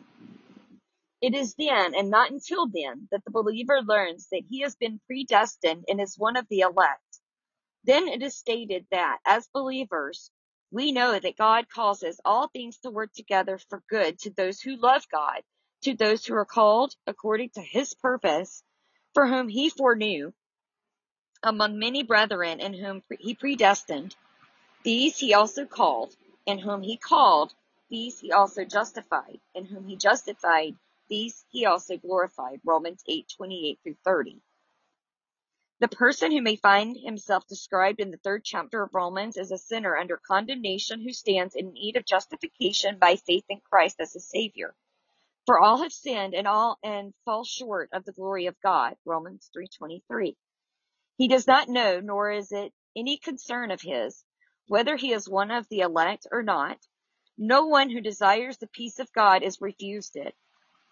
It 1.24 1.34
is 1.34 1.54
then 1.56 1.94
and 1.96 2.10
not 2.10 2.30
until 2.32 2.66
then 2.68 3.08
that 3.10 3.24
the 3.24 3.32
believer 3.32 3.80
learns 3.82 4.28
that 4.32 4.42
he 4.50 4.60
has 4.62 4.76
been 4.76 5.00
predestined 5.06 5.86
and 5.88 6.00
is 6.00 6.18
one 6.18 6.36
of 6.36 6.46
the 6.50 6.60
elect. 6.60 7.02
Then 7.84 8.08
it 8.08 8.22
is 8.22 8.36
stated 8.36 8.86
that 8.90 9.18
as 9.26 9.48
believers, 9.54 10.30
we 10.70 10.92
know 10.92 11.18
that 11.18 11.38
God 11.38 11.68
causes 11.70 12.20
all 12.24 12.48
things 12.48 12.78
to 12.80 12.90
work 12.90 13.12
together 13.14 13.58
for 13.70 13.82
good 13.88 14.18
to 14.20 14.30
those 14.30 14.60
who 14.60 14.76
love 14.76 15.04
God, 15.10 15.42
to 15.84 15.94
those 15.96 16.26
who 16.26 16.34
are 16.34 16.44
called 16.44 16.94
according 17.06 17.50
to 17.54 17.62
his 17.62 17.94
purpose, 17.94 18.62
for 19.14 19.26
whom 19.26 19.48
he 19.48 19.70
foreknew 19.70 20.32
among 21.42 21.78
many 21.78 22.04
brethren 22.04 22.60
in 22.60 22.74
whom 22.74 23.02
he 23.20 23.34
predestined, 23.34 24.16
these 24.84 25.18
he 25.18 25.34
also 25.34 25.66
called, 25.66 26.14
and 26.46 26.60
whom 26.60 26.82
he 26.82 26.96
called, 26.98 27.54
these 27.90 28.20
he 28.20 28.32
also 28.32 28.64
justified, 28.64 29.40
and 29.54 29.66
whom 29.66 29.86
he 29.86 29.96
justified, 29.96 30.76
these 31.08 31.44
he 31.50 31.66
also 31.66 31.96
glorified. 31.96 32.60
Romans 32.64 33.02
8, 33.08 33.28
28 33.36 33.80
through 33.82 33.96
30. 34.04 34.40
The 35.80 35.88
person 35.88 36.32
who 36.32 36.42
may 36.42 36.56
find 36.56 36.96
himself 36.96 37.46
described 37.48 38.00
in 38.00 38.10
the 38.10 38.18
third 38.18 38.44
chapter 38.44 38.82
of 38.82 38.94
Romans 38.94 39.36
as 39.36 39.50
a 39.50 39.58
sinner 39.58 39.96
under 39.96 40.16
condemnation 40.16 41.02
who 41.02 41.12
stands 41.12 41.56
in 41.56 41.72
need 41.72 41.96
of 41.96 42.06
justification 42.06 42.98
by 42.98 43.16
faith 43.16 43.44
in 43.48 43.60
Christ 43.60 44.00
as 44.00 44.16
a 44.16 44.20
savior. 44.20 44.74
For 45.46 45.60
all 45.60 45.82
have 45.82 45.92
sinned 45.92 46.34
and 46.34 46.48
all 46.48 46.78
and 46.82 47.14
fall 47.24 47.44
short 47.44 47.90
of 47.92 48.04
the 48.04 48.12
glory 48.12 48.46
of 48.46 48.60
God. 48.62 48.96
Romans 49.04 49.50
3:23. 49.54 50.36
He 51.18 51.28
does 51.28 51.46
not 51.46 51.68
know 51.68 52.00
nor 52.00 52.30
is 52.30 52.52
it 52.52 52.72
any 52.96 53.18
concern 53.18 53.70
of 53.70 53.80
his 53.80 54.24
whether 54.68 54.96
he 54.96 55.12
is 55.12 55.28
one 55.28 55.50
of 55.50 55.68
the 55.68 55.80
elect 55.80 56.26
or 56.32 56.42
not. 56.42 56.78
No 57.36 57.66
one 57.66 57.90
who 57.90 58.00
desires 58.00 58.58
the 58.58 58.68
peace 58.68 58.98
of 59.00 59.12
God 59.12 59.42
is 59.42 59.60
refused 59.60 60.16
it. 60.16 60.34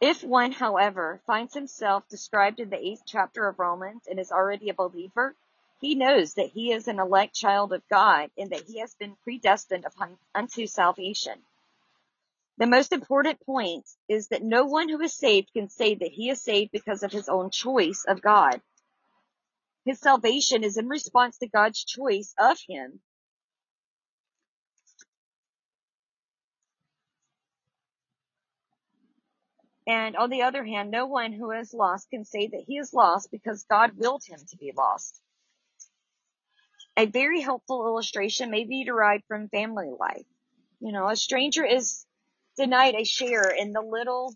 If 0.02 0.24
one, 0.24 0.50
however, 0.50 1.22
finds 1.28 1.54
himself 1.54 2.08
described 2.08 2.58
in 2.58 2.70
the 2.70 2.84
eighth 2.84 3.02
chapter 3.06 3.46
of 3.46 3.60
Romans 3.60 4.08
and 4.08 4.18
is 4.18 4.32
already 4.32 4.68
a 4.68 4.74
believer, 4.74 5.36
he 5.80 5.94
knows 5.94 6.34
that 6.34 6.48
he 6.48 6.72
is 6.72 6.88
an 6.88 6.98
elect 6.98 7.36
child 7.36 7.72
of 7.72 7.88
God 7.88 8.32
and 8.36 8.50
that 8.50 8.64
he 8.64 8.80
has 8.80 8.96
been 8.96 9.14
predestined 9.22 9.86
unto 10.34 10.66
salvation. 10.66 11.38
The 12.58 12.66
most 12.66 12.92
important 12.92 13.46
point 13.46 13.88
is 14.08 14.26
that 14.28 14.42
no 14.42 14.64
one 14.64 14.88
who 14.88 15.00
is 15.00 15.14
saved 15.14 15.52
can 15.52 15.68
say 15.68 15.94
that 15.94 16.10
he 16.10 16.30
is 16.30 16.42
saved 16.42 16.72
because 16.72 17.04
of 17.04 17.12
his 17.12 17.28
own 17.28 17.50
choice 17.50 18.04
of 18.04 18.20
God. 18.20 18.60
His 19.84 20.00
salvation 20.00 20.64
is 20.64 20.78
in 20.78 20.88
response 20.88 21.38
to 21.38 21.46
God's 21.46 21.84
choice 21.84 22.34
of 22.40 22.58
him 22.68 23.00
And 29.86 30.16
on 30.16 30.30
the 30.30 30.42
other 30.42 30.64
hand, 30.64 30.90
no 30.90 31.06
one 31.06 31.32
who 31.32 31.50
is 31.50 31.74
lost 31.74 32.10
can 32.10 32.24
say 32.24 32.46
that 32.46 32.64
he 32.66 32.78
is 32.78 32.94
lost 32.94 33.30
because 33.30 33.64
God 33.64 33.92
willed 33.96 34.22
him 34.24 34.38
to 34.50 34.56
be 34.56 34.72
lost. 34.76 35.20
A 36.96 37.06
very 37.06 37.40
helpful 37.40 37.86
illustration 37.86 38.50
may 38.50 38.64
be 38.64 38.84
derived 38.84 39.24
from 39.26 39.48
family 39.48 39.90
life. 39.98 40.26
You 40.80 40.92
know, 40.92 41.08
a 41.08 41.16
stranger 41.16 41.64
is 41.64 42.04
denied 42.56 42.94
a 42.94 43.04
share 43.04 43.48
in 43.50 43.72
the 43.72 43.80
little 43.80 44.34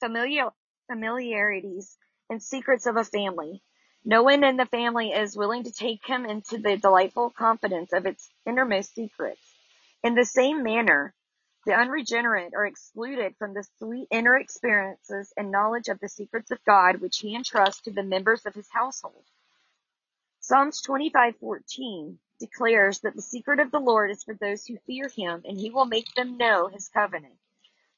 familiar, 0.00 0.48
familiarities 0.90 1.96
and 2.30 2.42
secrets 2.42 2.86
of 2.86 2.96
a 2.96 3.04
family. 3.04 3.62
No 4.04 4.22
one 4.22 4.42
in 4.42 4.56
the 4.56 4.66
family 4.66 5.10
is 5.10 5.36
willing 5.36 5.64
to 5.64 5.72
take 5.72 6.06
him 6.06 6.24
into 6.24 6.58
the 6.58 6.76
delightful 6.76 7.30
confidence 7.30 7.92
of 7.92 8.06
its 8.06 8.28
innermost 8.46 8.94
secrets. 8.94 9.40
In 10.02 10.14
the 10.14 10.24
same 10.24 10.62
manner, 10.62 11.14
the 11.68 11.74
unregenerate 11.74 12.54
are 12.54 12.64
excluded 12.64 13.36
from 13.38 13.52
the 13.52 13.62
sweet 13.76 14.08
inner 14.10 14.38
experiences 14.38 15.34
and 15.36 15.50
knowledge 15.50 15.88
of 15.88 16.00
the 16.00 16.08
secrets 16.08 16.50
of 16.50 16.64
God 16.64 17.02
which 17.02 17.18
he 17.18 17.34
entrusts 17.34 17.82
to 17.82 17.90
the 17.90 18.02
members 18.02 18.46
of 18.46 18.54
his 18.54 18.70
household. 18.72 19.22
Psalms 20.40 20.80
25:14 20.80 22.16
declares 22.40 23.00
that 23.00 23.14
the 23.14 23.20
secret 23.20 23.60
of 23.60 23.70
the 23.70 23.80
Lord 23.80 24.10
is 24.10 24.24
for 24.24 24.32
those 24.32 24.64
who 24.64 24.78
fear 24.86 25.10
him 25.14 25.42
and 25.44 25.58
he 25.58 25.68
will 25.68 25.84
make 25.84 26.10
them 26.14 26.38
know 26.38 26.68
his 26.68 26.88
covenant. 26.88 27.36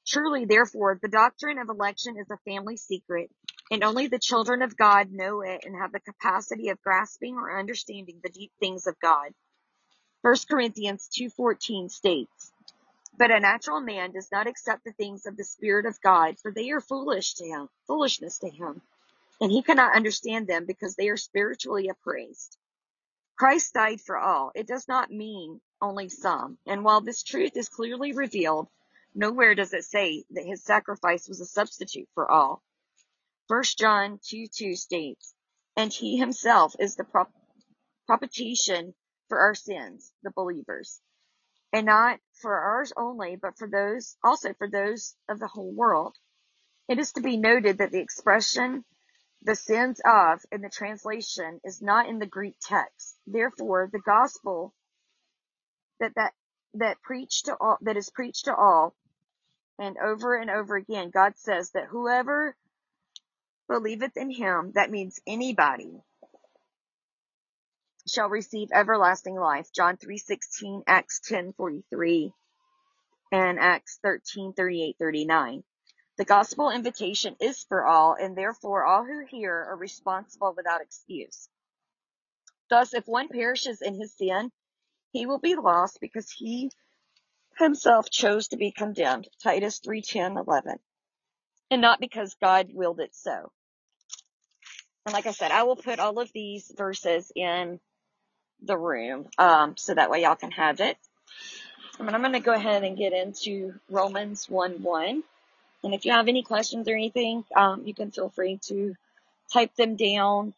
Truly, 0.05 0.47
therefore, 0.47 0.99
the 1.01 1.07
doctrine 1.07 1.59
of 1.59 1.69
election 1.69 2.19
is 2.19 2.29
a 2.29 2.39
family 2.39 2.77
secret, 2.77 3.31
and 3.71 3.85
only 3.85 4.09
the 4.09 4.19
children 4.19 4.63
of 4.63 4.77
God 4.77 5.13
know 5.13 5.43
it 5.43 5.65
and 5.65 5.77
have 5.77 5.93
the 5.93 6.01
capacity 6.01 6.71
of 6.71 6.83
grasping 6.83 7.37
or 7.37 7.57
understanding 7.57 8.19
the 8.21 8.31
deep 8.31 8.51
things 8.59 8.89
of 8.89 8.99
God. 8.99 9.33
1 10.23 10.35
Corinthians 10.51 11.09
2:14 11.09 11.89
states, 11.89 12.53
but 13.21 13.31
a 13.31 13.39
natural 13.39 13.83
man 13.83 14.13
does 14.13 14.31
not 14.33 14.47
accept 14.47 14.83
the 14.83 14.95
things 14.95 15.27
of 15.27 15.37
the 15.37 15.45
Spirit 15.45 15.85
of 15.85 16.01
God, 16.01 16.41
for 16.41 16.51
they 16.51 16.71
are 16.71 16.81
foolish 16.81 17.35
to 17.35 17.45
him, 17.45 17.69
foolishness 17.87 18.39
to 18.39 18.49
him, 18.49 18.81
and 19.43 19.53
he 19.53 19.63
cannot 19.63 19.95
understand 19.95 20.47
them 20.47 20.65
because 20.65 20.97
they 20.97 21.11
are 21.11 21.19
spiritually 21.19 21.91
appraised. 21.91 22.57
Christ 23.39 23.75
died 23.75 24.01
for 24.01 24.17
all. 24.19 24.53
It 24.55 24.67
does 24.67 24.89
not 24.89 25.11
mean 25.13 25.61
only 25.83 26.09
some. 26.09 26.57
And 26.67 26.83
while 26.83 27.03
this 27.03 27.23
truth 27.23 27.59
is 27.59 27.69
clearly 27.69 28.15
revealed, 28.15 28.69
nowhere 29.15 29.55
does 29.55 29.75
it 29.75 29.85
say 29.85 30.25
that 30.31 30.47
his 30.47 30.65
sacrifice 30.65 31.29
was 31.29 31.43
a 31.43 31.47
substitute 31.47 32.09
for 32.15 32.31
all. 32.31 32.63
1 33.49 33.63
John 33.79 34.19
2 34.25 34.47
2 34.47 34.77
states, 34.77 35.35
And 35.77 35.93
he 35.93 36.17
himself 36.17 36.75
is 36.81 36.97
the 36.97 37.05
prop- 37.05 37.35
propitiation 38.07 38.95
for 39.29 39.41
our 39.41 39.55
sins, 39.55 40.11
the 40.23 40.31
believers 40.31 41.03
and 41.73 41.87
not 41.87 42.19
for 42.41 42.55
ours 42.55 42.93
only, 42.97 43.37
but 43.37 43.57
for 43.59 43.69
those 43.69 44.17
also 44.25 44.55
for 44.55 44.69
those 44.69 45.15
of 45.29 45.39
the 45.39 45.49
whole 45.49 45.73
world. 45.73 46.17
It 46.89 46.99
is 46.99 47.13
to 47.13 47.21
be 47.21 47.37
noted 47.37 47.79
that 47.79 47.93
the 47.93 48.01
expression 48.01 48.85
the 49.43 49.57
sins 49.57 50.01
of 50.05 50.41
in 50.53 50.61
the 50.61 50.69
translation 50.69 51.61
is 51.65 51.81
not 51.81 52.09
in 52.09 52.19
the 52.19 52.27
Greek 52.27 52.57
text. 52.61 53.17
Therefore, 53.27 53.89
the 53.91 54.01
gospel 54.01 54.75
that 55.99 56.13
that 56.17 56.35
that 56.75 57.01
preached 57.03 57.47
to 57.47 57.57
all 57.59 57.79
that 57.83 57.97
is 57.97 58.11
preached 58.11 58.45
to 58.45 58.55
all 58.55 58.95
and 59.79 59.97
over 59.99 60.37
and 60.37 60.51
over 60.51 60.77
again, 60.77 61.11
God 61.11 61.39
says 61.39 61.71
that 61.71 61.87
whoever 61.87 62.55
believeth 63.69 64.17
in 64.17 64.31
him, 64.31 64.73
that 64.75 64.91
means 64.91 65.21
anybody, 65.27 66.03
shall 68.11 68.29
receive 68.29 68.69
everlasting 68.73 69.37
life. 69.37 69.73
John 69.73 69.97
3:16, 69.97 70.83
Acts 70.87 71.21
10:43, 71.29 72.33
and 73.33 73.59
Acts 73.59 73.99
13:38, 74.03 74.97
39. 74.99 75.63
The 76.17 76.25
gospel 76.25 76.71
invitation 76.71 77.37
is 77.41 77.65
for 77.65 77.87
all, 77.87 78.15
and 78.15 78.37
therefore 78.37 78.85
all 78.85 79.05
who 79.05 79.25
hear 79.25 79.55
are 79.55 79.77
responsible 79.77 80.53
without 80.57 80.83
excuse. 80.83 81.49
Thus, 82.69 82.95
if 82.95 83.07
one 83.07 83.29
perishes 83.29 83.81
in 83.81 83.95
his 83.95 84.17
sin, 84.17 84.53
he 85.13 85.27
will 85.27 85.39
be 85.39 85.55
lost 85.55 85.99
because 86.01 86.31
he 86.31 86.71
himself 87.59 88.11
chose 88.11 88.49
to 88.49 88.57
be 88.57 88.73
condemned. 88.73 89.29
Titus 89.43 89.81
3:10, 89.81 90.37
11. 90.37 90.79
And 91.71 91.81
not 91.81 92.01
because 92.01 92.35
God 92.35 92.71
willed 92.73 93.01
it 93.01 93.15
so. 93.15 93.53
And 95.07 95.13
like 95.13 95.27
I 95.27 95.33
said, 95.33 95.51
I 95.53 95.63
will 95.63 95.77
put 95.77 96.01
all 96.01 96.19
of 96.19 96.33
these 96.33 96.73
verses 96.77 97.33
in 97.35 97.81
the 98.63 98.77
room, 98.77 99.27
um, 99.39 99.77
so 99.77 99.95
that 99.95 100.11
way 100.11 100.23
y'all 100.23 100.37
can 100.37 100.51
have 100.53 100.81
it. 100.81 100.97
And 101.99 102.09
I'm 102.11 102.23
going 102.23 102.33
to 102.33 102.41
go 102.41 102.55
ahead 102.55 102.83
and 102.83 102.97
get 102.97 103.13
into 103.13 103.75
Romans 103.91 104.49
1, 104.49 104.83
1. 104.83 105.23
And 105.85 105.95
if 105.95 106.05
you 106.05 106.13
have 106.13 106.29
any 106.29 106.43
questions 106.43 106.89
or 106.89 106.95
anything, 106.95 107.45
um, 107.55 107.83
you 107.85 107.95
can 107.95 108.11
feel 108.11 108.31
free 108.31 108.59
to 108.69 108.95
type 109.53 109.75
them 109.77 109.97
down 109.97 110.55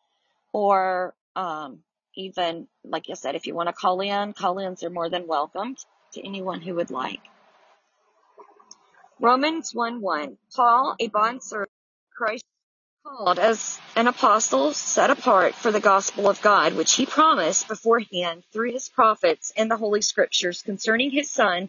or 0.52 1.14
um, 1.34 1.80
even, 2.14 2.68
like 2.84 3.06
I 3.10 3.14
said, 3.14 3.34
if 3.34 3.46
you 3.46 3.54
want 3.54 3.68
to 3.68 3.72
call 3.72 4.00
in, 4.00 4.32
call 4.32 4.58
ins 4.58 4.84
are 4.84 4.90
more 4.90 5.08
than 5.08 5.26
welcomed 5.26 5.78
to 6.12 6.26
anyone 6.26 6.60
who 6.60 6.74
would 6.76 6.90
like. 6.90 7.20
Romans 9.20 9.72
1 9.74 10.00
1. 10.00 10.36
Paul, 10.54 10.96
a 11.00 11.08
bondservant 11.08 11.70
Christ, 12.14 12.44
called 13.04 13.38
as 13.38 13.80
an 13.96 14.06
apostle 14.06 14.72
set 14.72 15.10
apart 15.10 15.54
for 15.54 15.72
the 15.72 15.80
gospel 15.80 16.28
of 16.28 16.40
God, 16.40 16.74
which 16.74 16.94
he 16.94 17.04
promised 17.04 17.66
beforehand 17.66 18.44
through 18.52 18.70
his 18.72 18.88
prophets 18.88 19.52
in 19.56 19.68
the 19.68 19.76
Holy 19.76 20.02
Scriptures 20.02 20.62
concerning 20.62 21.10
his 21.10 21.28
Son 21.28 21.68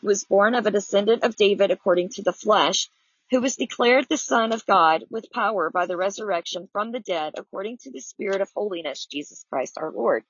who 0.00 0.06
was 0.08 0.24
born 0.24 0.54
of 0.54 0.66
a 0.66 0.70
descendant 0.70 1.22
of 1.24 1.36
David 1.36 1.70
according 1.70 2.10
to 2.10 2.22
the 2.22 2.32
flesh, 2.32 2.90
who 3.30 3.40
was 3.40 3.56
declared 3.56 4.06
the 4.08 4.18
Son 4.18 4.52
of 4.52 4.66
God 4.66 5.04
with 5.10 5.32
power 5.32 5.70
by 5.70 5.86
the 5.86 5.96
resurrection 5.96 6.68
from 6.72 6.92
the 6.92 7.00
dead 7.00 7.34
according 7.38 7.78
to 7.78 7.90
the 7.90 8.00
Spirit 8.00 8.42
of 8.42 8.50
holiness, 8.54 9.06
Jesus 9.06 9.46
Christ 9.48 9.78
our 9.78 9.90
Lord, 9.90 10.24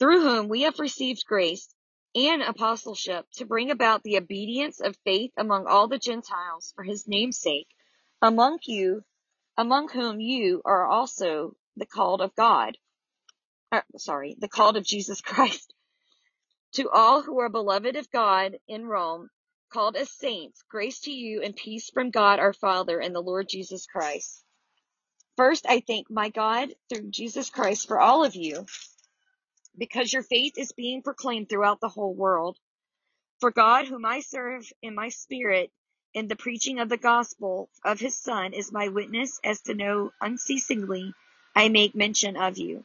through 0.00 0.22
whom 0.22 0.48
we 0.48 0.62
have 0.62 0.80
received 0.80 1.24
grace 1.26 1.68
and 2.16 2.42
apostleship 2.42 3.26
to 3.34 3.44
bring 3.44 3.70
about 3.70 4.02
the 4.02 4.16
obedience 4.16 4.80
of 4.80 4.96
faith 5.04 5.32
among 5.36 5.66
all 5.66 5.86
the 5.86 5.98
Gentiles 5.98 6.72
for 6.74 6.82
his 6.82 7.06
name's 7.06 7.38
sake, 7.38 7.68
among 8.22 8.58
you, 8.64 9.04
among 9.56 9.88
whom 9.88 10.20
you 10.20 10.62
are 10.64 10.86
also 10.86 11.56
the 11.76 11.86
called 11.86 12.20
of 12.22 12.34
God. 12.36 12.78
Uh, 13.72 13.82
sorry, 13.98 14.36
the 14.38 14.48
called 14.48 14.76
of 14.76 14.84
Jesus 14.84 15.20
Christ 15.22 15.66
To 16.74 16.90
all 16.90 17.22
who 17.22 17.40
are 17.40 17.48
beloved 17.48 17.96
of 17.96 18.10
God 18.10 18.58
in 18.68 18.84
Rome, 18.86 19.30
called 19.70 19.96
as 19.96 20.10
saints, 20.10 20.62
grace 20.68 21.00
to 21.00 21.12
you 21.12 21.42
and 21.42 21.56
peace 21.56 21.90
from 21.90 22.10
God 22.10 22.38
our 22.40 22.52
Father 22.52 22.98
and 23.00 23.14
the 23.14 23.22
Lord 23.22 23.48
Jesus 23.48 23.86
Christ. 23.86 24.44
First, 25.36 25.66
I 25.68 25.80
thank 25.80 26.10
my 26.10 26.28
God 26.30 26.74
through 26.88 27.10
Jesus 27.10 27.50
Christ 27.50 27.88
for 27.88 27.98
all 28.00 28.24
of 28.24 28.36
you, 28.36 28.66
because 29.78 30.12
your 30.12 30.22
faith 30.22 30.54
is 30.58 30.72
being 30.72 31.02
proclaimed 31.02 31.48
throughout 31.48 31.80
the 31.80 31.88
whole 31.88 32.14
world. 32.14 32.58
For 33.40 33.50
God, 33.50 33.86
whom 33.86 34.04
I 34.06 34.20
serve 34.20 34.70
in 34.82 34.94
my 34.94 35.08
spirit 35.10 35.72
in 36.16 36.26
the 36.28 36.34
preaching 36.34 36.80
of 36.80 36.88
the 36.88 36.96
gospel 36.96 37.68
of 37.84 38.00
his 38.00 38.16
Son, 38.16 38.54
is 38.54 38.72
my 38.72 38.88
witness 38.88 39.38
as 39.44 39.60
to 39.60 39.74
know 39.74 40.12
unceasingly 40.20 41.12
I 41.54 41.68
make 41.68 41.94
mention 41.94 42.36
of 42.36 42.58
you 42.58 42.84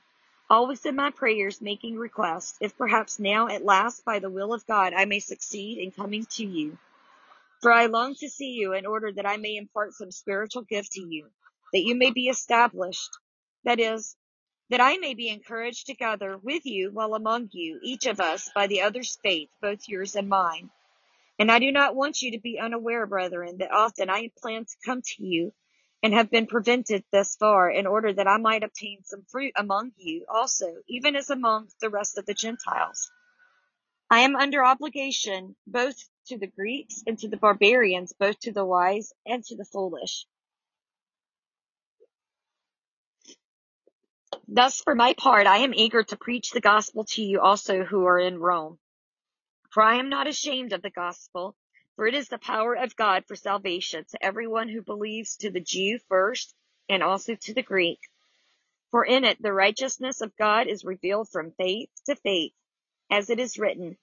always 0.51 0.85
in 0.85 0.97
my 0.97 1.09
prayers 1.11 1.61
making 1.61 1.95
requests, 1.95 2.57
if 2.59 2.77
perhaps 2.77 3.19
now 3.19 3.47
at 3.47 3.63
last 3.63 4.03
by 4.03 4.19
the 4.19 4.29
will 4.29 4.53
of 4.53 4.67
God 4.67 4.93
I 4.93 5.05
may 5.05 5.19
succeed 5.19 5.77
in 5.77 5.91
coming 5.91 6.25
to 6.31 6.45
you. 6.45 6.77
For 7.61 7.71
I 7.71 7.85
long 7.85 8.15
to 8.15 8.29
see 8.29 8.51
you 8.51 8.73
in 8.73 8.85
order 8.85 9.13
that 9.13 9.25
I 9.25 9.37
may 9.37 9.55
impart 9.55 9.93
some 9.93 10.11
spiritual 10.11 10.63
gift 10.63 10.91
to 10.93 11.01
you, 11.01 11.29
that 11.71 11.85
you 11.85 11.95
may 11.95 12.11
be 12.11 12.27
established. 12.27 13.11
That 13.63 13.79
is, 13.79 14.17
that 14.69 14.81
I 14.81 14.97
may 14.97 15.13
be 15.13 15.29
encouraged 15.29 15.85
together 15.85 16.37
with 16.37 16.65
you 16.65 16.91
while 16.91 17.13
among 17.13 17.49
you, 17.53 17.79
each 17.81 18.05
of 18.07 18.19
us 18.19 18.51
by 18.53 18.67
the 18.67 18.81
other's 18.81 19.17
faith, 19.23 19.49
both 19.61 19.87
yours 19.87 20.17
and 20.17 20.27
mine. 20.27 20.69
And 21.41 21.51
I 21.51 21.57
do 21.57 21.71
not 21.71 21.95
want 21.95 22.21
you 22.21 22.33
to 22.33 22.39
be 22.39 22.59
unaware, 22.59 23.07
brethren, 23.07 23.57
that 23.57 23.71
often 23.71 24.11
I 24.11 24.21
had 24.21 24.35
planned 24.35 24.67
to 24.67 24.75
come 24.85 25.01
to 25.01 25.25
you 25.25 25.51
and 26.03 26.13
have 26.13 26.29
been 26.29 26.45
prevented 26.45 27.03
thus 27.11 27.35
far 27.35 27.67
in 27.67 27.87
order 27.87 28.13
that 28.13 28.27
I 28.27 28.37
might 28.37 28.61
obtain 28.61 29.03
some 29.03 29.23
fruit 29.27 29.51
among 29.55 29.93
you 29.97 30.23
also, 30.29 30.67
even 30.87 31.15
as 31.15 31.31
among 31.31 31.69
the 31.79 31.89
rest 31.89 32.19
of 32.19 32.27
the 32.27 32.35
Gentiles. 32.35 33.09
I 34.07 34.19
am 34.19 34.35
under 34.35 34.63
obligation 34.63 35.55
both 35.65 35.95
to 36.27 36.37
the 36.37 36.45
Greeks 36.45 37.01
and 37.07 37.17
to 37.17 37.27
the 37.27 37.37
barbarians, 37.37 38.13
both 38.13 38.39
to 38.41 38.51
the 38.51 38.63
wise 38.63 39.11
and 39.25 39.43
to 39.45 39.55
the 39.55 39.65
foolish. 39.65 40.27
Thus, 44.47 44.79
for 44.79 44.93
my 44.93 45.15
part, 45.15 45.47
I 45.47 45.57
am 45.57 45.73
eager 45.73 46.03
to 46.03 46.17
preach 46.17 46.51
the 46.51 46.61
gospel 46.61 47.03
to 47.05 47.23
you 47.23 47.41
also 47.41 47.83
who 47.83 48.05
are 48.05 48.19
in 48.19 48.37
Rome. 48.37 48.77
For 49.71 49.81
I 49.81 49.95
am 49.95 50.09
not 50.09 50.27
ashamed 50.27 50.73
of 50.73 50.81
the 50.81 50.89
gospel, 50.89 51.55
for 51.95 52.05
it 52.05 52.13
is 52.13 52.27
the 52.27 52.37
power 52.37 52.73
of 52.73 52.97
God 52.97 53.25
for 53.25 53.37
salvation 53.37 54.03
to 54.09 54.23
everyone 54.23 54.67
who 54.67 54.81
believes, 54.81 55.37
to 55.37 55.49
the 55.49 55.61
Jew 55.61 55.97
first, 56.09 56.53
and 56.89 57.01
also 57.01 57.35
to 57.35 57.53
the 57.53 57.63
Greek. 57.63 57.99
For 58.91 59.05
in 59.05 59.23
it 59.23 59.41
the 59.41 59.53
righteousness 59.53 60.19
of 60.19 60.35
God 60.35 60.67
is 60.67 60.83
revealed 60.83 61.29
from 61.29 61.53
faith 61.53 61.89
to 62.05 62.17
faith, 62.17 62.53
as 63.09 63.29
it 63.29 63.39
is 63.39 63.57
written, 63.57 63.97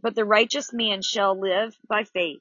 But 0.00 0.14
the 0.14 0.24
righteous 0.24 0.72
man 0.72 1.02
shall 1.02 1.38
live 1.38 1.76
by 1.86 2.04
faith. 2.04 2.40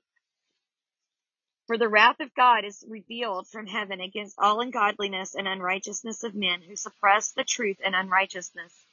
For 1.66 1.78
the 1.78 1.90
wrath 1.90 2.22
of 2.22 2.34
God 2.34 2.64
is 2.64 2.86
revealed 2.88 3.50
from 3.50 3.68
heaven 3.68 4.00
against 4.00 4.40
all 4.40 4.62
ungodliness 4.62 5.36
and 5.36 5.50
unrighteousness 5.50 6.24
of 6.24 6.34
men 6.34 6.62
who 6.62 6.78
suppress 6.78 7.34
the 7.34 7.44
truth 7.44 7.82
and 7.84 7.94
unrighteousness 7.94 8.87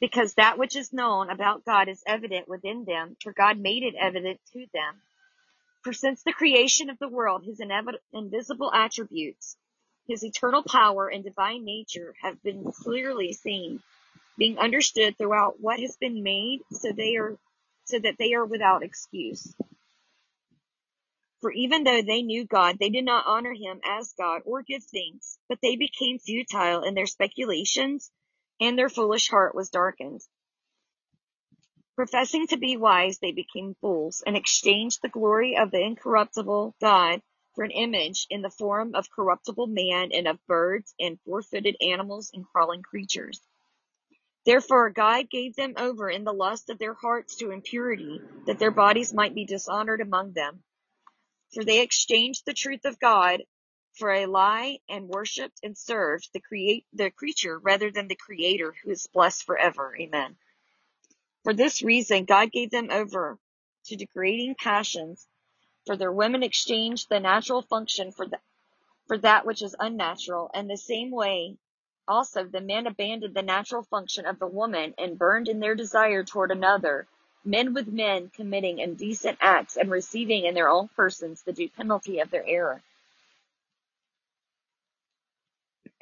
because 0.00 0.34
that 0.34 0.58
which 0.58 0.76
is 0.76 0.92
known 0.92 1.30
about 1.30 1.64
God 1.64 1.88
is 1.88 2.02
evident 2.06 2.48
within 2.48 2.84
them, 2.84 3.16
for 3.22 3.32
God 3.32 3.58
made 3.58 3.82
it 3.82 3.94
evident 3.98 4.40
to 4.52 4.66
them. 4.72 5.02
For 5.82 5.92
since 5.92 6.22
the 6.22 6.32
creation 6.32 6.90
of 6.90 6.98
the 6.98 7.08
world, 7.08 7.44
his 7.44 7.60
invisible 8.12 8.72
attributes, 8.72 9.56
his 10.06 10.24
eternal 10.24 10.62
power 10.62 11.08
and 11.08 11.24
divine 11.24 11.64
nature 11.64 12.14
have 12.22 12.42
been 12.42 12.72
clearly 12.72 13.32
seen, 13.32 13.82
being 14.36 14.58
understood 14.58 15.16
throughout 15.16 15.60
what 15.60 15.80
has 15.80 15.96
been 15.96 16.22
made, 16.22 16.60
so 16.70 16.92
they 16.92 17.16
are 17.16 17.36
so 17.84 17.98
that 17.98 18.16
they 18.18 18.34
are 18.34 18.44
without 18.44 18.82
excuse. 18.82 19.54
For 21.40 21.52
even 21.52 21.84
though 21.84 22.02
they 22.02 22.22
knew 22.22 22.44
God, 22.44 22.78
they 22.78 22.90
did 22.90 23.04
not 23.04 23.26
honor 23.26 23.54
him 23.54 23.80
as 23.84 24.12
God 24.18 24.42
or 24.44 24.62
give 24.62 24.82
thanks, 24.84 25.38
but 25.48 25.58
they 25.62 25.76
became 25.76 26.18
futile 26.18 26.82
in 26.82 26.94
their 26.94 27.06
speculations 27.06 28.10
and 28.60 28.78
their 28.78 28.88
foolish 28.88 29.28
heart 29.28 29.54
was 29.54 29.70
darkened. 29.70 30.20
Professing 31.96 32.46
to 32.46 32.56
be 32.56 32.76
wise, 32.76 33.18
they 33.18 33.32
became 33.32 33.74
fools, 33.80 34.22
and 34.24 34.36
exchanged 34.36 35.00
the 35.02 35.08
glory 35.08 35.56
of 35.56 35.70
the 35.70 35.80
incorruptible 35.80 36.76
God 36.80 37.20
for 37.54 37.64
an 37.64 37.72
image 37.72 38.26
in 38.30 38.40
the 38.40 38.50
form 38.50 38.94
of 38.94 39.10
corruptible 39.10 39.66
man 39.66 40.10
and 40.12 40.28
of 40.28 40.38
birds 40.46 40.94
and 41.00 41.18
four-footed 41.24 41.76
animals 41.80 42.30
and 42.32 42.46
crawling 42.46 42.82
creatures. 42.82 43.40
Therefore 44.46 44.90
God 44.90 45.28
gave 45.28 45.56
them 45.56 45.74
over 45.76 46.08
in 46.08 46.22
the 46.22 46.32
lust 46.32 46.70
of 46.70 46.78
their 46.78 46.94
hearts 46.94 47.36
to 47.36 47.50
impurity, 47.50 48.20
that 48.46 48.60
their 48.60 48.70
bodies 48.70 49.12
might 49.12 49.34
be 49.34 49.44
dishonored 49.44 50.00
among 50.00 50.32
them. 50.32 50.62
For 51.52 51.64
they 51.64 51.80
exchanged 51.80 52.44
the 52.46 52.54
truth 52.54 52.84
of 52.84 53.00
God 53.00 53.42
for 53.98 54.12
a 54.12 54.26
lie 54.26 54.78
and 54.88 55.08
worshipped 55.08 55.58
and 55.62 55.76
served 55.76 56.32
the 56.32 56.40
create 56.40 56.86
the 56.92 57.10
creature 57.10 57.58
rather 57.58 57.90
than 57.90 58.08
the 58.08 58.14
creator 58.14 58.72
who 58.82 58.90
is 58.90 59.08
blessed 59.08 59.44
forever. 59.44 59.96
Amen. 59.98 60.36
For 61.42 61.52
this 61.52 61.82
reason 61.82 62.24
God 62.24 62.52
gave 62.52 62.70
them 62.70 62.90
over 62.90 63.38
to 63.86 63.96
degrading 63.96 64.54
passions, 64.54 65.26
for 65.86 65.96
their 65.96 66.12
women 66.12 66.42
exchanged 66.42 67.08
the 67.08 67.20
natural 67.20 67.62
function 67.62 68.12
for 68.12 68.26
the, 68.26 68.38
for 69.08 69.18
that 69.18 69.44
which 69.44 69.62
is 69.62 69.74
unnatural, 69.80 70.50
and 70.54 70.70
the 70.70 70.76
same 70.76 71.10
way 71.10 71.56
also 72.06 72.44
the 72.44 72.60
men 72.60 72.86
abandoned 72.86 73.34
the 73.34 73.42
natural 73.42 73.82
function 73.82 74.26
of 74.26 74.38
the 74.38 74.46
woman 74.46 74.94
and 74.96 75.18
burned 75.18 75.48
in 75.48 75.60
their 75.60 75.74
desire 75.74 76.24
toward 76.24 76.50
another, 76.50 77.06
men 77.44 77.74
with 77.74 77.88
men 77.88 78.30
committing 78.34 78.78
indecent 78.78 79.38
acts 79.40 79.76
and 79.76 79.90
receiving 79.90 80.44
in 80.44 80.54
their 80.54 80.68
own 80.68 80.88
persons 80.88 81.42
the 81.42 81.52
due 81.52 81.68
penalty 81.68 82.20
of 82.20 82.30
their 82.30 82.46
error. 82.46 82.82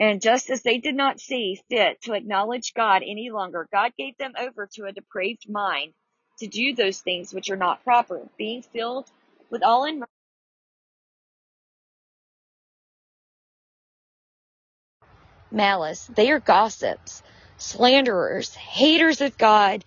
And 0.00 0.20
just 0.20 0.50
as 0.50 0.62
they 0.62 0.78
did 0.78 0.94
not 0.94 1.20
see 1.20 1.60
fit 1.70 2.02
to 2.02 2.14
acknowledge 2.14 2.74
God 2.74 3.02
any 3.02 3.30
longer, 3.30 3.68
God 3.72 3.92
gave 3.98 4.16
them 4.18 4.34
over 4.38 4.68
to 4.74 4.86
a 4.86 4.92
depraved 4.92 5.48
mind 5.48 5.94
to 6.40 6.46
do 6.46 6.74
those 6.74 7.00
things 7.00 7.32
which 7.32 7.50
are 7.50 7.56
not 7.56 7.84
proper, 7.84 8.28
being 8.36 8.62
filled 8.62 9.08
with 9.50 9.62
all 9.62 9.86
in 9.86 10.04
malice. 15.50 16.06
They 16.14 16.30
are 16.30 16.40
gossips, 16.40 17.22
slanderers, 17.56 18.54
haters 18.54 19.20
of 19.22 19.38
God, 19.38 19.84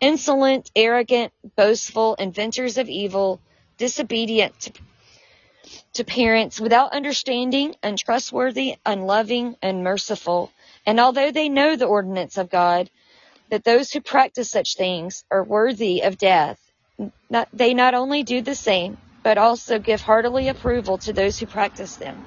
insolent, 0.00 0.70
arrogant, 0.76 1.32
boastful, 1.56 2.14
inventors 2.16 2.78
of 2.78 2.88
evil, 2.88 3.40
disobedient 3.78 4.58
to 4.60 4.72
to 5.94 6.04
parents 6.04 6.60
without 6.60 6.92
understanding, 6.92 7.76
untrustworthy, 7.82 8.76
unloving, 8.84 9.56
unmerciful. 9.62 10.52
And 10.86 11.00
although 11.00 11.30
they 11.30 11.48
know 11.48 11.76
the 11.76 11.86
ordinance 11.86 12.38
of 12.38 12.50
God, 12.50 12.90
that 13.50 13.64
those 13.64 13.92
who 13.92 14.00
practice 14.00 14.50
such 14.50 14.76
things 14.76 15.24
are 15.30 15.44
worthy 15.44 16.02
of 16.02 16.18
death, 16.18 16.58
not, 17.30 17.48
they 17.52 17.74
not 17.74 17.94
only 17.94 18.22
do 18.22 18.40
the 18.40 18.54
same, 18.54 18.98
but 19.22 19.38
also 19.38 19.78
give 19.78 20.00
heartily 20.00 20.48
approval 20.48 20.98
to 20.98 21.12
those 21.12 21.38
who 21.38 21.46
practice 21.46 21.96
them. 21.96 22.24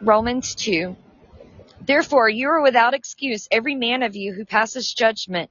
Romans 0.00 0.54
2. 0.54 0.96
Therefore, 1.80 2.28
you 2.28 2.48
are 2.48 2.62
without 2.62 2.94
excuse, 2.94 3.48
every 3.50 3.74
man 3.74 4.02
of 4.02 4.16
you 4.16 4.32
who 4.32 4.44
passes 4.44 4.92
judgment, 4.92 5.50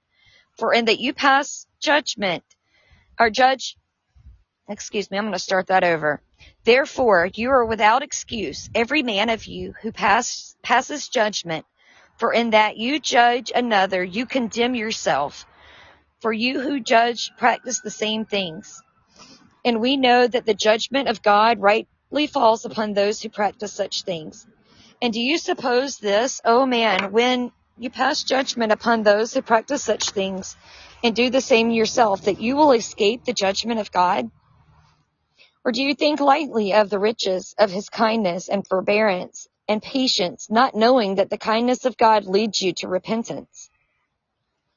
for 0.57 0.73
in 0.73 0.85
that 0.85 0.99
you 0.99 1.13
pass 1.13 1.67
judgment, 1.79 2.43
or 3.19 3.29
judge, 3.29 3.77
excuse 4.69 5.11
me, 5.11 5.17
I'm 5.17 5.25
going 5.25 5.33
to 5.33 5.39
start 5.39 5.67
that 5.67 5.83
over. 5.83 6.21
Therefore, 6.63 7.29
you 7.33 7.49
are 7.51 7.65
without 7.65 8.01
excuse, 8.01 8.69
every 8.73 9.03
man 9.03 9.29
of 9.29 9.45
you 9.45 9.73
who 9.81 9.91
pass, 9.91 10.55
passes 10.63 11.09
judgment, 11.09 11.65
for 12.17 12.33
in 12.33 12.51
that 12.51 12.77
you 12.77 12.99
judge 12.99 13.51
another, 13.53 14.03
you 14.03 14.25
condemn 14.25 14.75
yourself. 14.75 15.45
For 16.21 16.33
you 16.33 16.59
who 16.59 16.81
judge 16.81 17.31
practice 17.37 17.79
the 17.79 17.91
same 17.91 18.25
things. 18.25 18.81
And 19.63 19.79
we 19.79 19.97
know 19.97 20.27
that 20.27 20.45
the 20.45 20.53
judgment 20.53 21.07
of 21.07 21.21
God 21.21 21.59
rightly 21.59 22.27
falls 22.27 22.65
upon 22.65 22.93
those 22.93 23.21
who 23.21 23.29
practice 23.29 23.73
such 23.73 24.03
things. 24.03 24.45
And 25.01 25.13
do 25.13 25.21
you 25.21 25.37
suppose 25.37 25.97
this, 25.97 26.41
O 26.43 26.61
oh 26.61 26.65
man, 26.65 27.11
when 27.13 27.51
you 27.79 27.89
pass 27.89 28.23
judgment 28.23 28.73
upon 28.73 29.03
those 29.03 29.33
who 29.33 29.41
practice 29.41 29.83
such 29.83 30.09
things, 30.09 30.57
and 31.01 31.15
do 31.15 31.29
the 31.29 31.39
same 31.39 31.71
yourself, 31.71 32.23
that 32.23 32.41
you 32.41 32.57
will 32.57 32.73
escape 32.73 33.23
the 33.23 33.33
judgment 33.33 33.79
of 33.79 33.91
God? 33.91 34.29
Or 35.63 35.71
do 35.71 35.81
you 35.81 35.95
think 35.95 36.19
lightly 36.19 36.73
of 36.73 36.89
the 36.89 36.99
riches 36.99 37.55
of 37.57 37.71
his 37.71 37.89
kindness 37.89 38.49
and 38.49 38.67
forbearance 38.67 39.47
and 39.67 39.81
patience, 39.81 40.49
not 40.49 40.75
knowing 40.75 41.15
that 41.15 41.29
the 41.29 41.37
kindness 41.37 41.85
of 41.85 41.95
God 41.95 42.25
leads 42.25 42.61
you 42.61 42.73
to 42.73 42.89
repentance? 42.89 43.69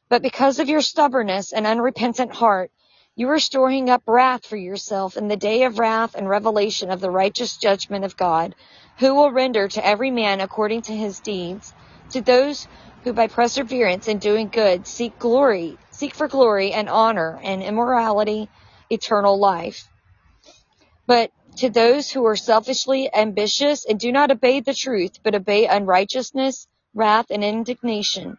But 0.09 0.22
because 0.22 0.61
of 0.61 0.68
your 0.68 0.80
stubbornness 0.80 1.53
and 1.53 1.66
unrepentant 1.66 2.32
heart, 2.32 2.70
you 3.16 3.28
are 3.30 3.40
storing 3.40 3.90
up 3.90 4.03
wrath 4.07 4.46
for 4.46 4.57
yourself 4.57 5.16
in 5.16 5.26
the 5.26 5.36
day 5.36 5.64
of 5.64 5.78
wrath 5.78 6.14
and 6.14 6.28
revelation 6.28 6.90
of 6.90 7.00
the 7.00 7.11
righteous 7.11 7.57
judgment 7.57 8.05
of 8.05 8.16
God, 8.16 8.55
who 8.98 9.14
will 9.14 9.32
render 9.32 9.66
to 9.68 9.86
every 9.86 10.11
man 10.11 10.40
according 10.40 10.82
to 10.82 10.92
his 10.92 11.18
deeds, 11.20 11.74
to 12.11 12.20
those 12.20 12.68
who 13.03 13.12
by 13.12 13.26
perseverance 13.26 14.09
in 14.09 14.18
doing 14.18 14.48
good 14.48 14.86
seek 14.86 15.18
glory, 15.18 15.76
seek 15.90 16.14
for 16.14 16.28
glory 16.28 16.72
and 16.72 16.88
honor 16.88 17.40
and 17.42 17.62
immorality, 17.62 18.48
eternal 18.90 19.38
life. 19.38 19.88
But 21.07 21.32
to 21.57 21.68
those 21.68 22.11
who 22.11 22.24
are 22.26 22.36
selfishly 22.36 23.12
ambitious 23.12 23.84
and 23.84 23.98
do 23.98 24.12
not 24.12 24.30
obey 24.30 24.61
the 24.61 24.74
truth, 24.74 25.18
but 25.22 25.34
obey 25.34 25.66
unrighteousness, 25.66 26.68
wrath, 26.94 27.26
and 27.30 27.42
indignation, 27.42 28.38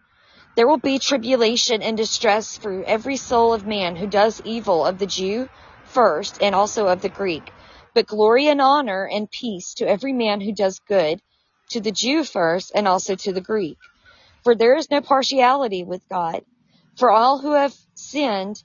there 0.55 0.67
will 0.67 0.77
be 0.77 0.99
tribulation 0.99 1.81
and 1.81 1.97
distress 1.97 2.57
for 2.57 2.83
every 2.83 3.17
soul 3.17 3.53
of 3.53 3.67
man 3.67 3.95
who 3.95 4.07
does 4.07 4.41
evil 4.45 4.85
of 4.85 4.97
the 4.97 5.07
Jew 5.07 5.49
first 5.83 6.41
and 6.41 6.55
also 6.55 6.87
of 6.87 7.01
the 7.01 7.09
Greek, 7.09 7.51
but 7.93 8.07
glory 8.07 8.47
and 8.47 8.61
honor 8.61 9.07
and 9.11 9.29
peace 9.29 9.73
to 9.75 9.87
every 9.87 10.13
man 10.13 10.41
who 10.41 10.53
does 10.53 10.79
good 10.87 11.21
to 11.69 11.81
the 11.81 11.91
Jew 11.91 12.23
first 12.23 12.71
and 12.75 12.87
also 12.87 13.15
to 13.15 13.33
the 13.33 13.41
Greek. 13.41 13.77
For 14.43 14.55
there 14.55 14.75
is 14.75 14.91
no 14.91 15.01
partiality 15.01 15.83
with 15.83 16.07
God. 16.09 16.43
For 16.97 17.11
all 17.11 17.39
who 17.39 17.53
have 17.53 17.75
sinned 17.95 18.63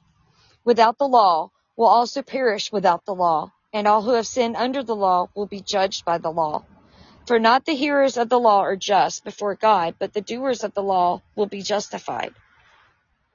without 0.65 0.99
the 0.99 1.09
law 1.09 1.51
will 1.77 1.87
also 1.87 2.23
perish 2.23 2.73
without 2.73 3.05
the 3.05 3.15
law, 3.15 3.53
and 3.73 3.87
all 3.87 4.03
who 4.03 4.13
have 4.13 4.27
sinned 4.27 4.57
under 4.57 4.83
the 4.83 4.97
law 4.97 5.29
will 5.35 5.47
be 5.47 5.61
judged 5.61 6.05
by 6.05 6.19
the 6.19 6.31
law. 6.33 6.65
For 7.27 7.39
not 7.39 7.67
the 7.67 7.77
hearers 7.77 8.17
of 8.17 8.31
the 8.31 8.41
law 8.41 8.61
are 8.61 8.77
just 8.77 9.25
before 9.25 9.55
God, 9.55 9.97
but 9.99 10.15
the 10.15 10.23
doers 10.23 10.65
of 10.65 10.75
the 10.75 10.83
law 10.83 11.23
will 11.37 11.47
be 11.47 11.63
justified. 11.63 12.35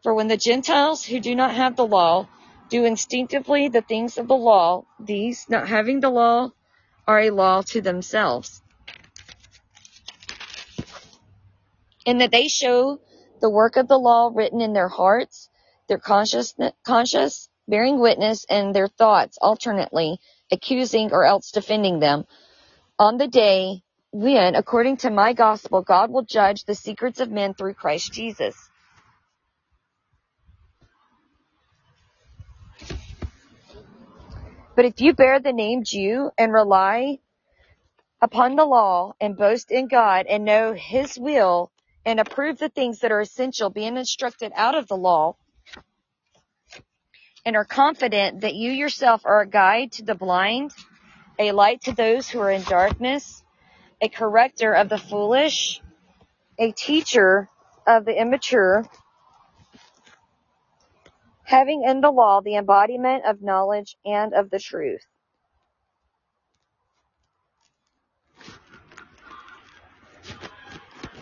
For 0.01 0.15
when 0.15 0.29
the 0.29 0.37
Gentiles 0.37 1.05
who 1.05 1.19
do 1.21 1.35
not 1.35 1.53
have 1.53 1.75
the 1.75 1.85
law 1.85 2.27
do 2.69 2.85
instinctively 2.85 3.69
the 3.69 3.83
things 3.83 4.17
of 4.17 4.27
the 4.27 4.35
law, 4.35 4.85
these, 4.99 5.45
not 5.47 5.69
having 5.69 5.99
the 5.99 6.09
law, 6.09 6.49
are 7.07 7.19
a 7.21 7.29
law 7.29 7.61
to 7.67 7.81
themselves. 7.81 8.62
And 12.05 12.21
that 12.21 12.31
they 12.31 12.47
show 12.47 12.99
the 13.41 13.49
work 13.49 13.77
of 13.77 13.87
the 13.87 13.97
law 13.97 14.31
written 14.33 14.61
in 14.61 14.73
their 14.73 14.89
hearts, 14.89 15.49
their 15.87 15.97
conscious, 15.97 16.55
conscious 16.85 17.49
bearing 17.67 17.99
witness, 17.99 18.45
and 18.49 18.75
their 18.75 18.87
thoughts 18.87 19.37
alternately, 19.41 20.19
accusing 20.51 21.11
or 21.11 21.23
else 21.23 21.51
defending 21.51 21.99
them. 21.99 22.25
On 22.99 23.17
the 23.17 23.27
day 23.27 23.83
when, 24.11 24.55
according 24.55 24.97
to 24.97 25.09
my 25.09 25.33
gospel, 25.33 25.81
God 25.81 26.11
will 26.11 26.23
judge 26.23 26.65
the 26.65 26.75
secrets 26.75 27.19
of 27.19 27.31
men 27.31 27.53
through 27.53 27.73
Christ 27.73 28.13
Jesus. 28.13 28.69
But 34.75 34.85
if 34.85 35.01
you 35.01 35.13
bear 35.13 35.39
the 35.39 35.53
name 35.53 35.83
Jew 35.83 36.31
and 36.37 36.51
rely 36.51 37.19
upon 38.21 38.55
the 38.55 38.65
law 38.65 39.13
and 39.19 39.37
boast 39.37 39.69
in 39.69 39.87
God 39.87 40.25
and 40.27 40.45
know 40.45 40.73
his 40.73 41.17
will 41.17 41.71
and 42.05 42.19
approve 42.19 42.59
the 42.59 42.69
things 42.69 42.99
that 42.99 43.11
are 43.11 43.21
essential, 43.21 43.69
being 43.69 43.97
instructed 43.97 44.51
out 44.55 44.75
of 44.75 44.87
the 44.87 44.97
law, 44.97 45.35
and 47.45 47.55
are 47.55 47.65
confident 47.65 48.41
that 48.41 48.55
you 48.55 48.71
yourself 48.71 49.21
are 49.25 49.41
a 49.41 49.47
guide 49.47 49.91
to 49.93 50.03
the 50.03 50.15
blind, 50.15 50.71
a 51.39 51.51
light 51.51 51.81
to 51.81 51.93
those 51.93 52.29
who 52.29 52.39
are 52.39 52.51
in 52.51 52.63
darkness, 52.63 53.43
a 54.01 54.09
corrector 54.09 54.73
of 54.73 54.89
the 54.89 54.97
foolish, 54.97 55.81
a 56.59 56.71
teacher 56.71 57.49
of 57.87 58.05
the 58.05 58.19
immature, 58.19 58.85
having 61.45 61.83
in 61.83 62.01
the 62.01 62.11
law 62.11 62.41
the 62.41 62.55
embodiment 62.55 63.25
of 63.25 63.41
knowledge 63.41 63.97
and 64.05 64.33
of 64.33 64.49
the 64.49 64.59
truth. 64.59 65.05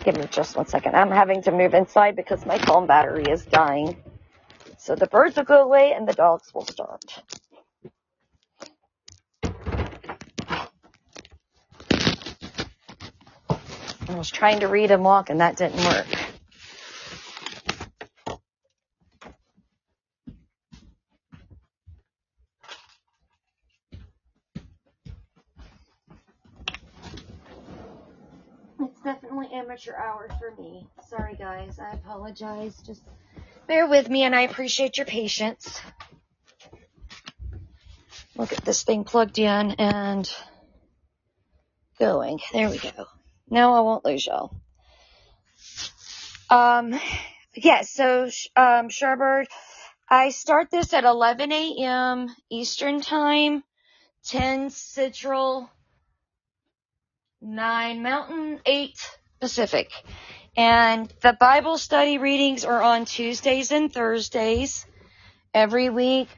Give 0.04 0.18
me 0.18 0.28
just 0.32 0.56
one 0.56 0.68
second. 0.68 0.96
I'm 0.96 1.12
having 1.12 1.44
to 1.44 1.52
move 1.52 1.74
inside 1.76 2.16
because 2.16 2.46
my 2.46 2.58
phone 2.60 2.88
battery 2.88 3.26
is 3.30 3.46
dying. 3.46 3.98
So 4.78 4.96
the 4.96 5.08
birds 5.08 5.38
will 5.38 5.44
go 5.44 5.64
away 5.64 5.94
and 5.94 6.08
the 6.08 6.14
dogs 6.14 6.54
will 6.54 6.66
start. 6.66 7.24
I 14.10 14.16
was 14.16 14.30
trying 14.30 14.62
to 14.62 14.68
read 14.68 14.92
and 14.92 15.04
walk 15.04 15.30
and 15.30 15.42
that 15.42 15.58
didn't 15.58 15.84
work. 15.86 16.08
It's 28.82 29.02
definitely 29.02 29.48
amateur 29.82 29.98
hour 29.98 30.28
for 30.40 30.62
me. 30.62 30.88
Sorry 31.08 31.36
guys, 31.36 31.80
I 31.80 31.94
apologize. 31.94 32.78
Just 32.86 33.02
bear 33.68 33.88
with 33.88 34.10
me 34.10 34.24
and 34.24 34.36
I 34.36 34.42
appreciate 34.42 34.98
your 34.98 35.06
patience. 35.06 35.82
We'll 38.36 38.48
get 38.48 38.64
this 38.64 38.84
thing 38.84 39.04
plugged 39.04 39.40
in 39.40 39.72
and 39.72 40.32
going. 42.00 42.40
There 42.54 42.70
we 42.70 42.78
go. 42.78 43.06
Now 43.50 43.74
I 43.74 43.82
won't 43.82 44.06
lose 44.06 44.26
y'all. 44.26 44.56
Um, 46.50 47.00
yeah, 47.56 47.82
so, 47.82 48.26
um, 48.56 48.90
Sherbert, 48.90 49.48
I 50.10 50.30
start 50.30 50.70
this 50.70 50.94
at 50.94 51.06
11 51.06 51.52
a.m. 51.52 52.28
Eastern 52.50 53.02
Time, 53.02 53.64
10 54.26 54.70
Central, 54.70 55.70
9 57.42 58.04
Mountain, 58.04 58.60
8 58.66 59.21
Pacific. 59.42 59.92
And 60.56 61.12
the 61.22 61.34
Bible 61.34 61.78
study 61.80 62.20
readings 62.20 62.64
are 62.64 62.82
on 62.82 63.06
Tuesdays 63.06 63.72
and 63.72 63.92
Thursdays 63.92 64.86
every 65.54 65.90
week. 65.90 66.30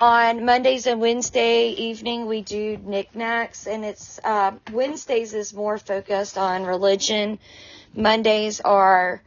On 0.00 0.44
Mondays 0.44 0.86
and 0.86 1.00
Wednesday 1.00 1.68
evening, 1.68 2.26
we 2.26 2.42
do 2.42 2.76
knickknacks, 2.78 3.66
and 3.66 3.84
it's 3.84 4.18
uh, 4.24 4.52
Wednesdays 4.72 5.34
is 5.34 5.54
more 5.54 5.78
focused 5.78 6.36
on 6.36 6.64
religion. 6.64 7.38
Mondays 7.94 8.60
are 8.60 9.22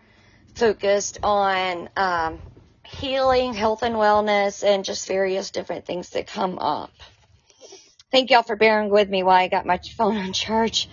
focused 0.55 1.19
on 1.23 1.89
um, 1.95 2.39
healing, 2.83 3.53
health 3.53 3.83
and 3.83 3.95
wellness, 3.95 4.63
and 4.63 4.83
just 4.83 5.07
various 5.07 5.51
different 5.51 5.85
things 5.85 6.09
that 6.11 6.27
come 6.27 6.59
up. 6.59 6.91
Thank 8.11 8.29
y'all 8.31 8.43
for 8.43 8.55
bearing 8.55 8.89
with 8.89 9.09
me 9.09 9.23
while 9.23 9.37
I 9.37 9.47
got 9.47 9.65
my 9.65 9.79
phone 9.97 10.17
on 10.17 10.33
charge. 10.33 10.89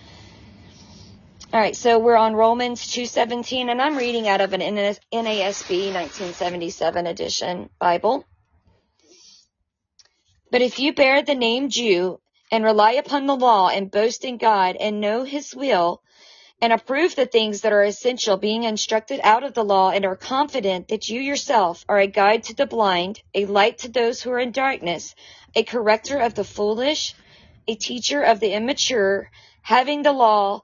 All 1.52 1.60
right, 1.60 1.76
so 1.76 1.98
we're 1.98 2.16
on 2.16 2.34
Romans 2.34 2.80
2:17, 2.86 3.68
and 3.68 3.82
I'm 3.82 3.98
reading 3.98 4.26
out 4.26 4.40
of 4.40 4.54
an 4.54 4.62
NASB 4.62 5.92
1977 5.92 7.06
edition 7.06 7.68
Bible. 7.78 8.24
But 10.50 10.62
if 10.62 10.78
you 10.78 10.94
bear 10.94 11.20
the 11.20 11.34
name 11.34 11.68
Jew 11.68 12.20
and 12.50 12.64
rely 12.64 12.92
upon 12.92 13.26
the 13.26 13.36
law 13.36 13.68
and 13.68 13.90
boast 13.90 14.24
in 14.24 14.38
God 14.38 14.76
and 14.76 14.98
know 14.98 15.24
his 15.24 15.54
will 15.54 16.02
and 16.62 16.72
approve 16.72 17.16
the 17.16 17.26
things 17.26 17.60
that 17.60 17.72
are 17.74 17.82
essential, 17.82 18.38
being 18.38 18.62
instructed 18.62 19.20
out 19.22 19.44
of 19.44 19.52
the 19.52 19.62
law 19.62 19.90
and 19.90 20.06
are 20.06 20.16
confident 20.16 20.88
that 20.88 21.10
you 21.10 21.20
yourself 21.20 21.84
are 21.86 21.98
a 21.98 22.06
guide 22.06 22.44
to 22.44 22.54
the 22.54 22.64
blind, 22.64 23.20
a 23.34 23.44
light 23.44 23.76
to 23.80 23.90
those 23.90 24.22
who 24.22 24.30
are 24.30 24.38
in 24.38 24.52
darkness, 24.52 25.14
a 25.54 25.64
corrector 25.64 26.18
of 26.18 26.32
the 26.32 26.44
foolish, 26.44 27.14
a 27.68 27.74
teacher 27.74 28.22
of 28.22 28.40
the 28.40 28.54
immature, 28.54 29.30
having 29.60 30.00
the 30.00 30.14
law, 30.14 30.62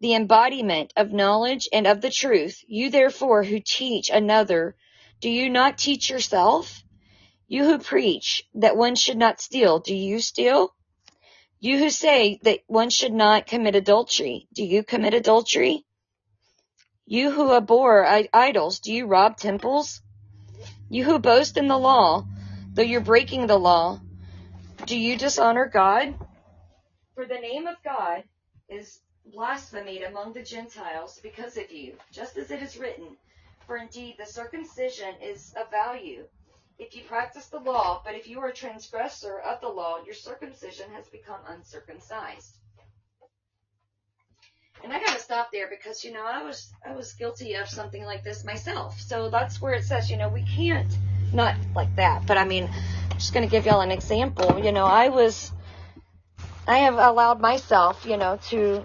the 0.00 0.14
embodiment 0.14 0.92
of 0.96 1.12
knowledge 1.12 1.68
and 1.72 1.86
of 1.86 2.00
the 2.00 2.10
truth, 2.10 2.62
you 2.66 2.90
therefore 2.90 3.42
who 3.42 3.60
teach 3.60 4.10
another, 4.10 4.76
do 5.20 5.28
you 5.28 5.50
not 5.50 5.78
teach 5.78 6.08
yourself? 6.08 6.82
You 7.48 7.64
who 7.64 7.78
preach 7.78 8.44
that 8.54 8.76
one 8.76 8.94
should 8.94 9.16
not 9.16 9.40
steal, 9.40 9.80
do 9.80 9.94
you 9.94 10.20
steal? 10.20 10.74
You 11.60 11.78
who 11.78 11.90
say 11.90 12.38
that 12.42 12.60
one 12.66 12.90
should 12.90 13.12
not 13.12 13.46
commit 13.46 13.74
adultery, 13.74 14.46
do 14.52 14.64
you 14.64 14.84
commit 14.84 15.14
adultery? 15.14 15.84
You 17.06 17.30
who 17.30 17.54
abhor 17.54 18.06
idols, 18.32 18.80
do 18.80 18.92
you 18.92 19.06
rob 19.06 19.38
temples? 19.38 20.00
You 20.88 21.04
who 21.04 21.18
boast 21.18 21.56
in 21.56 21.66
the 21.66 21.78
law, 21.78 22.24
though 22.74 22.82
you're 22.82 23.00
breaking 23.00 23.46
the 23.46 23.58
law, 23.58 24.00
do 24.86 24.96
you 24.96 25.16
dishonor 25.16 25.66
God? 25.66 26.14
For 27.14 27.26
the 27.26 27.38
name 27.38 27.66
of 27.66 27.76
God 27.82 28.22
is 28.68 29.00
blasphemed 29.32 30.02
among 30.02 30.32
the 30.32 30.42
Gentiles 30.42 31.20
because 31.22 31.56
of 31.56 31.70
you, 31.70 31.94
just 32.12 32.36
as 32.36 32.50
it 32.50 32.62
is 32.62 32.76
written, 32.78 33.16
for 33.66 33.76
indeed 33.76 34.16
the 34.18 34.26
circumcision 34.26 35.14
is 35.22 35.54
of 35.60 35.70
value 35.70 36.24
if 36.78 36.94
you 36.94 37.02
practice 37.02 37.46
the 37.46 37.58
law, 37.58 38.00
but 38.04 38.14
if 38.14 38.28
you 38.28 38.40
are 38.40 38.48
a 38.48 38.52
transgressor 38.52 39.38
of 39.40 39.60
the 39.60 39.68
law, 39.68 39.98
your 40.04 40.14
circumcision 40.14 40.86
has 40.94 41.08
become 41.08 41.40
uncircumcised. 41.48 42.56
And 44.84 44.92
I 44.92 45.00
gotta 45.00 45.18
stop 45.18 45.50
there 45.50 45.68
because 45.68 46.04
you 46.04 46.12
know 46.12 46.24
I 46.24 46.44
was 46.44 46.70
I 46.86 46.94
was 46.94 47.12
guilty 47.14 47.54
of 47.54 47.68
something 47.68 48.04
like 48.04 48.22
this 48.22 48.44
myself. 48.44 49.00
So 49.00 49.28
that's 49.28 49.60
where 49.60 49.74
it 49.74 49.82
says 49.82 50.08
you 50.08 50.16
know 50.16 50.28
we 50.28 50.44
can't 50.44 50.96
not 51.32 51.56
like 51.74 51.94
that, 51.96 52.26
but 52.26 52.38
I 52.38 52.44
mean 52.44 52.70
I'm 53.10 53.18
just 53.18 53.34
gonna 53.34 53.48
give 53.48 53.66
y'all 53.66 53.80
an 53.80 53.90
example. 53.90 54.64
You 54.64 54.70
know 54.70 54.84
I 54.84 55.08
was 55.08 55.50
I 56.68 56.78
have 56.78 56.94
allowed 56.94 57.40
myself 57.40 58.06
you 58.06 58.16
know 58.16 58.38
to 58.50 58.84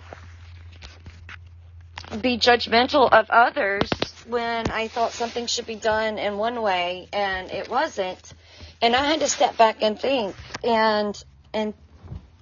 be 2.21 2.37
judgmental 2.37 3.09
of 3.11 3.29
others 3.29 3.89
when 4.27 4.69
I 4.69 4.87
thought 4.87 5.11
something 5.11 5.47
should 5.47 5.65
be 5.65 5.75
done 5.75 6.17
in 6.17 6.37
one 6.37 6.61
way 6.61 7.07
and 7.11 7.51
it 7.51 7.69
wasn't. 7.69 8.33
And 8.81 8.95
I 8.95 9.05
had 9.05 9.19
to 9.21 9.27
step 9.27 9.57
back 9.57 9.81
and 9.81 9.99
think 9.99 10.35
and 10.63 11.21
and 11.53 11.73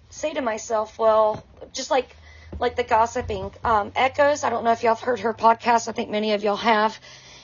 say 0.10 0.34
to 0.34 0.42
myself, 0.42 0.98
well, 1.00 1.46
just 1.74 1.92
like 1.92 2.16
like 2.60 2.76
the 2.76 2.84
gossiping 2.84 3.52
um, 3.64 3.92
echoes. 3.96 4.44
I 4.44 4.50
don't 4.50 4.64
know 4.64 4.72
if 4.72 4.84
y'all 4.84 4.96
have 4.96 5.04
heard 5.04 5.20
her 5.22 5.34
podcast. 5.34 5.88
I 5.88 5.92
think 5.94 6.10
many 6.10 6.34
of 6.34 6.44
y'all 6.44 6.56
have. 6.58 6.98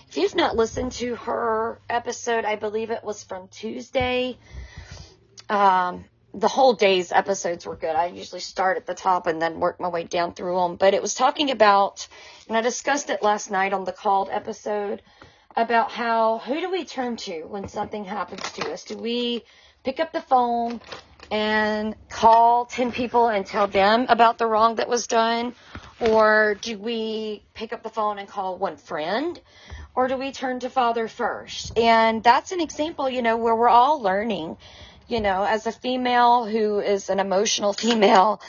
If 0.10 0.18
you've 0.18 0.36
not 0.36 0.56
listened 0.56 0.94
to 0.94 1.16
her 1.16 1.80
episode, 1.90 2.46
I 2.46 2.56
believe 2.56 2.92
it 2.92 3.04
was 3.04 3.24
from 3.24 3.48
Tuesday. 3.50 4.38
Um, 5.50 6.06
the 6.38 6.48
whole 6.48 6.74
day's 6.74 7.12
episodes 7.12 7.66
were 7.66 7.76
good. 7.76 7.96
I 7.96 8.08
usually 8.08 8.42
start 8.42 8.78
at 8.78 8.86
the 8.86 8.94
top 8.94 9.26
and 9.26 9.42
then 9.42 9.60
work 9.60 9.80
my 9.80 9.88
way 9.88 10.04
down 10.04 10.34
through 10.34 10.56
them. 10.56 10.76
But 10.76 10.94
it 10.94 11.02
was 11.02 11.16
talking 11.16 11.50
about, 11.50 12.08
and 12.48 12.56
I 12.56 12.62
discussed 12.62 13.10
it 13.10 13.24
last 13.24 13.50
night 13.50 13.74
on 13.74 13.86
the 13.86 13.92
called 13.92 14.30
episode, 14.32 15.02
about 15.56 15.92
how 15.92 16.38
who 16.38 16.60
do 16.60 16.70
we 16.72 16.86
turn 16.86 17.18
to 17.18 17.42
when 17.46 17.68
something 17.68 18.06
happens 18.06 18.52
to 18.52 18.72
us? 18.72 18.84
Do 18.84 18.98
we 18.98 19.44
pick 19.84 20.00
up 20.00 20.14
the 20.14 20.22
phone 20.22 20.80
and 21.32 21.96
call 22.10 22.66
10 22.66 22.92
people 22.92 23.28
and 23.28 23.44
tell 23.44 23.66
them 23.66 24.06
about 24.08 24.38
the 24.38 24.46
wrong 24.46 24.76
that 24.76 24.88
was 24.88 25.08
done? 25.08 25.56
Or 26.00 26.56
do 26.62 26.78
we 26.78 27.44
pick 27.56 27.74
up 27.74 27.82
the 27.82 27.90
phone 27.90 28.20
and 28.20 28.28
call 28.28 28.60
one 28.60 28.78
friend? 28.78 29.42
Or 29.96 30.08
do 30.08 30.16
we 30.16 30.32
turn 30.32 30.60
to 30.60 30.70
Father 30.70 31.08
first? 31.08 31.76
And 31.76 32.24
that's 32.24 32.52
an 32.52 32.62
example, 32.62 33.10
you 33.10 33.24
know, 33.24 33.38
where 33.38 33.56
we're 33.56 33.68
all 33.68 34.00
learning 34.00 34.58
you 35.08 35.22
know, 35.22 35.44
as 35.44 35.68
a 35.68 35.72
female 35.72 36.46
who 36.46 36.80
is 36.80 37.10
an 37.10 37.20
emotional 37.20 37.74
female, 37.74 38.42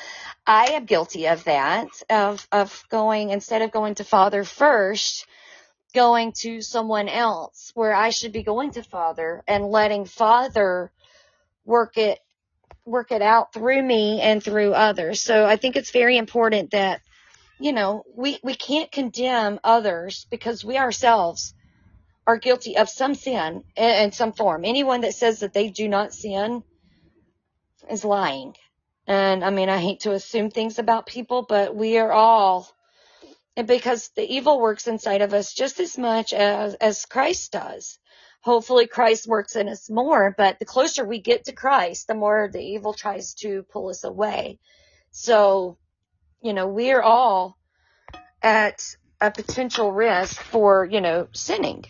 I 0.47 0.73
am 0.73 0.87
guilty 0.87 1.27
of 1.27 1.45
that, 1.45 1.89
of, 2.11 2.47
of 2.51 2.85
going, 2.89 3.31
instead 3.31 3.63
of 3.63 3.71
going 3.71 3.97
to 3.97 4.05
father 4.05 4.45
first, 4.45 5.27
going 5.95 6.33
to 6.41 6.61
someone 6.61 7.09
else 7.09 7.71
where 7.75 7.95
I 7.95 8.11
should 8.11 8.33
be 8.33 8.43
going 8.43 8.73
to 8.73 8.83
father 8.83 9.43
and 9.47 9.67
letting 9.67 10.05
father 10.05 10.91
work 11.65 11.97
it, 11.97 12.19
work 12.85 13.13
it 13.13 13.23
out 13.23 13.53
through 13.53 13.83
me 13.83 14.21
and 14.21 14.43
through 14.43 14.73
others. 14.73 15.21
So 15.21 15.45
I 15.45 15.57
think 15.57 15.77
it's 15.77 15.91
very 15.91 16.17
important 16.17 16.71
that, 16.71 17.03
you 17.61 17.73
know, 17.73 18.05
we, 18.17 18.39
we 18.43 18.55
can't 18.55 18.91
condemn 18.91 19.61
others 19.63 20.27
because 20.31 20.65
we 20.65 20.79
ourselves 20.79 21.55
are 22.29 22.37
guilty 22.37 22.77
of 22.77 22.91
some 22.91 23.15
sin 23.15 23.65
in 23.75 24.13
some 24.13 24.33
form. 24.35 24.67
Anyone 24.67 25.01
that 25.01 25.15
says 25.15 25.41
that 25.41 25.55
they 25.55 25.71
do 25.71 25.89
not 25.89 26.13
sin 26.13 26.63
is 27.91 28.05
lying. 28.05 28.55
And 29.07 29.43
I 29.43 29.49
mean, 29.49 29.71
I 29.71 29.79
hate 29.79 30.01
to 30.01 30.13
assume 30.13 30.51
things 30.51 30.79
about 30.79 31.07
people, 31.07 31.47
but 31.49 31.75
we 31.75 31.97
are 31.97 32.13
all, 32.13 32.69
because 33.57 34.11
the 34.15 34.31
evil 34.31 34.61
works 34.61 34.87
inside 34.87 35.23
of 35.23 35.33
us 35.33 35.55
just 35.55 35.81
as 35.81 35.97
much 35.97 36.35
as, 36.35 36.75
as 36.75 37.07
Christ 37.07 37.53
does. 37.53 37.99
Hopefully 38.43 38.87
Christ 38.87 39.27
works 39.27 39.57
in 39.57 39.67
us 39.67 39.89
more, 39.89 40.35
but 40.37 40.59
the 40.59 40.67
closer 40.67 41.07
we 41.07 41.23
get 41.23 41.47
to 41.47 41.53
Christ, 41.53 42.09
the 42.09 42.15
more 42.15 42.51
the 42.53 42.61
evil 42.61 42.93
tries 42.93 43.33
to 43.37 43.63
pull 43.73 43.89
us 43.89 44.05
away. 44.05 44.59
So, 45.13 45.79
you 46.43 46.53
know, 46.53 46.69
we 46.69 46.91
are 46.93 47.03
all 47.03 47.57
at 48.43 48.85
a 49.19 49.31
potential 49.31 49.91
risk 49.91 50.39
for, 50.43 50.85
you 50.85 51.01
know, 51.01 51.29
sinning. 51.33 51.87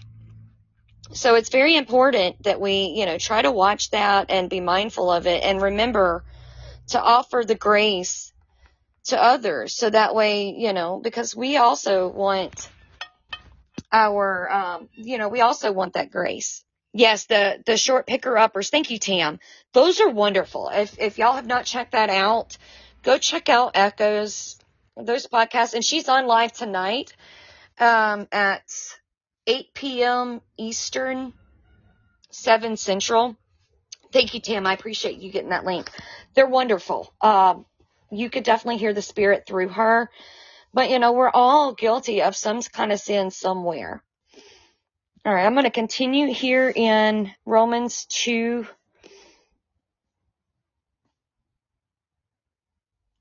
So 1.13 1.35
it's 1.35 1.49
very 1.49 1.77
important 1.77 2.43
that 2.43 2.61
we, 2.61 2.95
you 2.97 3.07
know, 3.07 3.19
try 3.19 3.43
to 3.43 3.51
watch 3.51 3.91
that 3.91 4.31
and 4.31 4.51
be 4.51 4.61
mindful 4.61 5.11
of 5.11 5.27
it 5.27 5.43
and 5.43 5.61
remember 5.61 6.25
to 6.89 7.01
offer 7.01 7.45
the 7.47 7.55
grace 7.55 8.33
to 9.05 9.23
others. 9.23 9.75
So 9.75 9.89
that 9.89 10.15
way, 10.15 10.51
you 10.51 10.73
know, 10.73 11.01
because 11.03 11.35
we 11.35 11.57
also 11.57 12.09
want 12.09 12.69
our, 13.91 14.53
um, 14.53 14.89
you 14.95 15.19
know, 15.19 15.29
we 15.29 15.41
also 15.41 15.73
want 15.73 15.95
that 15.95 16.11
grace. 16.11 16.63
Yes, 16.93 17.27
the, 17.27 17.63
the 17.65 17.77
short 17.77 18.07
picker 18.07 18.37
uppers. 18.37 18.71
Thank 18.71 18.91
you, 18.91 18.99
Tam. 18.99 19.39
Those 19.73 20.01
are 20.01 20.11
wonderful. 20.11 20.71
If, 20.73 20.99
if 20.99 21.19
y'all 21.19 21.35
have 21.35 21.47
not 21.47 21.65
checked 21.65 21.93
that 21.93 22.11
out, 22.11 22.57
go 23.03 23.19
check 23.19 23.49
out 23.49 23.73
Echoes, 23.75 24.59
those 24.97 25.27
podcasts. 25.27 25.75
And 25.75 25.85
she's 25.85 26.09
on 26.09 26.27
live 26.27 26.53
tonight, 26.53 27.15
um, 27.79 28.27
at 28.33 28.98
8 29.49 29.75
p.m. 29.75 30.41
Eastern, 30.59 31.33
7 32.31 32.77
Central. 32.77 33.35
Thank 34.13 34.35
you, 34.35 34.41
Tim. 34.41 34.67
I 34.67 34.75
appreciate 34.75 35.17
you 35.19 35.33
getting 35.33 35.51
that 35.51 35.65
link. 35.65 35.91
They're 36.35 36.47
wonderful. 36.47 37.13
Um, 37.23 37.65
you 38.11 38.29
could 38.29 38.45
definitely 38.45 38.77
hear 38.77 38.93
the 38.93 39.03
spirit 39.03 39.45
through 39.47 39.69
her. 39.69 40.11
But, 40.75 40.91
you 40.91 40.99
know, 40.99 41.13
we're 41.13 41.31
all 41.31 41.73
guilty 41.73 42.21
of 42.21 42.37
some 42.37 42.61
kind 42.61 42.93
of 42.93 43.01
sin 43.01 43.31
somewhere. 43.31 44.03
All 45.25 45.33
right, 45.33 45.47
I'm 45.47 45.55
going 45.55 45.65
to 45.65 45.71
continue 45.71 46.33
here 46.33 46.71
in 46.75 47.31
Romans 47.47 48.07
2 48.11 48.67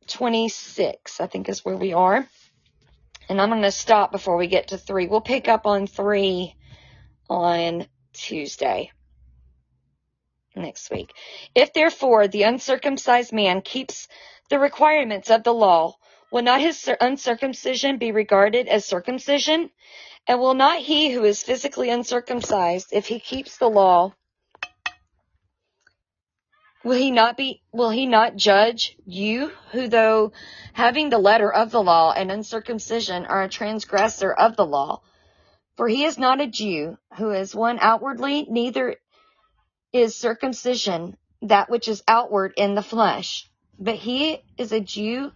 26, 0.07 1.19
I 1.19 1.27
think 1.27 1.49
is 1.49 1.63
where 1.65 1.75
we 1.75 1.93
are. 1.93 2.27
And 3.29 3.41
I'm 3.41 3.49
going 3.49 3.61
to 3.63 3.71
stop 3.71 4.11
before 4.11 4.37
we 4.37 4.47
get 4.47 4.69
to 4.69 4.77
three. 4.77 5.07
We'll 5.07 5.21
pick 5.21 5.47
up 5.47 5.65
on 5.65 5.87
three 5.87 6.55
on 7.29 7.87
Tuesday 8.13 8.91
next 10.55 10.89
week. 10.89 11.13
If 11.53 11.73
therefore 11.73 12.27
the 12.27 12.43
uncircumcised 12.43 13.33
man 13.33 13.61
keeps 13.61 14.07
the 14.49 14.59
requirements 14.59 15.29
of 15.29 15.43
the 15.43 15.53
law, 15.53 15.95
will 16.31 16.41
not 16.41 16.61
his 16.61 16.89
uncircumcision 17.01 17.97
be 17.97 18.11
regarded 18.11 18.67
as 18.67 18.85
circumcision? 18.85 19.69
And 20.25 20.39
will 20.39 20.55
not 20.55 20.79
he 20.79 21.11
who 21.11 21.23
is 21.23 21.43
physically 21.43 21.89
uncircumcised, 21.89 22.89
if 22.91 23.07
he 23.07 23.19
keeps 23.19 23.57
the 23.57 23.69
law, 23.69 24.13
Will 26.83 26.97
he 26.97 27.11
not 27.11 27.37
be, 27.37 27.61
will 27.71 27.89
he 27.89 28.05
not 28.05 28.35
judge 28.35 28.95
you 29.05 29.51
who 29.71 29.87
though 29.87 30.31
having 30.73 31.09
the 31.09 31.17
letter 31.17 31.51
of 31.51 31.71
the 31.71 31.81
law 31.81 32.11
and 32.11 32.31
uncircumcision 32.31 33.25
are 33.25 33.43
a 33.43 33.49
transgressor 33.49 34.31
of 34.31 34.55
the 34.55 34.65
law? 34.65 35.01
For 35.75 35.87
he 35.87 36.05
is 36.05 36.17
not 36.17 36.41
a 36.41 36.47
Jew 36.47 36.97
who 37.17 37.31
is 37.31 37.55
one 37.55 37.79
outwardly, 37.79 38.45
neither 38.49 38.95
is 39.91 40.15
circumcision 40.15 41.17
that 41.41 41.69
which 41.69 41.87
is 41.87 42.03
outward 42.07 42.53
in 42.57 42.75
the 42.75 42.83
flesh, 42.83 43.49
but 43.79 43.95
he 43.95 44.43
is 44.57 44.71
a 44.71 44.79
Jew 44.79 45.31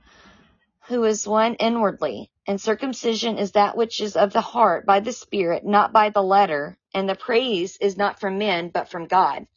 who 0.88 1.04
is 1.04 1.28
one 1.28 1.56
inwardly, 1.56 2.32
and 2.48 2.60
circumcision 2.60 3.38
is 3.38 3.52
that 3.54 3.78
which 3.78 4.02
is 4.02 4.16
of 4.16 4.34
the 4.34 4.42
heart 4.42 4.86
by 4.86 5.00
the 5.00 5.12
Spirit, 5.12 5.64
not 5.66 5.94
by 5.94 6.10
the 6.10 6.24
letter, 6.24 6.78
and 6.94 7.08
the 7.08 7.16
praise 7.16 7.78
is 7.78 7.98
not 7.98 8.20
from 8.20 8.38
men, 8.38 8.70
but 8.70 8.90
from 8.90 9.08
God. 9.08 9.48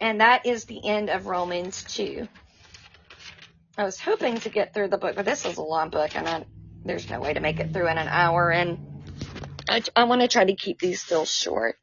And 0.00 0.20
that 0.20 0.46
is 0.46 0.64
the 0.64 0.86
end 0.88 1.10
of 1.10 1.26
Romans 1.26 1.84
2. 1.84 2.26
I 3.76 3.84
was 3.84 4.00
hoping 4.00 4.38
to 4.40 4.48
get 4.48 4.72
through 4.72 4.88
the 4.88 4.98
book, 4.98 5.14
but 5.14 5.24
this 5.24 5.44
is 5.44 5.58
a 5.58 5.62
long 5.62 5.90
book 5.90 6.16
and 6.16 6.26
I, 6.26 6.44
there's 6.84 7.08
no 7.08 7.20
way 7.20 7.34
to 7.34 7.40
make 7.40 7.60
it 7.60 7.72
through 7.72 7.88
in 7.88 7.98
an 7.98 8.08
hour. 8.08 8.50
And 8.50 9.02
I, 9.68 9.82
I 9.94 10.04
want 10.04 10.22
to 10.22 10.28
try 10.28 10.44
to 10.44 10.54
keep 10.54 10.80
these 10.80 11.02
still 11.02 11.24
short. 11.24 11.76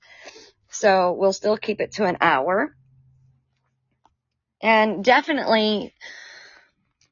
So 0.70 1.14
we'll 1.14 1.34
still 1.34 1.58
keep 1.58 1.80
it 1.80 1.94
to 1.94 2.06
an 2.06 2.18
hour. 2.20 2.76
And 4.62 5.04
definitely 5.04 5.94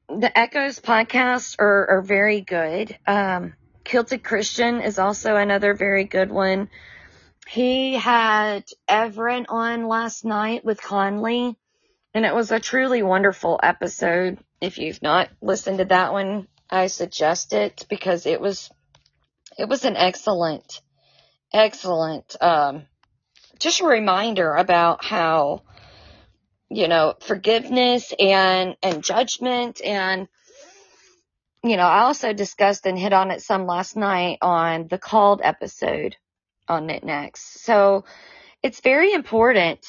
the 0.08 0.36
Echoes 0.36 0.80
podcasts 0.80 1.56
are, 1.58 1.90
are 1.90 2.02
very 2.02 2.40
good. 2.40 2.96
Um, 3.06 3.54
Kilted 3.84 4.24
Christian 4.24 4.80
is 4.80 4.98
also 4.98 5.36
another 5.36 5.74
very 5.74 6.04
good 6.04 6.30
one. 6.30 6.68
He 7.48 7.94
had 7.94 8.64
Everett 8.88 9.46
on 9.48 9.86
last 9.86 10.24
night 10.24 10.64
with 10.64 10.82
Conley, 10.82 11.56
and 12.12 12.26
it 12.26 12.34
was 12.34 12.50
a 12.50 12.58
truly 12.58 13.02
wonderful 13.02 13.60
episode. 13.62 14.38
If 14.60 14.78
you've 14.78 15.00
not 15.00 15.30
listened 15.40 15.78
to 15.78 15.84
that 15.86 16.12
one, 16.12 16.48
I 16.68 16.88
suggest 16.88 17.52
it 17.52 17.86
because 17.88 18.26
it 18.26 18.40
was 18.40 18.70
it 19.56 19.68
was 19.68 19.84
an 19.84 19.96
excellent, 19.96 20.82
excellent, 21.52 22.36
um, 22.42 22.86
just 23.60 23.80
a 23.80 23.86
reminder 23.86 24.54
about 24.54 25.04
how 25.04 25.62
you 26.68 26.88
know 26.88 27.14
forgiveness 27.20 28.12
and 28.18 28.76
and 28.82 29.04
judgment 29.04 29.80
and 29.84 30.26
you 31.62 31.76
know 31.76 31.86
I 31.86 32.00
also 32.00 32.32
discussed 32.32 32.86
and 32.86 32.98
hit 32.98 33.12
on 33.12 33.30
it 33.30 33.40
some 33.40 33.66
last 33.66 33.96
night 33.96 34.38
on 34.42 34.88
the 34.88 34.98
called 34.98 35.40
episode 35.44 36.16
on 36.68 36.86
next. 36.86 37.62
So 37.62 38.04
it's 38.62 38.80
very 38.80 39.12
important. 39.12 39.86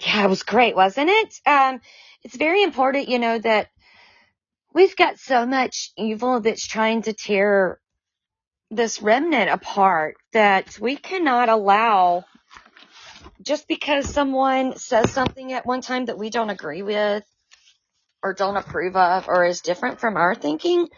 Yeah, 0.00 0.24
it 0.24 0.28
was 0.28 0.42
great, 0.42 0.76
wasn't 0.76 1.10
it? 1.10 1.40
Um, 1.46 1.80
it's 2.22 2.36
very 2.36 2.62
important, 2.62 3.08
you 3.08 3.18
know, 3.18 3.38
that 3.38 3.68
we've 4.72 4.96
got 4.96 5.18
so 5.18 5.46
much 5.46 5.92
evil 5.96 6.40
that's 6.40 6.66
trying 6.66 7.02
to 7.02 7.12
tear 7.12 7.80
this 8.70 9.02
remnant 9.02 9.50
apart 9.50 10.16
that 10.32 10.78
we 10.80 10.96
cannot 10.96 11.48
allow 11.48 12.24
just 13.42 13.66
because 13.66 14.08
someone 14.08 14.76
says 14.76 15.10
something 15.10 15.52
at 15.52 15.66
one 15.66 15.80
time 15.80 16.04
that 16.04 16.18
we 16.18 16.30
don't 16.30 16.50
agree 16.50 16.82
with 16.82 17.24
or 18.22 18.34
don't 18.34 18.56
approve 18.56 18.96
of 18.96 19.28
or 19.28 19.44
is 19.44 19.60
different 19.60 19.98
from 19.98 20.16
our 20.16 20.34
thinking, 20.34 20.88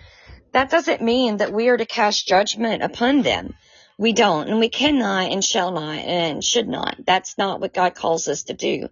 that 0.52 0.70
doesn't 0.70 1.00
mean 1.00 1.38
that 1.38 1.52
we 1.52 1.68
are 1.68 1.76
to 1.76 1.86
cast 1.86 2.26
judgment 2.26 2.82
upon 2.82 3.22
them. 3.22 3.54
We 4.02 4.12
don't, 4.12 4.48
and 4.48 4.58
we 4.58 4.68
cannot, 4.68 5.30
and 5.30 5.44
shall 5.44 5.70
not, 5.70 5.96
and 5.96 6.42
should 6.42 6.66
not. 6.66 6.96
That's 7.06 7.38
not 7.38 7.60
what 7.60 7.72
God 7.72 7.94
calls 7.94 8.26
us 8.26 8.42
to 8.44 8.52
do. 8.52 8.88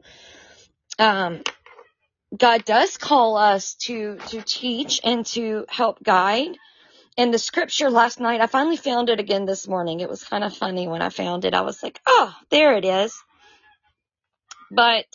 Um, 1.01 1.43
God 2.39 2.65
does 2.65 2.97
call 2.97 3.37
us 3.37 3.75
to 3.87 4.19
to 4.29 4.41
teach 4.41 5.01
and 5.03 5.27
to 5.27 5.65
help 5.69 6.01
guide. 6.01 6.57
And 7.19 7.35
the 7.35 7.41
scripture 7.41 7.91
last 7.91 8.21
night, 8.21 8.41
I 8.41 8.47
finally 8.47 8.77
found 8.77 9.09
it 9.09 9.19
again 9.19 9.47
this 9.47 9.67
morning. 9.67 9.99
It 9.99 10.09
was 10.09 10.23
kind 10.23 10.45
of 10.45 10.57
funny 10.57 10.87
when 10.87 11.03
I 11.03 11.09
found 11.09 11.45
it. 11.45 11.55
I 11.55 11.63
was 11.63 11.83
like, 11.83 11.99
oh, 12.07 12.33
there 12.51 12.77
it 12.77 12.85
is. 12.85 13.13
But 14.71 15.07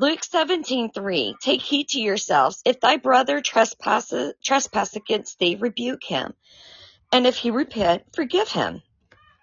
Luke 0.00 0.22
17:3 0.22 1.38
Take 1.38 1.62
heed 1.62 1.90
to 1.90 2.00
yourselves 2.00 2.60
if 2.64 2.80
thy 2.80 2.96
brother 2.96 3.40
trespasses 3.40 4.34
trespass 4.42 4.96
against 4.96 5.38
thee 5.38 5.54
rebuke 5.54 6.02
him 6.02 6.34
and 7.12 7.26
if 7.26 7.36
he 7.36 7.50
repent 7.50 8.02
forgive 8.14 8.48
him 8.48 8.82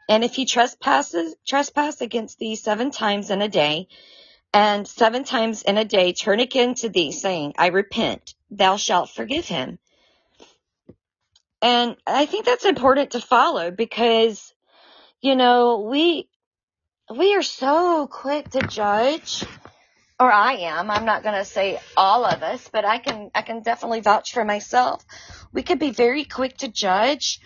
and 0.10 0.24
if 0.24 0.34
he 0.36 0.46
trespasses 0.46 1.36
trespass 1.46 2.02
against 2.02 2.40
thee 2.40 2.56
seven 2.56 2.92
times 2.92 3.30
in 3.30 3.42
a 3.42 3.50
day 3.50 3.88
and 4.54 4.88
seven 4.88 5.24
times 5.24 5.62
in 5.64 5.78
a 5.78 5.86
day 5.86 6.14
turn 6.14 6.40
again 6.40 6.76
to 6.76 6.90
thee 6.90 7.12
saying 7.12 7.54
I 7.58 7.68
repent 7.68 8.34
thou 8.50 8.78
shalt 8.78 9.10
forgive 9.10 9.46
him 9.46 9.80
and 11.62 11.96
I 12.06 12.26
think 12.26 12.46
that's 12.46 12.66
important 12.66 13.12
to 13.12 13.22
follow 13.22 13.72
because 13.72 14.54
you 15.22 15.36
know 15.36 15.80
we 15.90 16.30
we 17.16 17.36
are 17.36 17.44
so 17.44 18.08
quick 18.08 18.50
to 18.52 18.62
judge 18.68 19.44
or 20.20 20.32
I 20.32 20.54
am. 20.54 20.90
I'm 20.90 21.06
not 21.06 21.24
going 21.24 21.36
to 21.36 21.46
say 21.46 21.80
all 21.96 22.26
of 22.26 22.42
us, 22.42 22.70
but 22.72 22.86
I 22.86 22.98
can 22.98 23.30
I 23.36 23.42
can 23.44 23.62
definitely 23.62 24.02
vouch 24.02 24.34
for 24.34 24.44
myself. 24.44 25.06
We 25.54 25.64
could 25.64 25.80
be 25.80 25.92
very 25.92 26.26
quick 26.26 26.58
to 26.58 26.68
judge, 26.68 27.40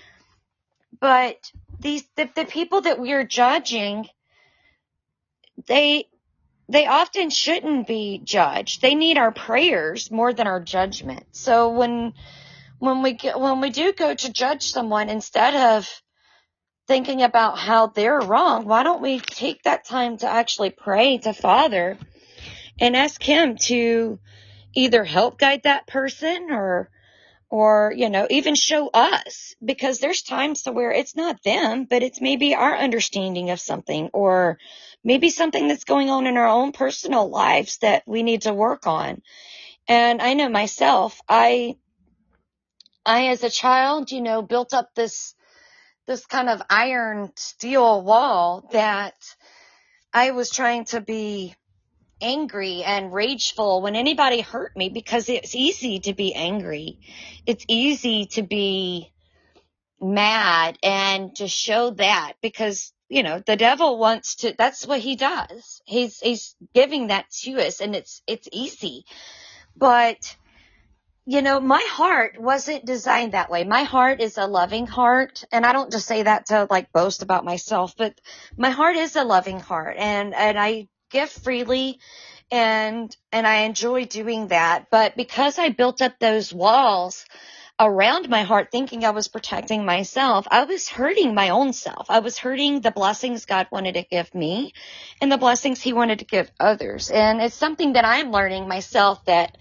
but 1.01 1.51
these 1.79 2.03
the, 2.15 2.29
the 2.35 2.45
people 2.45 2.81
that 2.81 2.99
we 2.99 3.11
are 3.11 3.25
judging, 3.25 4.07
they 5.67 6.07
they 6.69 6.87
often 6.87 7.29
shouldn't 7.29 7.87
be 7.87 8.21
judged. 8.23 8.81
They 8.81 8.95
need 8.95 9.17
our 9.17 9.31
prayers 9.31 10.09
more 10.09 10.31
than 10.31 10.47
our 10.47 10.61
judgment. 10.61 11.25
So 11.33 11.71
when 11.71 12.13
when 12.79 13.01
we 13.03 13.13
get, 13.13 13.39
when 13.39 13.61
we 13.61 13.69
do 13.69 13.91
go 13.93 14.13
to 14.13 14.31
judge 14.31 14.63
someone 14.63 15.09
instead 15.09 15.53
of 15.55 16.01
thinking 16.87 17.21
about 17.21 17.59
how 17.59 17.87
they're 17.87 18.19
wrong, 18.19 18.65
why 18.65 18.83
don't 18.83 19.01
we 19.01 19.19
take 19.19 19.63
that 19.63 19.85
time 19.85 20.17
to 20.17 20.27
actually 20.27 20.71
pray 20.71 21.17
to 21.19 21.33
Father 21.33 21.97
and 22.79 22.95
ask 22.95 23.21
him 23.21 23.57
to 23.57 24.19
either 24.73 25.03
help 25.03 25.37
guide 25.37 25.61
that 25.63 25.87
person 25.87 26.47
or 26.49 26.89
or 27.51 27.93
you 27.95 28.09
know 28.09 28.25
even 28.29 28.55
show 28.55 28.89
us 28.93 29.55
because 29.63 29.99
there's 29.99 30.23
times 30.23 30.63
to 30.63 30.71
where 30.71 30.91
it's 30.91 31.15
not 31.15 31.43
them 31.43 31.85
but 31.87 32.01
it's 32.01 32.21
maybe 32.21 32.55
our 32.55 32.75
understanding 32.75 33.51
of 33.51 33.59
something 33.59 34.09
or 34.13 34.57
maybe 35.03 35.29
something 35.29 35.67
that's 35.67 35.83
going 35.83 36.09
on 36.09 36.25
in 36.25 36.37
our 36.37 36.47
own 36.47 36.71
personal 36.71 37.29
lives 37.29 37.77
that 37.79 38.03
we 38.07 38.23
need 38.23 38.43
to 38.43 38.53
work 38.53 38.87
on. 38.87 39.21
And 39.87 40.21
i 40.21 40.33
know 40.33 40.49
myself 40.49 41.19
i 41.27 41.75
i 43.05 43.27
as 43.27 43.43
a 43.43 43.49
child 43.49 44.11
you 44.11 44.21
know 44.21 44.41
built 44.41 44.73
up 44.73 44.95
this 44.95 45.35
this 46.07 46.25
kind 46.25 46.49
of 46.49 46.61
iron 46.69 47.31
steel 47.35 48.01
wall 48.01 48.69
that 48.71 49.15
i 50.13 50.31
was 50.31 50.49
trying 50.49 50.85
to 50.85 51.01
be 51.01 51.55
angry 52.22 52.84
and 52.84 53.13
rageful 53.13 53.82
when 53.82 53.95
anybody 53.95 54.41
hurt 54.41 54.76
me 54.76 54.89
because 54.89 55.30
it's 55.30 55.55
easy 55.55 55.99
to 56.01 56.13
be 56.13 56.34
angry. 56.34 56.99
It's 57.45 57.65
easy 57.67 58.28
to 58.28 58.43
be 58.43 59.11
mad 59.99 60.78
and 60.82 61.36
to 61.36 61.47
show 61.47 61.91
that 61.91 62.34
because 62.41 62.91
you 63.07 63.24
know 63.24 63.39
the 63.45 63.55
devil 63.55 63.99
wants 63.99 64.36
to 64.38 64.55
that's 64.57 64.88
what 64.88 64.99
he 64.99 65.15
does. 65.15 65.82
He's 65.86 66.19
he's 66.19 66.55
giving 66.74 67.07
that 67.07 67.30
to 67.43 67.65
us 67.65 67.82
and 67.82 67.95
it's 67.95 68.22
it's 68.28 68.47
easy. 68.51 69.05
But 69.76 70.36
you 71.26 71.41
know 71.41 71.59
my 71.59 71.86
heart 71.89 72.39
wasn't 72.41 72.86
designed 72.86 73.34
that 73.34 73.51
way. 73.51 73.63
My 73.63 73.84
heart 73.84 74.22
is 74.22 74.38
a 74.38 74.47
loving 74.47 74.88
heart 74.88 75.43
and 75.51 75.65
i 75.65 75.72
don't 75.72 75.91
just 75.91 76.07
say 76.07 76.24
that 76.24 76.47
to 76.47 76.67
like 76.69 76.91
boast 76.91 77.22
about 77.22 77.45
myself 77.45 77.95
but 77.97 78.19
my 78.57 78.72
heart 78.72 78.95
is 78.95 79.15
a 79.15 79.24
loving 79.24 79.59
heart 79.59 79.95
and 79.97 80.34
and 80.34 80.59
i 80.59 80.88
give 81.12 81.30
freely 81.30 81.99
and 82.51 83.16
and 83.32 83.47
I 83.47 83.62
enjoy 83.62 84.05
doing 84.05 84.47
that. 84.47 84.88
But 84.91 85.16
because 85.16 85.57
I 85.57 85.70
built 85.70 86.01
up 86.01 86.20
those 86.20 86.53
walls 86.53 87.26
around 87.80 88.30
my 88.30 88.43
heart 88.43 88.70
thinking 88.72 89.03
I 89.03 89.09
was 89.12 89.28
protecting 89.28 89.86
myself, 89.86 90.47
I 90.51 90.66
was 90.66 90.88
hurting 90.88 91.34
my 91.34 91.49
own 91.49 91.74
self. 91.74 92.09
I 92.09 92.20
was 92.20 92.38
hurting 92.38 92.82
the 92.82 92.91
blessings 92.91 93.45
God 93.45 93.68
wanted 93.72 93.93
to 93.93 94.03
give 94.03 94.34
me 94.36 94.74
and 95.22 95.32
the 95.32 95.38
blessings 95.38 95.82
he 95.82 95.93
wanted 95.93 96.20
to 96.20 96.26
give 96.26 96.51
others. 96.59 97.09
And 97.09 97.41
it's 97.41 97.55
something 97.55 97.93
that 97.93 98.05
I'm 98.05 98.32
learning 98.32 98.68
myself 98.68 99.24
that 99.26 99.57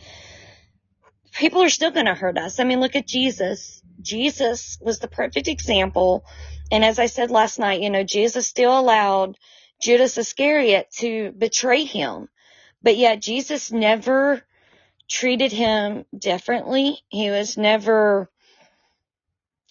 people 1.32 1.62
are 1.62 1.70
still 1.70 1.90
going 1.90 2.06
to 2.06 2.14
hurt 2.14 2.36
us. 2.36 2.60
I 2.60 2.64
mean, 2.64 2.80
look 2.80 2.96
at 2.96 3.06
Jesus. 3.06 3.82
Jesus 4.02 4.78
was 4.80 4.98
the 4.98 5.08
perfect 5.08 5.48
example. 5.48 6.24
And 6.70 6.84
as 6.84 6.98
I 6.98 7.06
said 7.06 7.30
last 7.30 7.58
night, 7.58 7.80
you 7.80 7.90
know, 7.90 8.04
Jesus 8.04 8.46
still 8.46 8.78
allowed 8.78 9.36
Judas 9.80 10.18
Iscariot 10.18 10.90
to 10.98 11.32
betray 11.32 11.84
him. 11.84 12.28
But 12.82 12.96
yet 12.96 13.20
Jesus 13.20 13.72
never 13.72 14.42
treated 15.08 15.52
him 15.52 16.04
differently. 16.16 17.00
He 17.08 17.30
was 17.30 17.56
never 17.58 18.30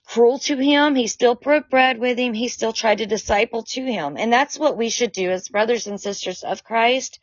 cruel 0.06 0.40
to 0.40 0.58
him. 0.58 0.96
He 0.96 1.08
still 1.08 1.36
broke 1.36 1.70
bread 1.70 2.00
with 2.00 2.18
him. 2.18 2.34
He 2.34 2.48
still 2.48 2.74
tried 2.74 2.98
to 2.98 3.06
disciple 3.06 3.64
to 3.70 3.84
him. 3.84 4.18
And 4.18 4.34
that's 4.34 4.58
what 4.58 4.78
we 4.78 4.90
should 4.90 5.12
do 5.12 5.30
as 5.30 5.48
brothers 5.50 5.88
and 5.88 6.02
sisters 6.02 6.44
of 6.44 6.64
Christ. 6.64 7.20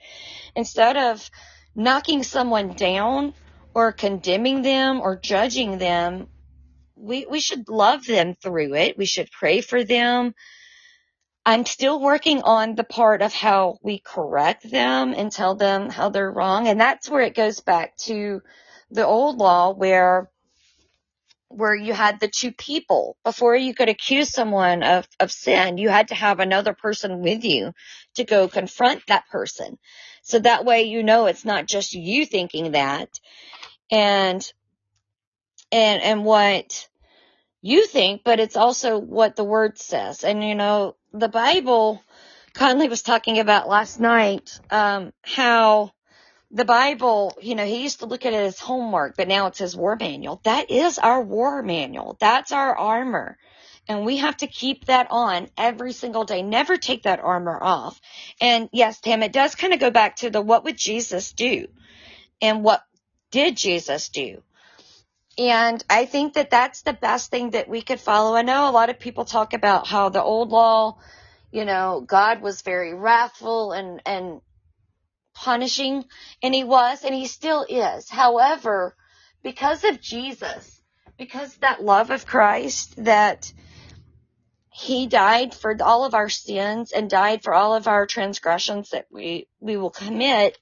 Instead 0.54 0.96
of 0.96 1.28
knocking 1.74 2.22
someone 2.22 2.74
down 2.74 3.34
or 3.74 3.92
condemning 3.92 4.62
them 4.62 5.00
or 5.00 5.16
judging 5.16 5.78
them, 5.78 6.28
we, 6.94 7.26
we 7.26 7.40
should 7.40 7.68
love 7.68 8.06
them 8.06 8.34
through 8.34 8.74
it. 8.74 8.96
We 8.96 9.04
should 9.04 9.30
pray 9.30 9.60
for 9.60 9.84
them. 9.84 10.34
I'm 11.46 11.64
still 11.64 12.00
working 12.00 12.42
on 12.42 12.74
the 12.74 12.82
part 12.82 13.22
of 13.22 13.32
how 13.32 13.78
we 13.80 14.00
correct 14.00 14.68
them 14.68 15.14
and 15.16 15.30
tell 15.30 15.54
them 15.54 15.88
how 15.88 16.08
they're 16.08 16.30
wrong. 16.30 16.66
And 16.66 16.80
that's 16.80 17.08
where 17.08 17.22
it 17.22 17.36
goes 17.36 17.60
back 17.60 17.96
to 17.98 18.42
the 18.90 19.06
old 19.06 19.38
law 19.38 19.72
where 19.72 20.28
where 21.48 21.76
you 21.76 21.92
had 21.92 22.18
the 22.18 22.26
two 22.26 22.50
people 22.50 23.16
before 23.22 23.54
you 23.54 23.72
could 23.72 23.88
accuse 23.88 24.30
someone 24.30 24.82
of, 24.82 25.06
of 25.20 25.30
sin, 25.30 25.78
you 25.78 25.88
had 25.88 26.08
to 26.08 26.16
have 26.16 26.40
another 26.40 26.74
person 26.74 27.20
with 27.20 27.44
you 27.44 27.72
to 28.16 28.24
go 28.24 28.48
confront 28.48 29.06
that 29.06 29.28
person. 29.28 29.78
So 30.22 30.40
that 30.40 30.64
way 30.64 30.82
you 30.82 31.04
know 31.04 31.26
it's 31.26 31.44
not 31.44 31.66
just 31.66 31.94
you 31.94 32.26
thinking 32.26 32.72
that 32.72 33.20
and 33.88 34.52
and 35.70 36.02
and 36.02 36.24
what 36.24 36.88
you 37.66 37.86
think, 37.86 38.22
but 38.24 38.40
it's 38.40 38.56
also 38.56 38.98
what 38.98 39.36
the 39.36 39.44
word 39.44 39.78
says. 39.78 40.22
And 40.24 40.42
you 40.42 40.54
know, 40.54 40.96
the 41.12 41.28
Bible, 41.28 42.00
Conley 42.54 42.88
was 42.88 43.02
talking 43.02 43.38
about 43.40 43.68
last 43.68 43.98
night, 43.98 44.58
um, 44.70 45.12
how 45.22 45.92
the 46.52 46.64
Bible, 46.64 47.36
you 47.42 47.56
know, 47.56 47.64
he 47.64 47.82
used 47.82 48.00
to 48.00 48.06
look 48.06 48.24
at 48.24 48.32
it 48.32 48.36
as 48.36 48.60
homework, 48.60 49.16
but 49.16 49.28
now 49.28 49.48
it's 49.48 49.58
his 49.58 49.76
war 49.76 49.96
manual. 49.98 50.40
That 50.44 50.70
is 50.70 50.98
our 50.98 51.20
war 51.20 51.62
manual. 51.62 52.16
That's 52.20 52.52
our 52.52 52.76
armor. 52.76 53.36
And 53.88 54.04
we 54.04 54.18
have 54.18 54.36
to 54.38 54.46
keep 54.46 54.86
that 54.86 55.08
on 55.10 55.48
every 55.56 55.92
single 55.92 56.24
day. 56.24 56.42
Never 56.42 56.76
take 56.76 57.02
that 57.02 57.20
armor 57.20 57.58
off. 57.60 58.00
And 58.40 58.68
yes, 58.72 59.00
Tim, 59.00 59.22
it 59.22 59.32
does 59.32 59.54
kind 59.54 59.72
of 59.74 59.80
go 59.80 59.90
back 59.90 60.16
to 60.16 60.30
the 60.30 60.40
what 60.40 60.64
would 60.64 60.76
Jesus 60.76 61.32
do? 61.32 61.66
And 62.40 62.62
what 62.62 62.82
did 63.30 63.56
Jesus 63.56 64.08
do? 64.08 64.42
And 65.38 65.84
I 65.90 66.06
think 66.06 66.34
that 66.34 66.50
that's 66.50 66.82
the 66.82 66.94
best 66.94 67.30
thing 67.30 67.50
that 67.50 67.68
we 67.68 67.82
could 67.82 68.00
follow. 68.00 68.36
I 68.36 68.42
know 68.42 68.68
a 68.68 68.72
lot 68.72 68.88
of 68.88 68.98
people 68.98 69.24
talk 69.24 69.52
about 69.52 69.86
how 69.86 70.08
the 70.08 70.22
old 70.22 70.50
law, 70.50 70.98
you 71.50 71.64
know, 71.64 72.02
God 72.06 72.40
was 72.40 72.62
very 72.62 72.94
wrathful 72.94 73.72
and, 73.72 74.00
and 74.06 74.40
punishing, 75.34 76.04
and 76.42 76.54
he 76.54 76.64
was, 76.64 77.04
and 77.04 77.14
he 77.14 77.26
still 77.26 77.66
is. 77.68 78.08
However, 78.08 78.96
because 79.42 79.84
of 79.84 80.00
Jesus, 80.00 80.80
because 81.18 81.54
that 81.58 81.82
love 81.84 82.10
of 82.10 82.26
Christ 82.26 83.04
that 83.04 83.52
he 84.72 85.06
died 85.06 85.54
for 85.54 85.76
all 85.82 86.04
of 86.04 86.14
our 86.14 86.28
sins 86.28 86.92
and 86.92 87.08
died 87.08 87.42
for 87.42 87.54
all 87.54 87.74
of 87.74 87.88
our 87.88 88.06
transgressions 88.06 88.90
that 88.90 89.06
we, 89.10 89.48
we 89.60 89.76
will 89.76 89.90
commit, 89.90 90.58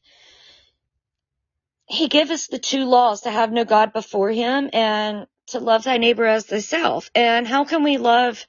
he 1.86 2.08
gave 2.08 2.30
us 2.30 2.46
the 2.46 2.58
two 2.58 2.84
laws 2.84 3.22
to 3.22 3.30
have 3.30 3.52
no 3.52 3.64
God 3.64 3.92
before 3.92 4.30
him 4.30 4.70
and 4.72 5.26
to 5.48 5.60
love 5.60 5.84
thy 5.84 5.98
neighbor 5.98 6.24
as 6.24 6.46
thyself. 6.46 7.10
And 7.14 7.46
how 7.46 7.64
can 7.64 7.82
we 7.82 7.98
love 7.98 8.46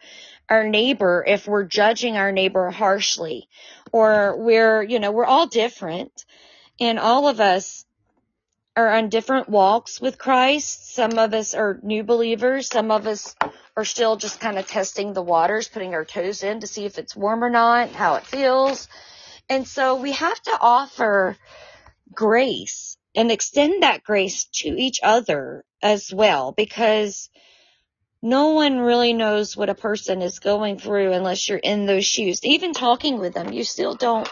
our 0.50 0.68
neighbor 0.68 1.24
if 1.28 1.48
we're 1.48 1.66
judging 1.66 2.16
our 2.18 2.32
neighbor 2.32 2.70
harshly 2.70 3.50
or 3.92 4.38
we're, 4.38 4.82
you 4.84 5.00
know, 5.00 5.12
we're 5.12 5.26
all 5.26 5.48
different 5.48 6.26
and 6.80 7.00
all 7.00 7.28
of 7.28 7.40
us 7.40 7.86
are 8.78 8.92
on 8.92 9.10
different 9.10 9.50
walks 9.50 10.00
with 10.00 10.18
Christ. 10.18 10.94
Some 10.94 11.18
of 11.18 11.34
us 11.34 11.54
are 11.54 11.80
new 11.82 12.04
believers. 12.04 12.68
Some 12.68 12.92
of 12.92 13.08
us 13.08 13.36
are 13.76 13.86
still 13.86 14.18
just 14.18 14.40
kind 14.40 14.58
of 14.58 14.68
testing 14.68 15.14
the 15.14 15.22
waters, 15.22 15.68
putting 15.68 15.94
our 15.94 16.06
toes 16.06 16.44
in 16.44 16.60
to 16.62 16.68
see 16.68 16.86
if 16.86 16.98
it's 16.98 17.16
warm 17.16 17.44
or 17.44 17.50
not, 17.50 17.90
how 17.92 18.16
it 18.16 18.26
feels. 18.26 18.88
And 19.50 19.68
so 19.68 19.96
we 19.96 20.12
have 20.14 20.42
to 20.44 20.58
offer 20.60 21.38
grace 22.14 22.98
and 23.16 23.32
extend 23.32 23.84
that 23.84 24.04
grace 24.04 24.46
to 24.46 24.70
each 24.70 25.00
other 25.04 25.64
as 25.82 26.14
well 26.14 26.52
because 26.52 27.30
no 28.22 28.50
one 28.54 28.80
really 28.80 29.14
knows 29.14 29.56
what 29.56 29.70
a 29.70 29.76
person 29.76 30.22
is 30.22 30.40
going 30.40 30.80
through 30.80 31.14
unless 31.14 31.48
you're 31.48 31.58
in 31.58 31.86
those 31.86 32.06
shoes. 32.06 32.44
Even 32.44 32.74
talking 32.74 33.20
with 33.20 33.34
them, 33.34 33.54
you 33.54 33.64
still 33.64 33.96
don't 33.96 34.28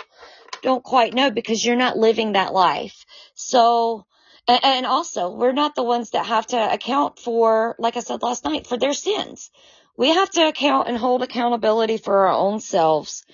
don't 0.63 0.84
quite 0.84 1.13
know 1.13 1.29
because 1.29 1.63
you're 1.63 1.75
not 1.75 1.97
living 1.97 2.31
that 2.31 2.53
life. 2.53 3.05
So, 3.36 4.05
and 4.47 4.86
also 4.86 5.29
we're 5.29 5.51
not 5.51 5.75
the 5.75 5.84
ones 5.84 6.11
that 6.11 6.25
have 6.25 6.47
to 6.47 6.73
account 6.73 7.19
for, 7.19 7.75
like 7.77 7.97
I 7.97 7.99
said 7.99 8.23
last 8.23 8.45
night, 8.45 8.65
for 8.65 8.77
their 8.77 8.93
sins. 8.93 9.51
We 9.95 10.09
have 10.09 10.31
to 10.31 10.47
account 10.47 10.88
and 10.88 10.97
hold 10.97 11.21
accountability 11.21 11.97
for 11.97 12.25
our 12.27 12.34
own 12.34 12.59
selves 12.61 13.25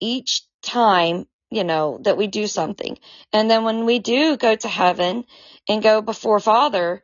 each 0.00 0.42
time, 0.62 1.26
you 1.50 1.64
know, 1.64 1.98
that 2.02 2.16
we 2.16 2.26
do 2.28 2.46
something. 2.46 2.98
And 3.32 3.50
then 3.50 3.64
when 3.64 3.84
we 3.84 3.98
do 3.98 4.36
go 4.36 4.54
to 4.54 4.68
heaven 4.68 5.24
and 5.68 5.82
go 5.82 6.00
before 6.00 6.40
Father, 6.40 7.02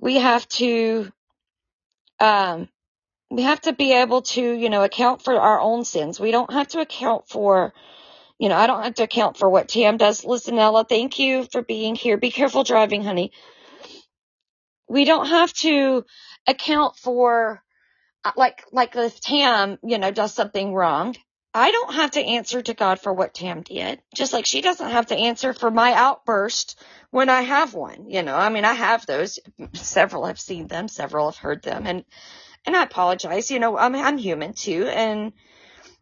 we 0.00 0.16
have 0.16 0.46
to, 0.48 1.10
um, 2.20 2.68
we 3.30 3.42
have 3.42 3.60
to 3.62 3.72
be 3.72 3.92
able 3.92 4.22
to, 4.22 4.42
you 4.42 4.70
know, 4.70 4.82
account 4.82 5.22
for 5.22 5.40
our 5.40 5.60
own 5.60 5.84
sins. 5.84 6.20
We 6.20 6.30
don't 6.32 6.52
have 6.52 6.68
to 6.68 6.80
account 6.80 7.28
for, 7.28 7.72
you 8.38 8.48
know, 8.48 8.56
I 8.56 8.66
don't 8.66 8.82
have 8.82 8.94
to 8.96 9.04
account 9.04 9.36
for 9.36 9.48
what 9.48 9.68
Tam 9.68 9.96
does. 9.96 10.24
Listen, 10.24 10.58
Ella, 10.58 10.84
thank 10.84 11.18
you 11.18 11.46
for 11.50 11.62
being 11.62 11.94
here. 11.94 12.16
Be 12.16 12.30
careful 12.30 12.64
driving, 12.64 13.04
honey. 13.04 13.32
We 14.88 15.04
don't 15.04 15.26
have 15.26 15.52
to 15.54 16.04
account 16.46 16.96
for, 16.96 17.62
uh, 18.24 18.32
like, 18.36 18.64
like 18.72 18.96
if 18.96 19.20
Tam, 19.20 19.78
you 19.82 19.98
know, 19.98 20.10
does 20.10 20.34
something 20.34 20.74
wrong. 20.74 21.16
I 21.56 21.70
don't 21.70 21.94
have 21.94 22.10
to 22.12 22.20
answer 22.20 22.60
to 22.62 22.74
God 22.74 22.98
for 22.98 23.12
what 23.12 23.32
Tam 23.32 23.62
did, 23.62 24.02
just 24.12 24.32
like 24.32 24.44
she 24.44 24.60
doesn't 24.60 24.90
have 24.90 25.06
to 25.06 25.16
answer 25.16 25.52
for 25.52 25.70
my 25.70 25.92
outburst 25.92 26.82
when 27.10 27.28
I 27.28 27.42
have 27.42 27.74
one. 27.74 28.10
You 28.10 28.24
know, 28.24 28.34
I 28.34 28.48
mean, 28.48 28.64
I 28.64 28.72
have 28.72 29.06
those. 29.06 29.38
Several 29.72 30.26
have 30.26 30.40
seen 30.40 30.66
them, 30.66 30.88
several 30.88 31.30
have 31.30 31.38
heard 31.38 31.62
them, 31.62 31.86
and 31.86 32.04
and 32.66 32.76
I 32.76 32.82
apologize. 32.82 33.52
You 33.52 33.60
know, 33.60 33.78
I'm 33.78 33.94
I'm 33.94 34.18
human 34.18 34.52
too, 34.52 34.88
and 34.88 35.32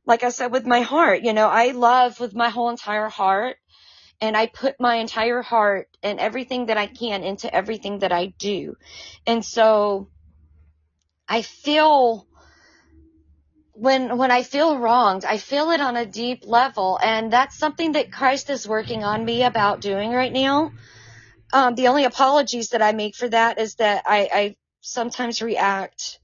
like 0.07 0.25
I 0.25 0.31
said, 0.31 0.53
with 0.53 0.67
my 0.67 0.81
heart, 0.81 1.23
you 1.23 1.35
know, 1.35 1.49
I 1.49 1.73
love 1.73 2.19
with 2.19 2.35
my 2.35 2.49
whole 2.49 2.71
entire 2.71 3.11
heart, 3.11 3.57
and 4.23 4.35
I 4.35 4.47
put 4.47 4.81
my 4.81 4.97
entire 4.97 5.43
heart 5.43 5.89
and 6.03 6.19
everything 6.19 6.67
that 6.67 6.79
I 6.79 6.87
can 6.87 7.25
into 7.25 7.55
everything 7.55 7.99
that 7.99 8.11
I 8.13 8.33
do, 8.39 8.77
and 9.27 9.45
so 9.45 10.09
I 11.29 11.43
feel 11.43 12.27
when 13.73 14.19
when 14.19 14.31
I 14.31 14.43
feel 14.43 14.79
wronged, 14.79 15.25
I 15.25 15.39
feel 15.39 15.71
it 15.71 15.81
on 15.81 15.97
a 15.97 16.07
deep 16.07 16.45
level, 16.47 16.99
and 17.03 17.33
that's 17.33 17.59
something 17.59 17.93
that 17.93 18.13
Christ 18.13 18.51
is 18.51 18.69
working 18.69 19.03
on 19.05 19.25
me 19.25 19.45
about 19.45 19.81
doing 19.81 20.13
right 20.13 20.33
now. 20.33 20.73
Um, 21.53 21.75
the 21.75 21.89
only 21.89 22.05
apologies 22.05 22.71
that 22.71 22.83
I 22.83 22.93
make 22.93 23.15
for 23.15 23.29
that 23.29 23.59
is 23.59 23.77
that 23.77 24.05
I, 24.07 24.29
I 24.33 24.57
sometimes 24.81 25.43
react 25.43 26.19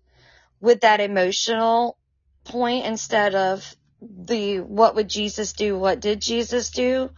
with 0.61 0.81
that 0.81 1.01
emotional 1.01 1.99
point 2.45 2.87
instead 2.87 3.35
of 3.35 3.75
the 4.01 4.61
what 4.61 4.95
would 4.95 5.09
Jesus 5.09 5.53
do, 5.53 5.79
what 5.79 6.01
did 6.01 6.21
Jesus 6.21 6.71
do 6.71 7.11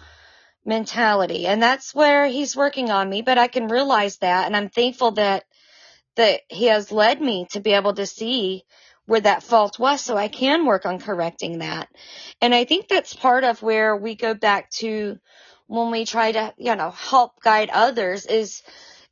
mentality. 0.64 1.47
And 1.47 1.62
that's 1.62 1.95
where 1.95 2.26
he's 2.26 2.57
working 2.57 2.91
on 2.91 3.09
me, 3.09 3.22
but 3.22 3.39
I 3.39 3.49
can 3.49 3.68
realize 3.68 4.18
that, 4.18 4.47
and 4.47 4.57
I'm 4.57 4.68
thankful 4.68 5.12
that 5.12 5.45
that 6.16 6.41
he 6.49 6.66
has 6.66 6.91
led 6.91 7.20
me 7.20 7.47
to 7.53 7.61
be 7.61 7.72
able 7.72 7.95
to 7.95 8.05
see 8.05 8.64
where 9.11 9.20
that 9.20 9.42
fault 9.42 9.76
was 9.76 10.00
so 10.00 10.16
I 10.16 10.28
can 10.28 10.66
work 10.66 10.86
on 10.86 11.00
correcting 11.00 11.58
that. 11.58 11.88
And 12.40 12.54
I 12.54 12.64
think 12.64 12.86
that's 12.86 13.12
part 13.12 13.42
of 13.42 13.61
where 13.61 13.96
we 13.96 14.14
go 14.14 14.34
back 14.34 14.70
to 14.78 15.18
when 15.66 15.90
we 15.90 16.04
try 16.04 16.30
to, 16.30 16.54
you 16.58 16.76
know, 16.76 16.92
help 16.92 17.42
guide 17.42 17.70
others 17.72 18.24
is 18.24 18.62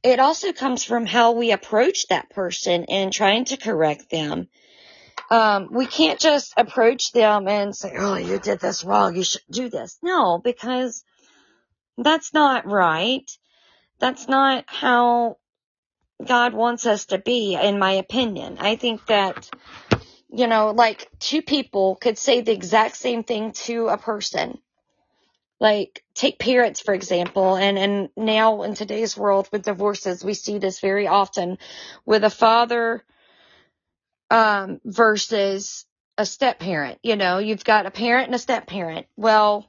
it 0.04 0.20
also 0.20 0.52
comes 0.52 0.84
from 0.84 1.04
how 1.04 1.32
we 1.32 1.50
approach 1.50 2.06
that 2.10 2.30
person 2.30 2.84
and 2.84 3.12
trying 3.12 3.46
to 3.46 3.56
correct 3.56 4.08
them. 4.08 4.46
Um, 5.32 5.66
we 5.72 5.86
can't 5.86 6.20
just 6.20 6.54
approach 6.56 7.10
them 7.10 7.48
and 7.48 7.74
say, 7.74 7.92
Oh, 7.98 8.14
you 8.14 8.38
did 8.38 8.60
this 8.60 8.84
wrong. 8.84 9.16
You 9.16 9.24
should 9.24 9.42
do 9.50 9.68
this. 9.68 9.98
No, 10.00 10.38
because 10.38 11.02
that's 11.96 12.32
not 12.32 12.66
right. 12.66 13.28
That's 13.98 14.28
not 14.28 14.62
how 14.68 15.38
God 16.24 16.52
wants 16.52 16.84
us 16.86 17.06
to 17.06 17.18
be, 17.18 17.54
in 17.54 17.78
my 17.78 17.92
opinion. 17.92 18.58
I 18.58 18.76
think 18.76 19.06
that 19.06 19.48
you 20.30 20.46
know, 20.46 20.70
like 20.70 21.08
two 21.18 21.42
people 21.42 21.96
could 21.96 22.18
say 22.18 22.40
the 22.40 22.52
exact 22.52 22.96
same 22.96 23.24
thing 23.24 23.52
to 23.52 23.88
a 23.88 23.98
person. 23.98 24.58
Like 25.60 26.04
take 26.14 26.38
parents, 26.38 26.80
for 26.80 26.94
example, 26.94 27.56
and, 27.56 27.78
and 27.78 28.08
now 28.16 28.62
in 28.62 28.74
today's 28.74 29.16
world 29.16 29.48
with 29.50 29.64
divorces, 29.64 30.24
we 30.24 30.34
see 30.34 30.58
this 30.58 30.80
very 30.80 31.08
often 31.08 31.58
with 32.06 32.22
a 32.22 32.30
father, 32.30 33.02
um, 34.30 34.80
versus 34.84 35.84
a 36.16 36.24
step 36.24 36.60
parent. 36.60 36.98
You 37.02 37.16
know, 37.16 37.38
you've 37.38 37.64
got 37.64 37.86
a 37.86 37.90
parent 37.90 38.26
and 38.26 38.34
a 38.34 38.38
step 38.38 38.66
parent. 38.66 39.06
Well, 39.16 39.68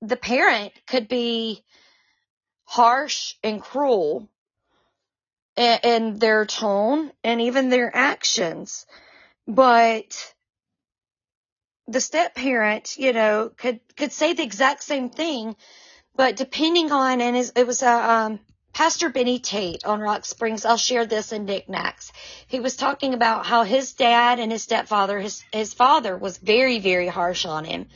the 0.00 0.16
parent 0.16 0.72
could 0.86 1.08
be 1.08 1.64
harsh 2.64 3.34
and 3.42 3.60
cruel 3.60 4.28
in, 5.56 5.78
in 5.82 6.18
their 6.18 6.44
tone 6.44 7.10
and 7.24 7.40
even 7.40 7.68
their 7.68 7.90
actions 7.94 8.86
but 9.46 10.34
the 11.88 12.00
step 12.00 12.34
parent, 12.34 12.98
you 12.98 13.12
know, 13.12 13.50
could 13.56 13.80
could 13.96 14.12
say 14.12 14.32
the 14.32 14.42
exact 14.42 14.82
same 14.82 15.08
thing, 15.10 15.56
but 16.16 16.36
depending 16.36 16.90
on 16.90 17.20
and 17.20 17.36
it 17.36 17.66
was 17.66 17.82
a 17.82 18.10
um, 18.10 18.40
Pastor 18.72 19.08
Benny 19.08 19.38
Tate 19.38 19.84
on 19.84 20.00
Rock 20.00 20.26
Springs. 20.26 20.64
I'll 20.64 20.76
share 20.76 21.06
this 21.06 21.32
in 21.32 21.46
knickknacks. 21.46 22.12
He 22.46 22.60
was 22.60 22.76
talking 22.76 23.14
about 23.14 23.46
how 23.46 23.62
his 23.62 23.92
dad 23.92 24.38
and 24.38 24.52
his 24.52 24.64
stepfather, 24.64 25.20
his 25.20 25.44
his 25.52 25.72
father 25.72 26.16
was 26.16 26.38
very 26.38 26.78
very 26.80 27.08
harsh 27.08 27.46
on 27.46 27.64
him. 27.64 27.86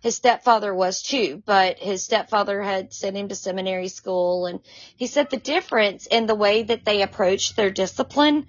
His 0.00 0.16
stepfather 0.16 0.74
was 0.74 1.02
too, 1.02 1.42
but 1.44 1.78
his 1.78 2.02
stepfather 2.04 2.62
had 2.62 2.92
sent 2.92 3.16
him 3.16 3.28
to 3.28 3.34
seminary 3.34 3.88
school, 3.88 4.46
and 4.46 4.60
he 4.96 5.06
said 5.06 5.30
the 5.30 5.36
difference 5.36 6.06
in 6.06 6.26
the 6.26 6.34
way 6.34 6.62
that 6.62 6.84
they 6.84 7.02
approached 7.02 7.54
their 7.54 7.70
discipline 7.70 8.46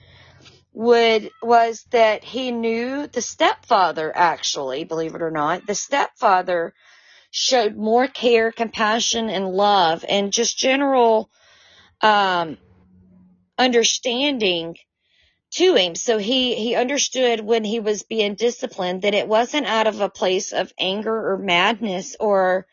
would 0.74 1.30
was 1.42 1.86
that 1.92 2.24
he 2.24 2.52
knew 2.52 3.08
the 3.08 3.22
stepfather 3.22 4.12
actually, 4.16 4.84
believe 4.84 5.16
it 5.16 5.22
or 5.22 5.32
not, 5.32 5.66
the 5.66 5.76
stepfather 5.76 6.74
showed 7.32 7.76
more 7.76 8.08
care, 8.08 8.52
compassion, 8.52 9.30
and 9.30 9.48
love, 9.48 10.04
and 10.08 10.34
just 10.34 10.58
general 10.58 11.30
um, 12.02 12.58
understanding 13.58 14.76
to 15.52 15.76
him. 15.76 15.96
So 15.96 16.18
he 16.18 16.56
he 16.56 16.76
understood 16.76 17.40
when 17.40 17.64
he 17.64 17.80
was 17.80 18.04
being 18.04 18.36
disciplined 18.36 19.04
that 19.04 19.14
it 19.14 19.28
wasn't 19.28 19.68
out 19.68 19.88
of 19.88 20.02
a 20.02 20.10
place 20.10 20.52
of 20.52 20.74
anger 20.80 21.32
or 21.32 21.38
madness 21.38 22.16
or 22.20 22.66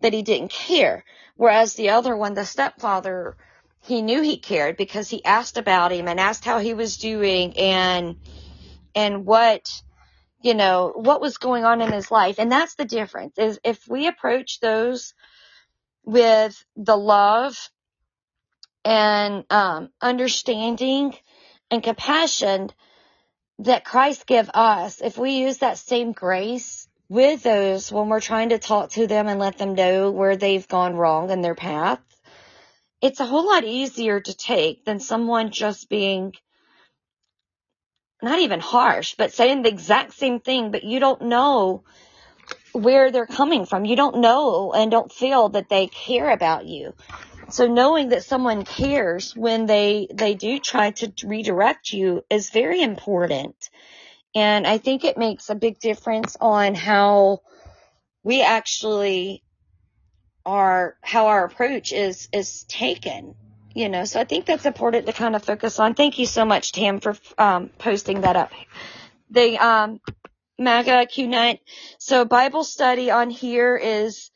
that 0.00 0.12
he 0.12 0.22
didn't 0.22 0.50
care. 0.50 1.04
Whereas 1.36 1.74
the 1.74 1.90
other 1.90 2.16
one, 2.16 2.34
the 2.34 2.44
stepfather, 2.44 3.36
he 3.82 4.00
knew 4.00 4.22
he 4.22 4.38
cared 4.38 4.76
because 4.76 5.08
he 5.08 5.24
asked 5.24 5.56
about 5.56 5.92
him 5.92 6.08
and 6.08 6.20
asked 6.20 6.44
how 6.44 6.58
he 6.58 6.72
was 6.72 6.96
doing 6.96 7.56
and 7.58 8.16
and 8.94 9.26
what 9.26 9.82
you 10.40 10.54
know 10.54 10.92
what 10.94 11.20
was 11.20 11.38
going 11.38 11.64
on 11.64 11.80
in 11.80 11.92
his 11.92 12.10
life. 12.10 12.36
And 12.38 12.50
that's 12.50 12.76
the 12.76 12.84
difference 12.84 13.38
is 13.38 13.58
if 13.64 13.86
we 13.88 14.06
approach 14.06 14.60
those 14.60 15.14
with 16.04 16.64
the 16.76 16.96
love 16.96 17.56
and 18.84 19.44
um, 19.50 19.90
understanding 20.00 21.14
and 21.70 21.82
compassion 21.82 22.70
that 23.60 23.84
Christ 23.84 24.26
give 24.26 24.50
us 24.54 25.00
if 25.00 25.18
we 25.18 25.32
use 25.32 25.58
that 25.58 25.78
same 25.78 26.12
grace 26.12 26.88
with 27.08 27.42
those 27.42 27.92
when 27.92 28.08
we're 28.08 28.20
trying 28.20 28.48
to 28.50 28.58
talk 28.58 28.90
to 28.90 29.06
them 29.06 29.28
and 29.28 29.38
let 29.38 29.58
them 29.58 29.74
know 29.74 30.10
where 30.10 30.36
they've 30.36 30.66
gone 30.66 30.96
wrong 30.96 31.30
in 31.30 31.40
their 31.40 31.54
path 31.54 32.00
it's 33.02 33.20
a 33.20 33.26
whole 33.26 33.46
lot 33.46 33.64
easier 33.64 34.20
to 34.20 34.36
take 34.36 34.84
than 34.84 35.00
someone 35.00 35.50
just 35.50 35.88
being 35.88 36.32
not 38.22 38.38
even 38.38 38.60
harsh, 38.60 39.16
but 39.18 39.32
saying 39.34 39.62
the 39.62 39.68
exact 39.68 40.14
same 40.14 40.38
thing, 40.38 40.70
but 40.70 40.84
you 40.84 41.00
don't 41.00 41.22
know 41.22 41.82
where 42.72 43.10
they're 43.10 43.26
coming 43.26 43.66
from. 43.66 43.84
You 43.84 43.96
don't 43.96 44.20
know 44.20 44.72
and 44.72 44.90
don't 44.90 45.12
feel 45.12 45.48
that 45.50 45.68
they 45.68 45.88
care 45.88 46.30
about 46.30 46.66
you. 46.66 46.94
So 47.50 47.66
knowing 47.66 48.10
that 48.10 48.22
someone 48.22 48.64
cares 48.64 49.34
when 49.36 49.66
they, 49.66 50.06
they 50.14 50.34
do 50.34 50.60
try 50.60 50.92
to 50.92 51.12
redirect 51.24 51.92
you 51.92 52.22
is 52.30 52.50
very 52.50 52.80
important. 52.80 53.56
And 54.34 54.66
I 54.66 54.78
think 54.78 55.04
it 55.04 55.18
makes 55.18 55.50
a 55.50 55.56
big 55.56 55.80
difference 55.80 56.36
on 56.40 56.76
how 56.76 57.40
we 58.22 58.42
actually 58.42 59.42
our 60.44 60.96
how 61.02 61.26
our 61.28 61.44
approach 61.44 61.92
is 61.92 62.28
is 62.32 62.64
taken 62.64 63.34
you 63.74 63.88
know? 63.88 64.04
So 64.04 64.20
i 64.20 64.24
think 64.24 64.46
that's 64.46 64.66
important 64.66 65.06
to 65.06 65.12
kind 65.12 65.34
of 65.34 65.44
focus 65.44 65.78
on. 65.78 65.94
Thank 65.94 66.18
you 66.18 66.26
so 66.26 66.44
much 66.44 66.72
tam 66.72 67.00
for 67.00 67.16
um, 67.38 67.70
posting 67.78 68.22
that 68.22 68.36
up. 68.36 68.52
The 69.30 69.58
um 69.58 70.00
maga 70.58 71.06
qnut 71.06 71.58
so 71.98 72.24
bible 72.24 72.62
study 72.62 73.10
on 73.10 73.30
here 73.30 73.74
is 73.74 74.30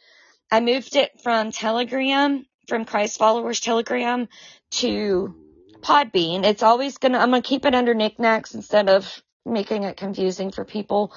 i 0.51 0.61
moved 0.61 0.97
it 0.97 1.11
from 1.23 1.53
telegram 1.53 2.47
from 2.67 2.87
christ 2.87 3.19
followers 3.19 3.61
telegram 3.61 4.27
to 4.71 5.37
podbean. 5.81 6.45
It's 6.45 6.63
always 6.63 6.99
gonna 6.99 7.19
i'm 7.19 7.31
gonna 7.31 7.43
keep 7.43 7.65
it 7.65 7.75
under 7.75 7.95
knickknacks 7.95 8.55
instead 8.55 8.89
of 8.89 9.23
making 9.45 9.85
it 9.85 9.97
confusing 9.97 10.51
for 10.51 10.65
people. 10.65 11.13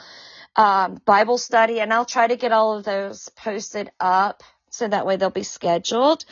Um, 0.55 0.99
Bible 1.05 1.37
study, 1.37 1.79
and 1.79 1.93
I'll 1.93 2.05
try 2.05 2.27
to 2.27 2.35
get 2.35 2.51
all 2.51 2.77
of 2.77 2.83
those 2.83 3.29
posted 3.29 3.91
up 3.99 4.43
so 4.69 4.87
that 4.87 5.05
way 5.05 5.15
they'll 5.15 5.29
be 5.29 5.43
scheduled. 5.43 6.25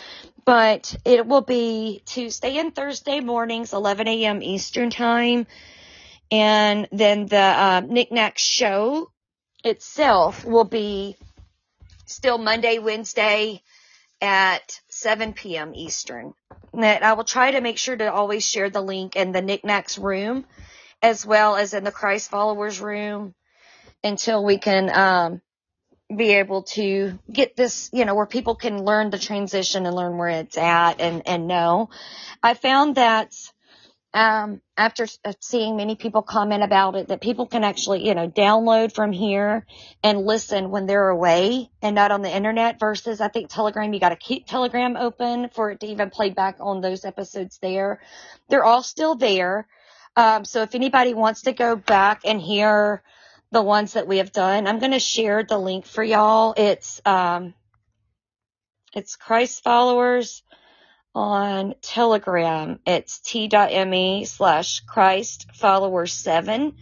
But 0.45 0.95
it 1.05 1.25
will 1.25 1.41
be 1.41 2.01
Tuesday 2.05 2.57
and 2.57 2.73
Thursday 2.73 3.19
mornings, 3.19 3.73
11 3.73 4.07
a.m. 4.07 4.41
Eastern 4.41 4.89
time. 4.89 5.47
And 6.31 6.87
then 6.91 7.25
the 7.25 7.37
uh, 7.37 7.81
Knickknack 7.85 8.37
show 8.37 9.11
itself 9.63 10.45
will 10.45 10.65
be 10.65 11.17
still 12.05 12.37
Monday, 12.37 12.79
Wednesday 12.79 13.61
at 14.21 14.79
7 14.89 15.33
p.m. 15.33 15.73
Eastern. 15.75 16.33
And 16.73 17.03
I 17.03 17.13
will 17.13 17.23
try 17.23 17.51
to 17.51 17.61
make 17.61 17.77
sure 17.77 17.95
to 17.95 18.11
always 18.11 18.47
share 18.47 18.69
the 18.69 18.81
link 18.81 19.15
in 19.15 19.31
the 19.31 19.41
Knickknacks 19.41 19.97
room 19.97 20.45
as 21.01 21.25
well 21.25 21.55
as 21.55 21.73
in 21.73 21.83
the 21.83 21.91
Christ 21.91 22.29
followers 22.29 22.79
room 22.79 23.35
until 24.03 24.43
we 24.43 24.57
can 24.57 24.89
um, 24.89 25.41
be 26.15 26.33
able 26.33 26.63
to 26.63 27.19
get 27.31 27.55
this, 27.55 27.89
you 27.91 28.05
know, 28.05 28.15
where 28.15 28.25
people 28.25 28.55
can 28.55 28.83
learn 28.83 29.09
the 29.09 29.19
transition 29.19 29.85
and 29.85 29.95
learn 29.95 30.17
where 30.17 30.29
it's 30.29 30.57
at 30.57 31.01
and, 31.01 31.27
and 31.27 31.47
know. 31.47 31.89
I 32.41 32.53
found 32.53 32.95
that 32.95 33.33
um, 34.13 34.61
after 34.77 35.05
uh, 35.25 35.33
seeing 35.41 35.75
many 35.75 35.95
people 35.95 36.21
comment 36.21 36.63
about 36.63 36.95
it, 36.95 37.09
that 37.09 37.21
people 37.21 37.45
can 37.45 37.63
actually, 37.63 38.07
you 38.07 38.15
know, 38.15 38.29
download 38.29 38.95
from 38.95 39.11
here 39.11 39.65
and 40.01 40.25
listen 40.25 40.71
when 40.71 40.85
they're 40.85 41.09
away 41.09 41.69
and 41.81 41.93
not 41.93 42.11
on 42.11 42.21
the 42.21 42.33
internet 42.33 42.79
versus 42.79 43.19
I 43.19 43.27
think 43.27 43.49
Telegram, 43.49 43.93
you 43.93 43.99
got 43.99 44.09
to 44.09 44.15
keep 44.15 44.47
Telegram 44.47 44.95
open 44.95 45.49
for 45.49 45.71
it 45.71 45.81
to 45.81 45.87
even 45.87 46.09
play 46.09 46.29
back 46.29 46.55
on 46.61 46.79
those 46.79 47.03
episodes 47.03 47.59
there. 47.61 48.01
They're 48.49 48.63
all 48.63 48.81
still 48.81 49.15
there. 49.15 49.67
Um, 50.15 50.45
so 50.45 50.61
if 50.63 50.73
anybody 50.73 51.13
wants 51.13 51.43
to 51.43 51.51
go 51.51 51.75
back 51.75 52.21
and 52.25 52.41
hear 52.41 53.03
the 53.51 53.61
ones 53.61 53.93
that 53.93 54.07
we 54.07 54.17
have 54.17 54.31
done. 54.31 54.67
I'm 54.67 54.79
going 54.79 54.91
to 54.91 54.99
share 54.99 55.43
the 55.43 55.57
link 55.57 55.85
for 55.85 56.03
y'all. 56.03 56.53
It's, 56.57 57.01
um, 57.05 57.53
it's 58.93 59.15
Christ 59.15 59.63
followers 59.63 60.43
on 61.15 61.73
Telegram. 61.81 62.79
It's 62.85 63.19
t.me 63.19 64.25
slash 64.25 64.81
Christ 64.81 65.47
followers 65.53 66.13
seven. 66.13 66.73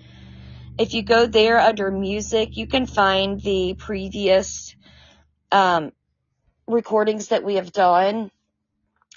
If 0.77 0.93
you 0.93 1.03
go 1.03 1.25
there 1.27 1.59
under 1.59 1.91
music, 1.91 2.57
you 2.57 2.67
can 2.67 2.85
find 2.85 3.39
the 3.39 3.75
previous, 3.77 4.75
um, 5.51 5.91
recordings 6.67 7.29
that 7.29 7.43
we 7.43 7.55
have 7.55 7.71
done. 7.71 8.31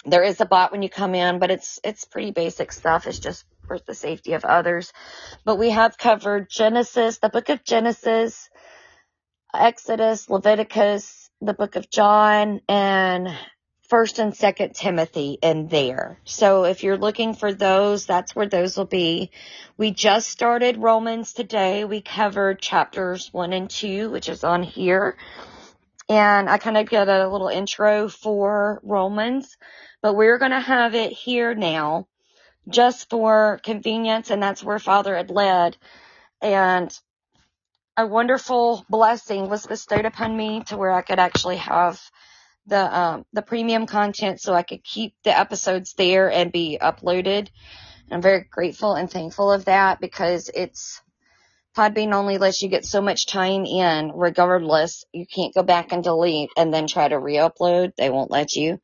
There 0.05 0.23
is 0.23 0.39
a 0.39 0.45
bot 0.45 0.71
when 0.71 0.83
you 0.83 0.89
come 0.89 1.15
in, 1.15 1.39
but 1.39 1.51
it's, 1.51 1.79
it's 1.83 2.05
pretty 2.05 2.31
basic 2.31 2.71
stuff. 2.71 3.07
It's 3.07 3.19
just 3.19 3.43
for 3.69 3.79
the 3.85 3.93
safety 3.93 4.33
of 4.33 4.43
others. 4.43 4.91
But 5.45 5.57
we 5.57 5.69
have 5.69 5.97
covered 5.97 6.49
Genesis, 6.49 7.19
the 7.19 7.29
book 7.29 7.49
of 7.49 7.63
Genesis, 7.63 8.49
Exodus, 9.53 10.27
Leviticus, 10.27 11.29
the 11.39 11.53
book 11.53 11.75
of 11.75 11.89
John, 11.89 12.61
and 12.67 13.29
first 13.87 14.17
and 14.17 14.35
second 14.35 14.73
Timothy 14.73 15.37
in 15.41 15.67
there. 15.67 16.19
So 16.23 16.65
if 16.65 16.83
you're 16.83 16.97
looking 16.97 17.35
for 17.35 17.53
those, 17.53 18.07
that's 18.07 18.35
where 18.35 18.47
those 18.47 18.75
will 18.75 18.85
be. 18.85 19.29
We 19.77 19.91
just 19.91 20.29
started 20.29 20.77
Romans 20.77 21.33
today. 21.33 21.85
We 21.85 22.01
covered 22.01 22.59
chapters 22.59 23.31
one 23.31 23.53
and 23.53 23.69
two, 23.69 24.09
which 24.09 24.29
is 24.29 24.43
on 24.43 24.63
here. 24.63 25.15
And 26.09 26.49
I 26.49 26.57
kind 26.57 26.77
of 26.77 26.89
get 26.89 27.07
a 27.07 27.27
little 27.27 27.49
intro 27.49 28.09
for 28.09 28.79
Romans, 28.83 29.57
but 30.01 30.15
we're 30.15 30.39
going 30.39 30.51
to 30.51 30.59
have 30.59 30.95
it 30.95 31.11
here 31.11 31.53
now 31.53 32.07
just 32.67 33.09
for 33.09 33.59
convenience, 33.63 34.29
and 34.29 34.41
that's 34.41 34.63
where 34.63 34.79
Father 34.79 35.15
had 35.15 35.29
led. 35.29 35.77
And 36.41 36.91
a 37.97 38.05
wonderful 38.07 38.85
blessing 38.89 39.49
was 39.49 39.67
bestowed 39.67 40.05
upon 40.05 40.35
me 40.35 40.63
to 40.67 40.77
where 40.77 40.91
I 40.91 41.01
could 41.01 41.19
actually 41.19 41.57
have 41.57 42.01
the 42.65 42.99
um, 42.99 43.25
the 43.33 43.41
premium 43.41 43.87
content, 43.87 44.39
so 44.39 44.53
I 44.53 44.63
could 44.63 44.83
keep 44.83 45.15
the 45.23 45.37
episodes 45.37 45.93
there 45.97 46.31
and 46.31 46.51
be 46.51 46.77
uploaded. 46.81 47.49
I'm 48.11 48.21
very 48.21 48.45
grateful 48.49 48.93
and 48.93 49.09
thankful 49.09 49.51
of 49.51 49.65
that 49.65 49.99
because 49.99 50.49
it's 50.53 51.01
Podbean 51.77 52.13
only 52.13 52.37
lets 52.37 52.61
you 52.61 52.69
get 52.69 52.85
so 52.85 53.01
much 53.01 53.27
time 53.27 53.65
in, 53.65 54.11
regardless. 54.15 55.05
You 55.13 55.25
can't 55.25 55.53
go 55.53 55.63
back 55.63 55.91
and 55.91 56.03
delete 56.03 56.49
and 56.57 56.73
then 56.73 56.87
try 56.87 57.07
to 57.07 57.19
re-upload. 57.19 57.95
They 57.95 58.09
won't 58.09 58.31
let 58.31 58.55
you 58.55 58.79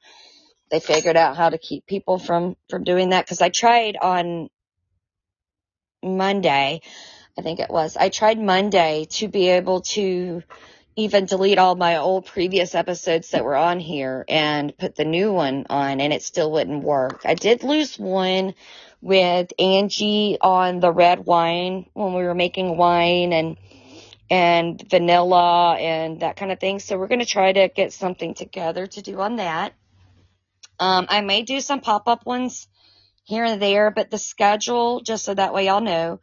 they 0.70 0.80
figured 0.80 1.18
out 1.18 1.38
how 1.38 1.50
to 1.50 1.58
keep 1.58 1.86
people 1.86 2.18
from 2.18 2.56
from 2.70 2.84
doing 2.84 3.10
that 3.10 3.26
because 3.26 3.42
I 3.42 3.50
tried 3.50 3.98
on 3.98 4.50
Monday, 6.04 6.82
I 7.38 7.42
think 7.42 7.60
it 7.60 7.70
was. 7.70 7.98
I 7.98 8.10
tried 8.10 8.40
Monday 8.40 9.08
to 9.12 9.28
be 9.28 9.50
able 9.50 9.82
to 9.82 10.44
even 10.96 11.26
delete 11.26 11.58
all 11.58 11.76
my 11.76 11.98
old 11.98 12.26
previous 12.26 12.74
episodes 12.74 13.32
that 13.32 13.44
were 13.44 13.56
on 13.56 13.80
here 13.80 14.24
and 14.30 14.78
put 14.78 14.96
the 14.96 15.04
new 15.04 15.34
one 15.34 15.66
on 15.70 16.00
and 16.00 16.14
it 16.14 16.24
still 16.24 16.52
wouldn't 16.52 16.84
work. 16.84 17.22
I 17.26 17.34
did 17.34 17.64
lose 17.64 18.00
one 18.00 18.54
with 19.02 19.52
Angie 19.60 20.38
on 20.40 20.80
the 20.80 20.92
red 20.92 21.26
wine 21.26 21.88
when 21.94 22.14
we 22.14 22.24
were 22.24 22.36
making 22.36 22.78
wine 22.78 23.34
and 23.34 23.58
and 24.30 24.84
vanilla 24.90 25.76
and 25.76 26.22
that 26.22 26.38
kind 26.38 26.52
of 26.52 26.60
thing. 26.60 26.80
So 26.80 26.98
we're 26.98 27.08
going 27.08 27.20
to 27.20 27.26
try 27.26 27.52
to 27.52 27.68
get 27.68 27.94
something 27.94 28.34
together 28.34 28.88
to 28.88 29.02
do 29.02 29.20
on 29.20 29.36
that. 29.36 29.74
Um, 30.80 31.06
I 31.10 31.22
may 31.22 31.44
do 31.44 31.60
some 31.60 31.82
pop 31.82 32.08
up 32.08 32.26
ones 32.26 32.68
here 33.24 33.44
and 33.44 33.62
there, 33.62 33.92
but 33.92 34.12
the 34.12 34.18
schedule, 34.18 35.02
just 35.02 35.26
so 35.26 35.34
that 35.34 35.54
way 35.54 35.66
y'all 35.66 35.82
know, 35.82 36.20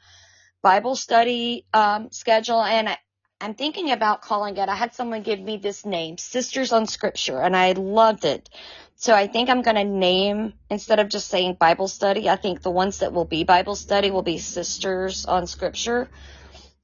Bible 0.62 0.94
study 0.94 1.66
um, 1.74 2.10
schedule, 2.12 2.62
and 2.62 2.88
I, 2.88 2.98
I'm 3.40 3.54
thinking 3.54 3.90
about 3.90 4.22
calling 4.22 4.56
it. 4.56 4.68
I 4.68 4.76
had 4.76 4.94
someone 4.94 5.22
give 5.22 5.40
me 5.40 5.56
this 5.56 5.84
name, 5.84 6.18
Sisters 6.18 6.72
on 6.72 6.86
Scripture, 6.86 7.40
and 7.40 7.56
I 7.56 7.72
loved 7.72 8.24
it. 8.24 8.48
So 8.94 9.14
I 9.14 9.26
think 9.26 9.50
I'm 9.50 9.62
going 9.62 9.76
to 9.76 9.84
name, 9.84 10.52
instead 10.70 11.00
of 11.00 11.08
just 11.08 11.26
saying 11.26 11.56
Bible 11.58 11.88
study, 11.88 12.30
I 12.30 12.36
think 12.36 12.62
the 12.62 12.70
ones 12.70 12.98
that 12.98 13.12
will 13.12 13.24
be 13.24 13.42
Bible 13.42 13.74
study 13.74 14.12
will 14.12 14.22
be 14.22 14.38
Sisters 14.38 15.26
on 15.26 15.48
Scripture. 15.48 16.08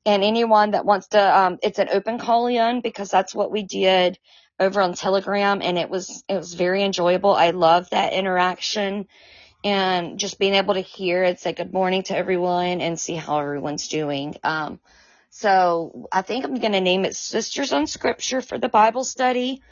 And 0.05 0.25
anyone 0.25 0.73
that 0.73 0.85
wants 0.85 1.09
to, 1.09 1.39
um, 1.39 1.59
it's 1.63 1.79
an 1.79 1.91
open 1.93 2.19
call 2.19 2.49
in 2.49 2.81
because 2.81 3.11
that's 3.11 3.35
what 3.35 3.53
we 3.53 3.63
did 3.63 4.19
over 4.61 4.81
on 4.81 4.95
Telegram 4.95 5.61
and 5.63 5.79
it 5.79 5.89
was 5.89 6.25
it 6.29 6.37
was 6.37 6.55
very 6.55 6.83
enjoyable. 6.83 7.35
I 7.35 7.51
love 7.51 7.91
that 7.91 8.13
interaction 8.13 9.07
and 9.65 10.19
just 10.19 10.39
being 10.39 10.55
able 10.55 10.75
to 10.75 10.81
hear 10.81 11.23
and 11.25 11.39
say 11.39 11.53
good 11.53 11.73
morning 11.73 12.03
to 12.05 12.17
everyone 12.17 12.81
and 12.81 12.99
see 12.99 13.15
how 13.15 13.39
everyone's 13.39 13.89
doing. 13.89 14.37
Um, 14.43 14.81
so 15.31 16.09
I 16.11 16.23
think 16.23 16.45
I'm 16.45 16.57
going 16.57 16.73
to 16.73 16.81
name 16.81 17.05
it 17.05 17.15
Sisters 17.15 17.73
on 17.73 17.87
Scripture 17.87 18.41
for 18.41 18.59
the 18.59 18.69
Bible 18.69 19.05
study. 19.05 19.63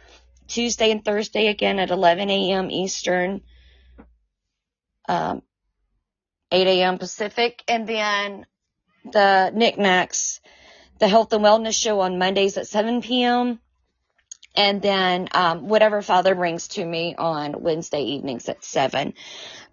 Tuesday 0.48 0.92
and 0.92 1.04
Thursday 1.04 1.48
again 1.48 1.80
at 1.80 1.90
11 1.90 2.30
a.m. 2.30 2.70
Eastern, 2.70 3.40
um, 5.08 5.42
8 6.52 6.66
a.m. 6.68 6.98
Pacific, 6.98 7.64
and 7.66 7.84
then 7.88 8.46
the 9.10 9.50
Knickknacks, 9.52 10.40
the 11.00 11.08
Health 11.08 11.32
and 11.32 11.44
Wellness 11.44 11.74
Show 11.74 11.98
on 11.98 12.18
Mondays 12.18 12.56
at 12.56 12.68
7 12.68 13.02
p.m 13.02 13.58
and 14.56 14.80
then 14.80 15.28
um, 15.32 15.68
whatever 15.68 16.02
Father 16.02 16.34
brings 16.34 16.68
to 16.68 16.84
me 16.84 17.14
on 17.16 17.60
Wednesday 17.60 18.02
evenings 18.02 18.48
at 18.48 18.64
seven. 18.64 19.14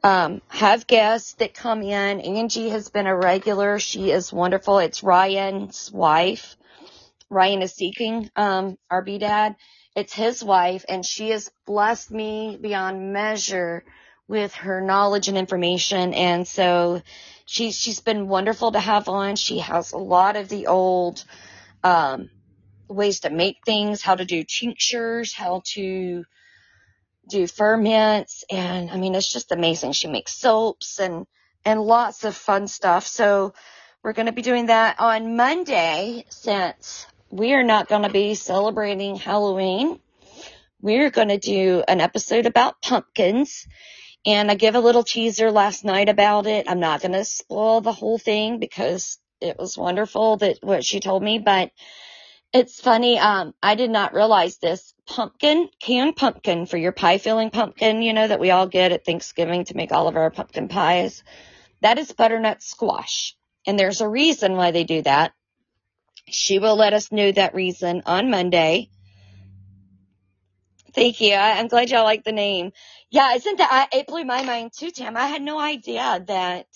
Um, 0.03 0.41
have 0.49 0.87
guests 0.87 1.33
that 1.35 1.53
come 1.53 1.81
in. 1.81 2.19
Angie 2.19 2.69
has 2.69 2.89
been 2.89 3.07
a 3.07 3.15
regular. 3.15 3.79
She 3.79 4.11
is 4.11 4.33
wonderful. 4.33 4.79
It's 4.79 5.03
Ryan's 5.03 5.91
wife. 5.91 6.57
Ryan 7.29 7.61
is 7.61 7.73
seeking 7.73 8.29
um, 8.35 8.77
our 8.89 9.01
B 9.01 9.17
dad. 9.17 9.55
It's 9.95 10.13
his 10.13 10.43
wife, 10.43 10.85
and 10.89 11.05
she 11.05 11.29
has 11.29 11.51
blessed 11.65 12.11
me 12.11 12.57
beyond 12.59 13.13
measure 13.13 13.83
with 14.27 14.53
her 14.55 14.81
knowledge 14.81 15.27
and 15.27 15.37
information. 15.37 16.13
And 16.13 16.47
so 16.47 17.01
she's 17.45 17.77
she's 17.77 17.99
been 17.99 18.27
wonderful 18.27 18.71
to 18.71 18.79
have 18.79 19.07
on. 19.07 19.35
She 19.35 19.59
has 19.59 19.91
a 19.91 19.97
lot 19.97 20.35
of 20.35 20.49
the 20.49 20.67
old 20.67 21.23
um, 21.83 22.29
ways 22.87 23.21
to 23.21 23.29
make 23.29 23.57
things, 23.65 24.01
how 24.01 24.15
to 24.15 24.25
do 24.25 24.43
tinctures, 24.43 25.33
how 25.33 25.61
to 25.65 26.23
do 27.29 27.47
ferments. 27.47 28.43
And 28.49 28.89
I 28.91 28.97
mean, 28.97 29.15
it's 29.15 29.31
just 29.31 29.51
amazing. 29.51 29.93
She 29.93 30.07
makes 30.07 30.33
soaps 30.35 30.99
and, 30.99 31.25
and 31.65 31.81
lots 31.81 32.23
of 32.23 32.35
fun 32.35 32.67
stuff. 32.67 33.07
So 33.07 33.53
we're 34.03 34.13
going 34.13 34.25
to 34.25 34.33
be 34.33 34.41
doing 34.41 34.67
that 34.67 34.99
on 34.99 35.35
Monday 35.35 36.25
since 36.29 37.07
we 37.29 37.53
are 37.53 37.63
not 37.63 37.87
going 37.87 38.03
to 38.03 38.09
be 38.09 38.35
celebrating 38.35 39.15
Halloween. 39.15 39.99
We're 40.81 41.09
going 41.09 41.29
to 41.29 41.37
do 41.37 41.83
an 41.87 42.01
episode 42.01 42.45
about 42.45 42.81
pumpkins. 42.81 43.65
And 44.25 44.51
I 44.51 44.55
gave 44.55 44.75
a 44.75 44.79
little 44.79 45.03
teaser 45.03 45.51
last 45.51 45.83
night 45.83 46.09
about 46.09 46.47
it. 46.47 46.69
I'm 46.69 46.79
not 46.79 47.01
going 47.01 47.13
to 47.13 47.25
spoil 47.25 47.81
the 47.81 47.91
whole 47.91 48.17
thing 48.17 48.59
because 48.59 49.17
it 49.41 49.57
was 49.57 49.77
wonderful 49.77 50.37
that 50.37 50.59
what 50.61 50.85
she 50.85 50.99
told 50.99 51.23
me, 51.23 51.39
but 51.39 51.71
it's 52.53 52.79
funny, 52.79 53.17
um, 53.17 53.55
I 53.63 53.73
did 53.75 53.89
not 53.89 54.13
realize 54.13 54.57
this. 54.57 54.93
Pumpkin, 55.07 55.69
canned 55.79 56.15
pumpkin 56.15 56.67
for 56.67 56.77
your 56.77 56.91
pie 56.91 57.17
filling 57.17 57.49
pumpkin, 57.49 58.03
you 58.03 58.13
know, 58.13 58.27
that 58.27 58.39
we 58.39 58.51
all 58.51 58.67
get 58.67 58.91
at 58.91 59.05
Thanksgiving 59.05 59.65
to 59.65 59.75
make 59.75 59.91
all 59.91 60.07
of 60.07 60.15
our 60.15 60.29
pumpkin 60.29 60.67
pies. 60.67 61.23
That 61.81 61.97
is 61.97 62.11
butternut 62.11 62.61
squash. 62.61 63.35
And 63.65 63.77
there's 63.77 64.01
a 64.01 64.07
reason 64.07 64.55
why 64.55 64.71
they 64.71 64.83
do 64.83 65.01
that. 65.01 65.33
She 66.29 66.59
will 66.59 66.75
let 66.75 66.93
us 66.93 67.11
know 67.11 67.31
that 67.31 67.55
reason 67.55 68.03
on 68.05 68.29
Monday. 68.29 68.89
Thank 70.93 71.21
you. 71.21 71.33
I, 71.33 71.59
am 71.59 71.67
glad 71.67 71.89
y'all 71.89 72.03
like 72.03 72.23
the 72.23 72.31
name. 72.31 72.71
Yeah, 73.09 73.33
isn't 73.33 73.57
that, 73.57 73.89
I, 73.91 73.97
it 73.97 74.07
blew 74.07 74.23
my 74.25 74.43
mind 74.43 74.73
too, 74.77 74.91
Tam. 74.91 75.17
I 75.17 75.25
had 75.25 75.41
no 75.41 75.59
idea 75.59 76.23
that 76.27 76.67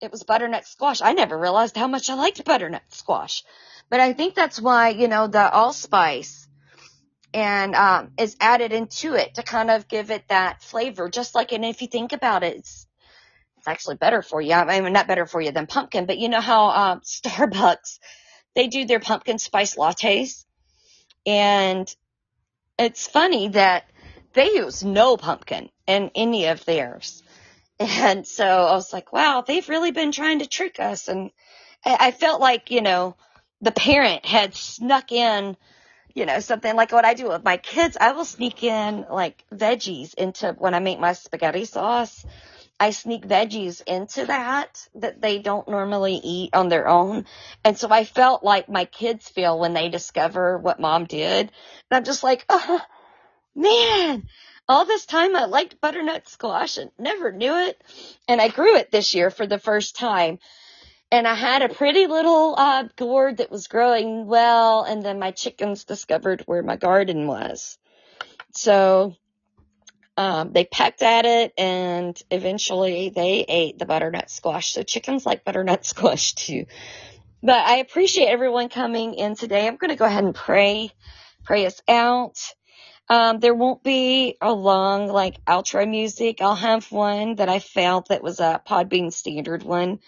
it 0.00 0.10
was 0.10 0.22
butternut 0.22 0.66
squash. 0.66 1.02
I 1.02 1.12
never 1.12 1.36
realized 1.36 1.76
how 1.76 1.86
much 1.86 2.08
I 2.08 2.14
liked 2.14 2.44
butternut 2.44 2.82
squash. 2.88 3.44
But 3.88 4.00
I 4.00 4.12
think 4.12 4.34
that's 4.34 4.60
why, 4.60 4.90
you 4.90 5.08
know, 5.08 5.26
the 5.26 5.52
allspice 5.52 6.48
and 7.34 7.74
um, 7.74 8.12
is 8.18 8.36
added 8.40 8.72
into 8.72 9.14
it 9.14 9.34
to 9.34 9.42
kind 9.42 9.70
of 9.70 9.88
give 9.88 10.10
it 10.10 10.28
that 10.28 10.62
flavor. 10.62 11.08
Just 11.08 11.34
like, 11.34 11.52
and 11.52 11.64
if 11.64 11.82
you 11.82 11.88
think 11.88 12.12
about 12.12 12.42
it, 12.42 12.56
it's 12.56 12.86
it's 13.58 13.68
actually 13.68 13.96
better 13.96 14.22
for 14.22 14.40
you. 14.40 14.54
I 14.54 14.80
mean, 14.80 14.92
not 14.92 15.06
better 15.06 15.26
for 15.26 15.40
you 15.40 15.52
than 15.52 15.66
pumpkin, 15.66 16.06
but 16.06 16.16
you 16.16 16.30
know 16.30 16.40
how 16.40 16.68
um, 16.70 17.00
Starbucks 17.04 17.98
they 18.54 18.68
do 18.68 18.86
their 18.86 19.00
pumpkin 19.00 19.38
spice 19.38 19.76
lattes, 19.76 20.44
and 21.26 21.94
it's 22.78 23.06
funny 23.06 23.48
that 23.48 23.84
they 24.32 24.46
use 24.46 24.82
no 24.82 25.16
pumpkin 25.16 25.68
in 25.86 26.10
any 26.14 26.46
of 26.46 26.64
theirs. 26.64 27.22
And 27.80 28.26
so 28.26 28.44
I 28.44 28.72
was 28.72 28.92
like, 28.92 29.10
wow, 29.10 29.42
they've 29.46 29.68
really 29.68 29.90
been 29.90 30.12
trying 30.12 30.40
to 30.40 30.46
trick 30.46 30.78
us. 30.78 31.08
And 31.08 31.30
I 31.82 32.10
felt 32.10 32.38
like, 32.40 32.70
you 32.70 32.82
know, 32.82 33.16
the 33.62 33.72
parent 33.72 34.26
had 34.26 34.54
snuck 34.54 35.12
in, 35.12 35.56
you 36.14 36.26
know, 36.26 36.40
something 36.40 36.76
like 36.76 36.92
what 36.92 37.06
I 37.06 37.14
do 37.14 37.28
with 37.28 37.42
my 37.42 37.56
kids. 37.56 37.96
I 37.98 38.12
will 38.12 38.26
sneak 38.26 38.62
in 38.62 39.06
like 39.10 39.44
veggies 39.50 40.12
into 40.12 40.54
when 40.58 40.74
I 40.74 40.80
make 40.80 41.00
my 41.00 41.14
spaghetti 41.14 41.64
sauce. 41.64 42.26
I 42.78 42.90
sneak 42.90 43.26
veggies 43.26 43.82
into 43.86 44.26
that 44.26 44.86
that 44.96 45.22
they 45.22 45.38
don't 45.38 45.68
normally 45.68 46.20
eat 46.22 46.54
on 46.54 46.68
their 46.68 46.86
own. 46.86 47.24
And 47.64 47.78
so 47.78 47.88
I 47.90 48.04
felt 48.04 48.44
like 48.44 48.68
my 48.68 48.84
kids 48.84 49.26
feel 49.28 49.58
when 49.58 49.72
they 49.72 49.88
discover 49.88 50.58
what 50.58 50.80
mom 50.80 51.06
did. 51.06 51.40
And 51.48 51.50
I'm 51.90 52.04
just 52.04 52.22
like, 52.22 52.44
oh, 52.50 52.80
man, 53.54 54.26
all 54.70 54.84
this 54.84 55.04
time 55.04 55.34
I 55.34 55.46
liked 55.46 55.80
butternut 55.80 56.28
squash 56.28 56.78
and 56.78 56.92
never 56.96 57.32
knew 57.32 57.52
it. 57.56 57.82
And 58.28 58.40
I 58.40 58.46
grew 58.46 58.76
it 58.76 58.92
this 58.92 59.16
year 59.16 59.32
for 59.32 59.44
the 59.44 59.58
first 59.58 59.96
time. 59.96 60.38
And 61.10 61.26
I 61.26 61.34
had 61.34 61.62
a 61.62 61.68
pretty 61.68 62.06
little 62.06 62.54
uh, 62.56 62.84
gourd 62.94 63.38
that 63.38 63.50
was 63.50 63.66
growing 63.66 64.28
well. 64.28 64.84
And 64.84 65.02
then 65.02 65.18
my 65.18 65.32
chickens 65.32 65.82
discovered 65.84 66.42
where 66.46 66.62
my 66.62 66.76
garden 66.76 67.26
was. 67.26 67.78
So 68.52 69.16
um, 70.16 70.52
they 70.52 70.64
pecked 70.64 71.02
at 71.02 71.26
it 71.26 71.52
and 71.58 72.16
eventually 72.30 73.08
they 73.08 73.44
ate 73.48 73.76
the 73.76 73.86
butternut 73.86 74.30
squash. 74.30 74.72
So 74.72 74.84
chickens 74.84 75.26
like 75.26 75.44
butternut 75.44 75.84
squash 75.94 76.34
too. 76.34 76.66
But 77.42 77.66
I 77.66 77.78
appreciate 77.78 78.28
everyone 78.28 78.68
coming 78.68 79.14
in 79.14 79.34
today. 79.34 79.66
I'm 79.66 79.78
going 79.78 79.90
to 79.90 79.96
go 79.96 80.04
ahead 80.04 80.22
and 80.22 80.34
pray, 80.34 80.92
pray 81.42 81.66
us 81.66 81.82
out. 81.88 82.38
Um, 83.10 83.40
there 83.40 83.54
won't 83.54 83.82
be 83.82 84.36
a 84.40 84.52
long 84.52 85.08
like 85.08 85.44
outro 85.44 85.86
music. 85.88 86.40
I'll 86.40 86.54
have 86.54 86.92
one 86.92 87.34
that 87.34 87.48
I 87.48 87.58
felt 87.58 88.08
that 88.08 88.22
was 88.22 88.38
a 88.38 88.62
Podbean 88.64 89.12
standard 89.12 89.64
one 89.64 89.98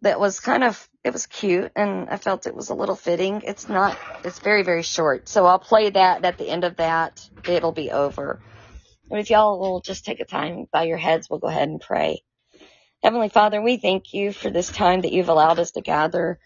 that 0.00 0.18
was 0.18 0.40
kind 0.40 0.64
of 0.64 0.88
it 1.04 1.12
was 1.12 1.26
cute 1.26 1.70
and 1.76 2.08
I 2.08 2.16
felt 2.16 2.46
it 2.46 2.56
was 2.56 2.70
a 2.70 2.74
little 2.74 2.96
fitting. 2.96 3.42
It's 3.44 3.68
not 3.68 3.98
it's 4.24 4.38
very 4.38 4.62
very 4.62 4.82
short. 4.82 5.28
So 5.28 5.44
I'll 5.44 5.58
play 5.58 5.90
that 5.90 6.24
at 6.24 6.38
the 6.38 6.48
end 6.48 6.64
of 6.64 6.76
that. 6.76 7.28
It'll 7.46 7.72
be 7.72 7.90
over. 7.90 8.40
And 9.10 9.20
if 9.20 9.28
y'all 9.28 9.60
will 9.60 9.82
just 9.82 10.06
take 10.06 10.20
a 10.20 10.24
time, 10.24 10.64
bow 10.72 10.80
your 10.82 10.96
heads, 10.96 11.28
we'll 11.28 11.40
go 11.40 11.48
ahead 11.48 11.68
and 11.68 11.80
pray. 11.80 12.22
Heavenly 13.02 13.28
Father, 13.28 13.60
we 13.60 13.76
thank 13.76 14.14
you 14.14 14.32
for 14.32 14.48
this 14.48 14.72
time 14.72 15.02
that 15.02 15.12
you've 15.12 15.28
allowed 15.28 15.58
us 15.58 15.72
to 15.72 15.82
gather 15.82 16.38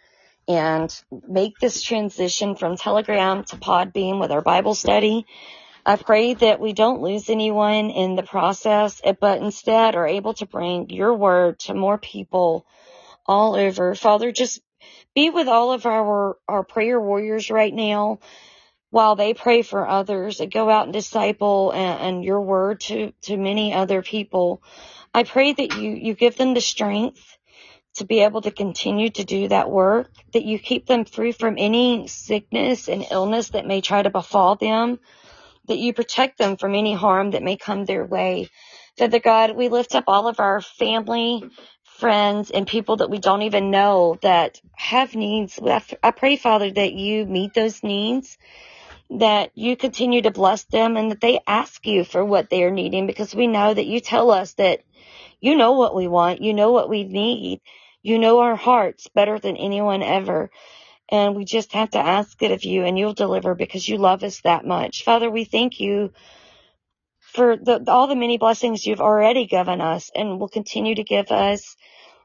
and 0.48 0.92
make 1.28 1.58
this 1.60 1.82
transition 1.82 2.56
from 2.56 2.76
Telegram 2.76 3.44
to 3.44 3.56
Podbean 3.56 4.18
with 4.20 4.32
our 4.32 4.42
Bible 4.42 4.74
study. 4.74 5.24
I 5.84 5.96
pray 5.96 6.34
that 6.34 6.60
we 6.60 6.72
don't 6.72 7.02
lose 7.02 7.30
anyone 7.30 7.90
in 7.90 8.16
the 8.16 8.22
process, 8.22 9.00
eh, 9.02 9.14
but 9.18 9.40
instead 9.40 9.94
are 9.94 10.06
able 10.06 10.34
to 10.34 10.46
bring 10.46 10.90
your 10.90 11.14
word 11.14 11.58
to 11.60 11.74
more 11.74 11.98
people 11.98 12.66
all 13.26 13.54
over. 13.54 13.94
Father, 13.94 14.32
just 14.32 14.60
be 15.14 15.30
with 15.30 15.48
all 15.48 15.72
of 15.72 15.86
our, 15.86 16.36
our 16.48 16.64
prayer 16.64 17.00
warriors 17.00 17.50
right 17.50 17.74
now 17.74 18.18
while 18.90 19.16
they 19.16 19.34
pray 19.34 19.62
for 19.62 19.86
others 19.86 20.40
and 20.40 20.52
go 20.52 20.68
out 20.68 20.84
and 20.84 20.92
disciple 20.92 21.70
and, 21.70 22.00
and, 22.00 22.24
your 22.24 22.40
word 22.40 22.80
to, 22.80 23.12
to 23.22 23.36
many 23.36 23.72
other 23.72 24.02
people. 24.02 24.62
I 25.14 25.22
pray 25.22 25.52
that 25.52 25.76
you, 25.76 25.92
you 25.92 26.14
give 26.14 26.36
them 26.36 26.54
the 26.54 26.60
strength 26.60 27.36
to 27.94 28.04
be 28.04 28.20
able 28.20 28.40
to 28.42 28.50
continue 28.50 29.10
to 29.10 29.24
do 29.24 29.48
that 29.48 29.70
work, 29.70 30.10
that 30.32 30.44
you 30.44 30.58
keep 30.58 30.86
them 30.86 31.04
free 31.04 31.32
from 31.32 31.56
any 31.58 32.06
sickness 32.08 32.88
and 32.88 33.06
illness 33.10 33.50
that 33.50 33.66
may 33.66 33.80
try 33.80 34.02
to 34.02 34.10
befall 34.10 34.56
them, 34.56 34.98
that 35.70 35.78
you 35.78 35.94
protect 35.94 36.38
them 36.38 36.56
from 36.56 36.74
any 36.74 36.94
harm 36.94 37.32
that 37.32 37.42
may 37.42 37.56
come 37.56 37.84
their 37.84 38.04
way. 38.04 38.48
Father 38.98 39.20
God, 39.20 39.56
we 39.56 39.68
lift 39.68 39.94
up 39.94 40.04
all 40.06 40.28
of 40.28 40.40
our 40.40 40.60
family, 40.60 41.42
friends, 41.98 42.50
and 42.50 42.66
people 42.66 42.98
that 42.98 43.10
we 43.10 43.18
don't 43.18 43.42
even 43.42 43.70
know 43.70 44.18
that 44.22 44.60
have 44.76 45.14
needs. 45.14 45.58
I 46.02 46.10
pray, 46.10 46.36
Father, 46.36 46.70
that 46.70 46.92
you 46.92 47.26
meet 47.26 47.54
those 47.54 47.82
needs 47.82 48.36
that 49.10 49.50
you 49.56 49.76
continue 49.76 50.22
to 50.22 50.30
bless 50.30 50.64
them 50.64 50.96
and 50.96 51.10
that 51.10 51.20
they 51.20 51.40
ask 51.46 51.84
you 51.86 52.04
for 52.04 52.24
what 52.24 52.48
they 52.48 52.62
are 52.62 52.70
needing 52.70 53.06
because 53.06 53.34
we 53.34 53.48
know 53.48 53.74
that 53.74 53.86
you 53.86 54.00
tell 54.00 54.30
us 54.30 54.54
that 54.54 54.82
you 55.40 55.56
know 55.56 55.72
what 55.72 55.96
we 55.96 56.06
want, 56.06 56.42
you 56.42 56.54
know 56.54 56.70
what 56.70 56.88
we 56.88 57.04
need, 57.04 57.60
you 58.02 58.18
know 58.18 58.40
our 58.40 58.54
hearts 58.54 59.08
better 59.08 59.38
than 59.38 59.56
anyone 59.56 60.02
ever. 60.02 60.50
And 61.10 61.36
we 61.36 61.44
just 61.44 61.72
have 61.72 61.90
to 61.90 61.98
ask 61.98 62.40
it 62.42 62.52
of 62.52 62.64
you 62.64 62.84
and 62.84 62.98
you'll 62.98 63.14
deliver 63.14 63.54
because 63.54 63.88
you 63.88 63.98
love 63.98 64.22
us 64.22 64.40
that 64.42 64.64
much. 64.64 65.04
Father, 65.04 65.30
we 65.30 65.44
thank 65.44 65.80
you 65.80 66.12
for 67.20 67.56
the, 67.56 67.84
all 67.88 68.06
the 68.06 68.16
many 68.16 68.38
blessings 68.38 68.86
you've 68.86 69.00
already 69.00 69.46
given 69.46 69.80
us 69.80 70.10
and 70.14 70.40
will 70.40 70.48
continue 70.48 70.94
to 70.94 71.04
give 71.04 71.30
us, 71.30 71.76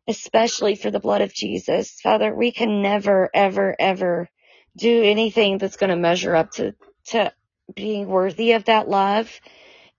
especially 0.08 0.76
for 0.76 0.92
the 0.92 1.00
blood 1.00 1.22
of 1.22 1.34
Jesus. 1.34 2.00
Father, 2.02 2.34
we 2.34 2.52
can 2.52 2.82
never, 2.82 3.30
ever, 3.34 3.76
ever 3.80 4.30
do 4.78 5.04
anything 5.04 5.58
that's 5.58 5.78
going 5.78 5.90
to 5.90 5.96
measure 5.96 6.36
up 6.36 6.52
to, 6.52 6.76
to 7.08 7.32
being 7.76 8.08
worthy 8.08 8.54
of 8.54 8.66
that 8.66 8.90
love 8.90 9.32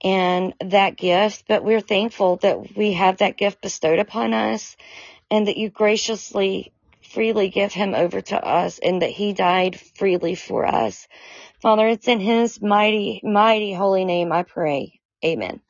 and 0.03 0.55
that 0.64 0.97
gift. 0.97 1.45
But 1.49 1.64
we're 1.64 1.80
thankful 1.80 2.37
that 2.39 2.76
we 2.76 2.95
have 2.95 3.18
that 3.18 3.37
gift 3.39 3.62
bestowed 3.62 3.99
upon 3.99 4.34
us 4.34 4.76
and 5.30 5.49
that 5.49 5.57
you 5.57 5.70
graciously, 5.70 6.72
freely 7.16 7.48
give 7.48 7.72
him 7.72 7.94
over 7.94 8.20
to 8.20 8.36
us 8.36 8.78
and 8.78 9.00
that 9.00 9.08
he 9.08 9.32
died 9.32 9.80
freely 9.80 10.34
for 10.34 10.66
us. 10.66 11.08
Father, 11.62 11.88
it's 11.88 12.08
in 12.08 12.20
his 12.20 12.60
mighty, 12.60 13.22
mighty 13.24 13.72
holy 13.72 14.04
name 14.04 14.32
I 14.32 14.42
pray. 14.42 15.00
Amen. 15.24 15.62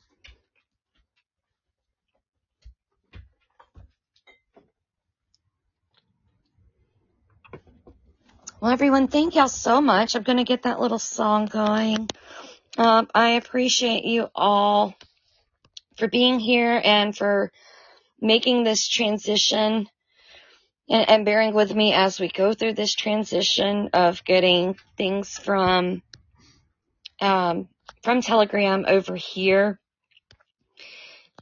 Well, 8.61 8.73
everyone, 8.73 9.07
thank 9.07 9.37
y'all 9.37 9.47
so 9.47 9.81
much. 9.81 10.17
I'm 10.17 10.25
going 10.25 10.39
to 10.39 10.45
get 10.45 10.65
that 10.65 10.81
little 10.81 10.99
song 10.99 11.47
going. 11.47 12.09
Um, 12.77 13.07
I 13.15 13.31
appreciate 13.31 14.05
you 14.05 14.27
all 14.35 14.97
for 15.97 16.09
being 16.09 16.41
here 16.41 16.81
and 16.85 17.17
for 17.17 17.53
making 18.21 18.65
this 18.65 18.89
transition 18.89 19.87
and, 20.89 21.09
and 21.09 21.25
bearing 21.25 21.55
with 21.55 21.75
me 21.75 21.93
as 21.93 22.21
we 22.21 22.29
go 22.29 22.53
through 22.55 22.75
this 22.75 22.95
transition 22.95 23.91
of 23.93 24.25
getting 24.25 24.77
things 24.97 25.39
from 25.39 26.03
um, 27.21 27.69
from 28.03 28.21
Telegram 28.21 28.85
over 28.87 29.17
here. 29.17 29.79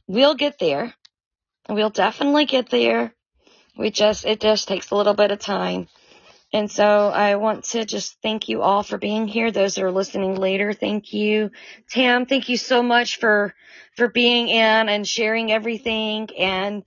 We'll 0.07 0.35
get 0.35 0.59
there. 0.59 0.93
We'll 1.67 1.89
definitely 1.89 2.45
get 2.45 2.69
there. 2.69 3.13
We 3.77 3.91
just 3.91 4.25
it 4.25 4.39
just 4.39 4.67
takes 4.67 4.91
a 4.91 4.95
little 4.95 5.13
bit 5.15 5.31
of 5.31 5.39
time. 5.39 5.87
And 6.53 6.71
so 6.71 7.09
I 7.09 7.35
want 7.35 7.65
to 7.71 7.83
just 7.83 8.21
thank 8.21 8.47
you 8.47 8.61
all 8.61 8.81
for 8.81 8.97
being 8.97 9.27
here. 9.27 9.51
Those 9.51 9.75
that 9.75 9.83
are 9.83 9.91
listening 9.91 10.35
later, 10.35 10.71
thank 10.71 11.11
you. 11.11 11.51
Tam, 11.89 12.25
thank 12.25 12.47
you 12.47 12.55
so 12.55 12.81
much 12.81 13.19
for, 13.19 13.53
for 13.97 14.07
being 14.07 14.47
in 14.47 14.87
and 14.87 15.05
sharing 15.05 15.51
everything. 15.51 16.29
And 16.39 16.85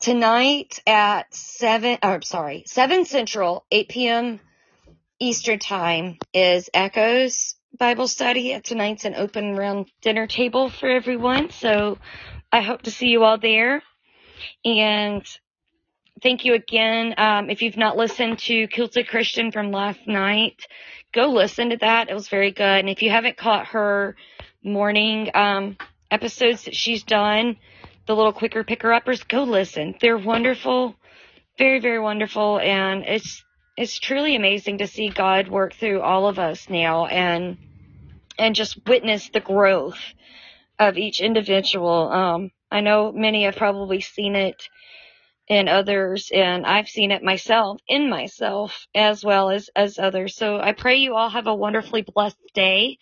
tonight 0.00 0.80
at 0.86 1.34
seven, 1.34 1.98
or 2.02 2.22
sorry, 2.22 2.64
seven 2.66 3.04
central, 3.04 3.64
8 3.70 3.88
p.m. 3.88 4.40
Eastern 5.18 5.58
time 5.58 6.18
is 6.32 6.70
Echoes 6.72 7.56
Bible 7.76 8.08
study. 8.08 8.58
Tonight's 8.60 9.04
an 9.04 9.14
open 9.14 9.56
round 9.56 9.90
dinner 10.00 10.26
table 10.26 10.70
for 10.70 10.88
everyone. 10.88 11.50
So 11.50 11.98
I 12.52 12.60
hope 12.60 12.82
to 12.82 12.90
see 12.90 13.08
you 13.08 13.24
all 13.24 13.38
there. 13.38 13.82
And 14.64 15.26
thank 16.22 16.44
you 16.44 16.54
again. 16.54 17.14
Um, 17.18 17.50
if 17.50 17.62
you've 17.62 17.76
not 17.76 17.96
listened 17.96 18.38
to 18.40 18.68
Kilted 18.68 19.08
Christian 19.08 19.52
from 19.52 19.72
last 19.72 20.06
night, 20.06 20.66
go 21.12 21.26
listen 21.26 21.70
to 21.70 21.76
that. 21.78 22.08
It 22.08 22.14
was 22.14 22.28
very 22.28 22.52
good. 22.52 22.62
And 22.78 22.88
if 22.88 23.02
you 23.02 23.10
haven't 23.10 23.36
caught 23.36 23.68
her 23.68 24.16
morning 24.62 25.30
um, 25.34 25.76
episodes 26.10 26.64
that 26.64 26.74
she's 26.74 27.02
done, 27.02 27.56
the 28.08 28.16
little 28.16 28.32
quicker 28.32 28.64
picker 28.64 28.92
uppers, 28.92 29.22
go 29.22 29.44
listen. 29.44 29.94
They're 30.00 30.18
wonderful, 30.18 30.96
very 31.58 31.78
very 31.78 32.00
wonderful, 32.00 32.58
and 32.58 33.04
it's 33.06 33.44
it's 33.76 33.98
truly 33.98 34.34
amazing 34.34 34.78
to 34.78 34.88
see 34.88 35.10
God 35.10 35.48
work 35.48 35.74
through 35.74 36.00
all 36.00 36.26
of 36.26 36.38
us 36.38 36.68
now 36.70 37.06
and 37.06 37.58
and 38.38 38.54
just 38.56 38.80
witness 38.86 39.28
the 39.28 39.40
growth 39.40 39.98
of 40.78 40.96
each 40.96 41.20
individual. 41.20 42.10
Um, 42.10 42.50
I 42.70 42.80
know 42.80 43.12
many 43.12 43.44
have 43.44 43.56
probably 43.56 44.00
seen 44.00 44.34
it 44.34 44.68
in 45.46 45.68
others 45.68 46.30
and 46.32 46.66
I've 46.66 46.88
seen 46.88 47.10
it 47.10 47.22
myself 47.22 47.78
in 47.88 48.08
myself 48.08 48.86
as 48.94 49.22
well 49.24 49.50
as 49.50 49.68
as 49.76 49.98
others. 49.98 50.34
So 50.34 50.58
I 50.58 50.72
pray 50.72 50.96
you 50.96 51.14
all 51.14 51.30
have 51.30 51.46
a 51.46 51.54
wonderfully 51.54 52.02
blessed 52.02 52.36
day. 52.54 52.98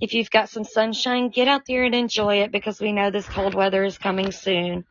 If 0.00 0.14
you've 0.14 0.30
got 0.30 0.48
some 0.50 0.64
sunshine, 0.64 1.30
get 1.30 1.48
out 1.48 1.62
there 1.66 1.84
and 1.84 1.94
enjoy 1.94 2.42
it 2.42 2.52
because 2.52 2.80
we 2.80 2.92
know 2.92 3.10
this 3.10 3.26
cold 3.26 3.54
weather 3.54 3.84
is 3.84 3.98
coming 3.98 4.30
soon. 4.30 4.84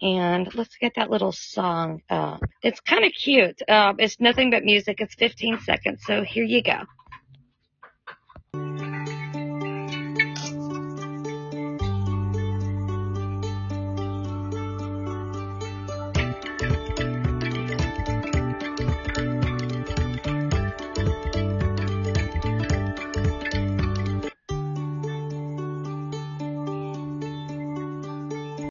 And 0.00 0.54
let's 0.54 0.76
get 0.76 0.92
that 0.96 1.10
little 1.10 1.32
song. 1.32 2.02
Uh, 2.08 2.38
it's 2.62 2.80
kind 2.80 3.04
of 3.04 3.12
cute. 3.12 3.60
Um, 3.68 3.96
it's 3.98 4.20
nothing 4.20 4.50
but 4.50 4.64
music. 4.64 5.00
It's 5.00 5.14
15 5.14 5.60
seconds. 5.60 6.02
So 6.06 6.22
here 6.22 6.44
you 6.44 6.62
go. 6.62 6.82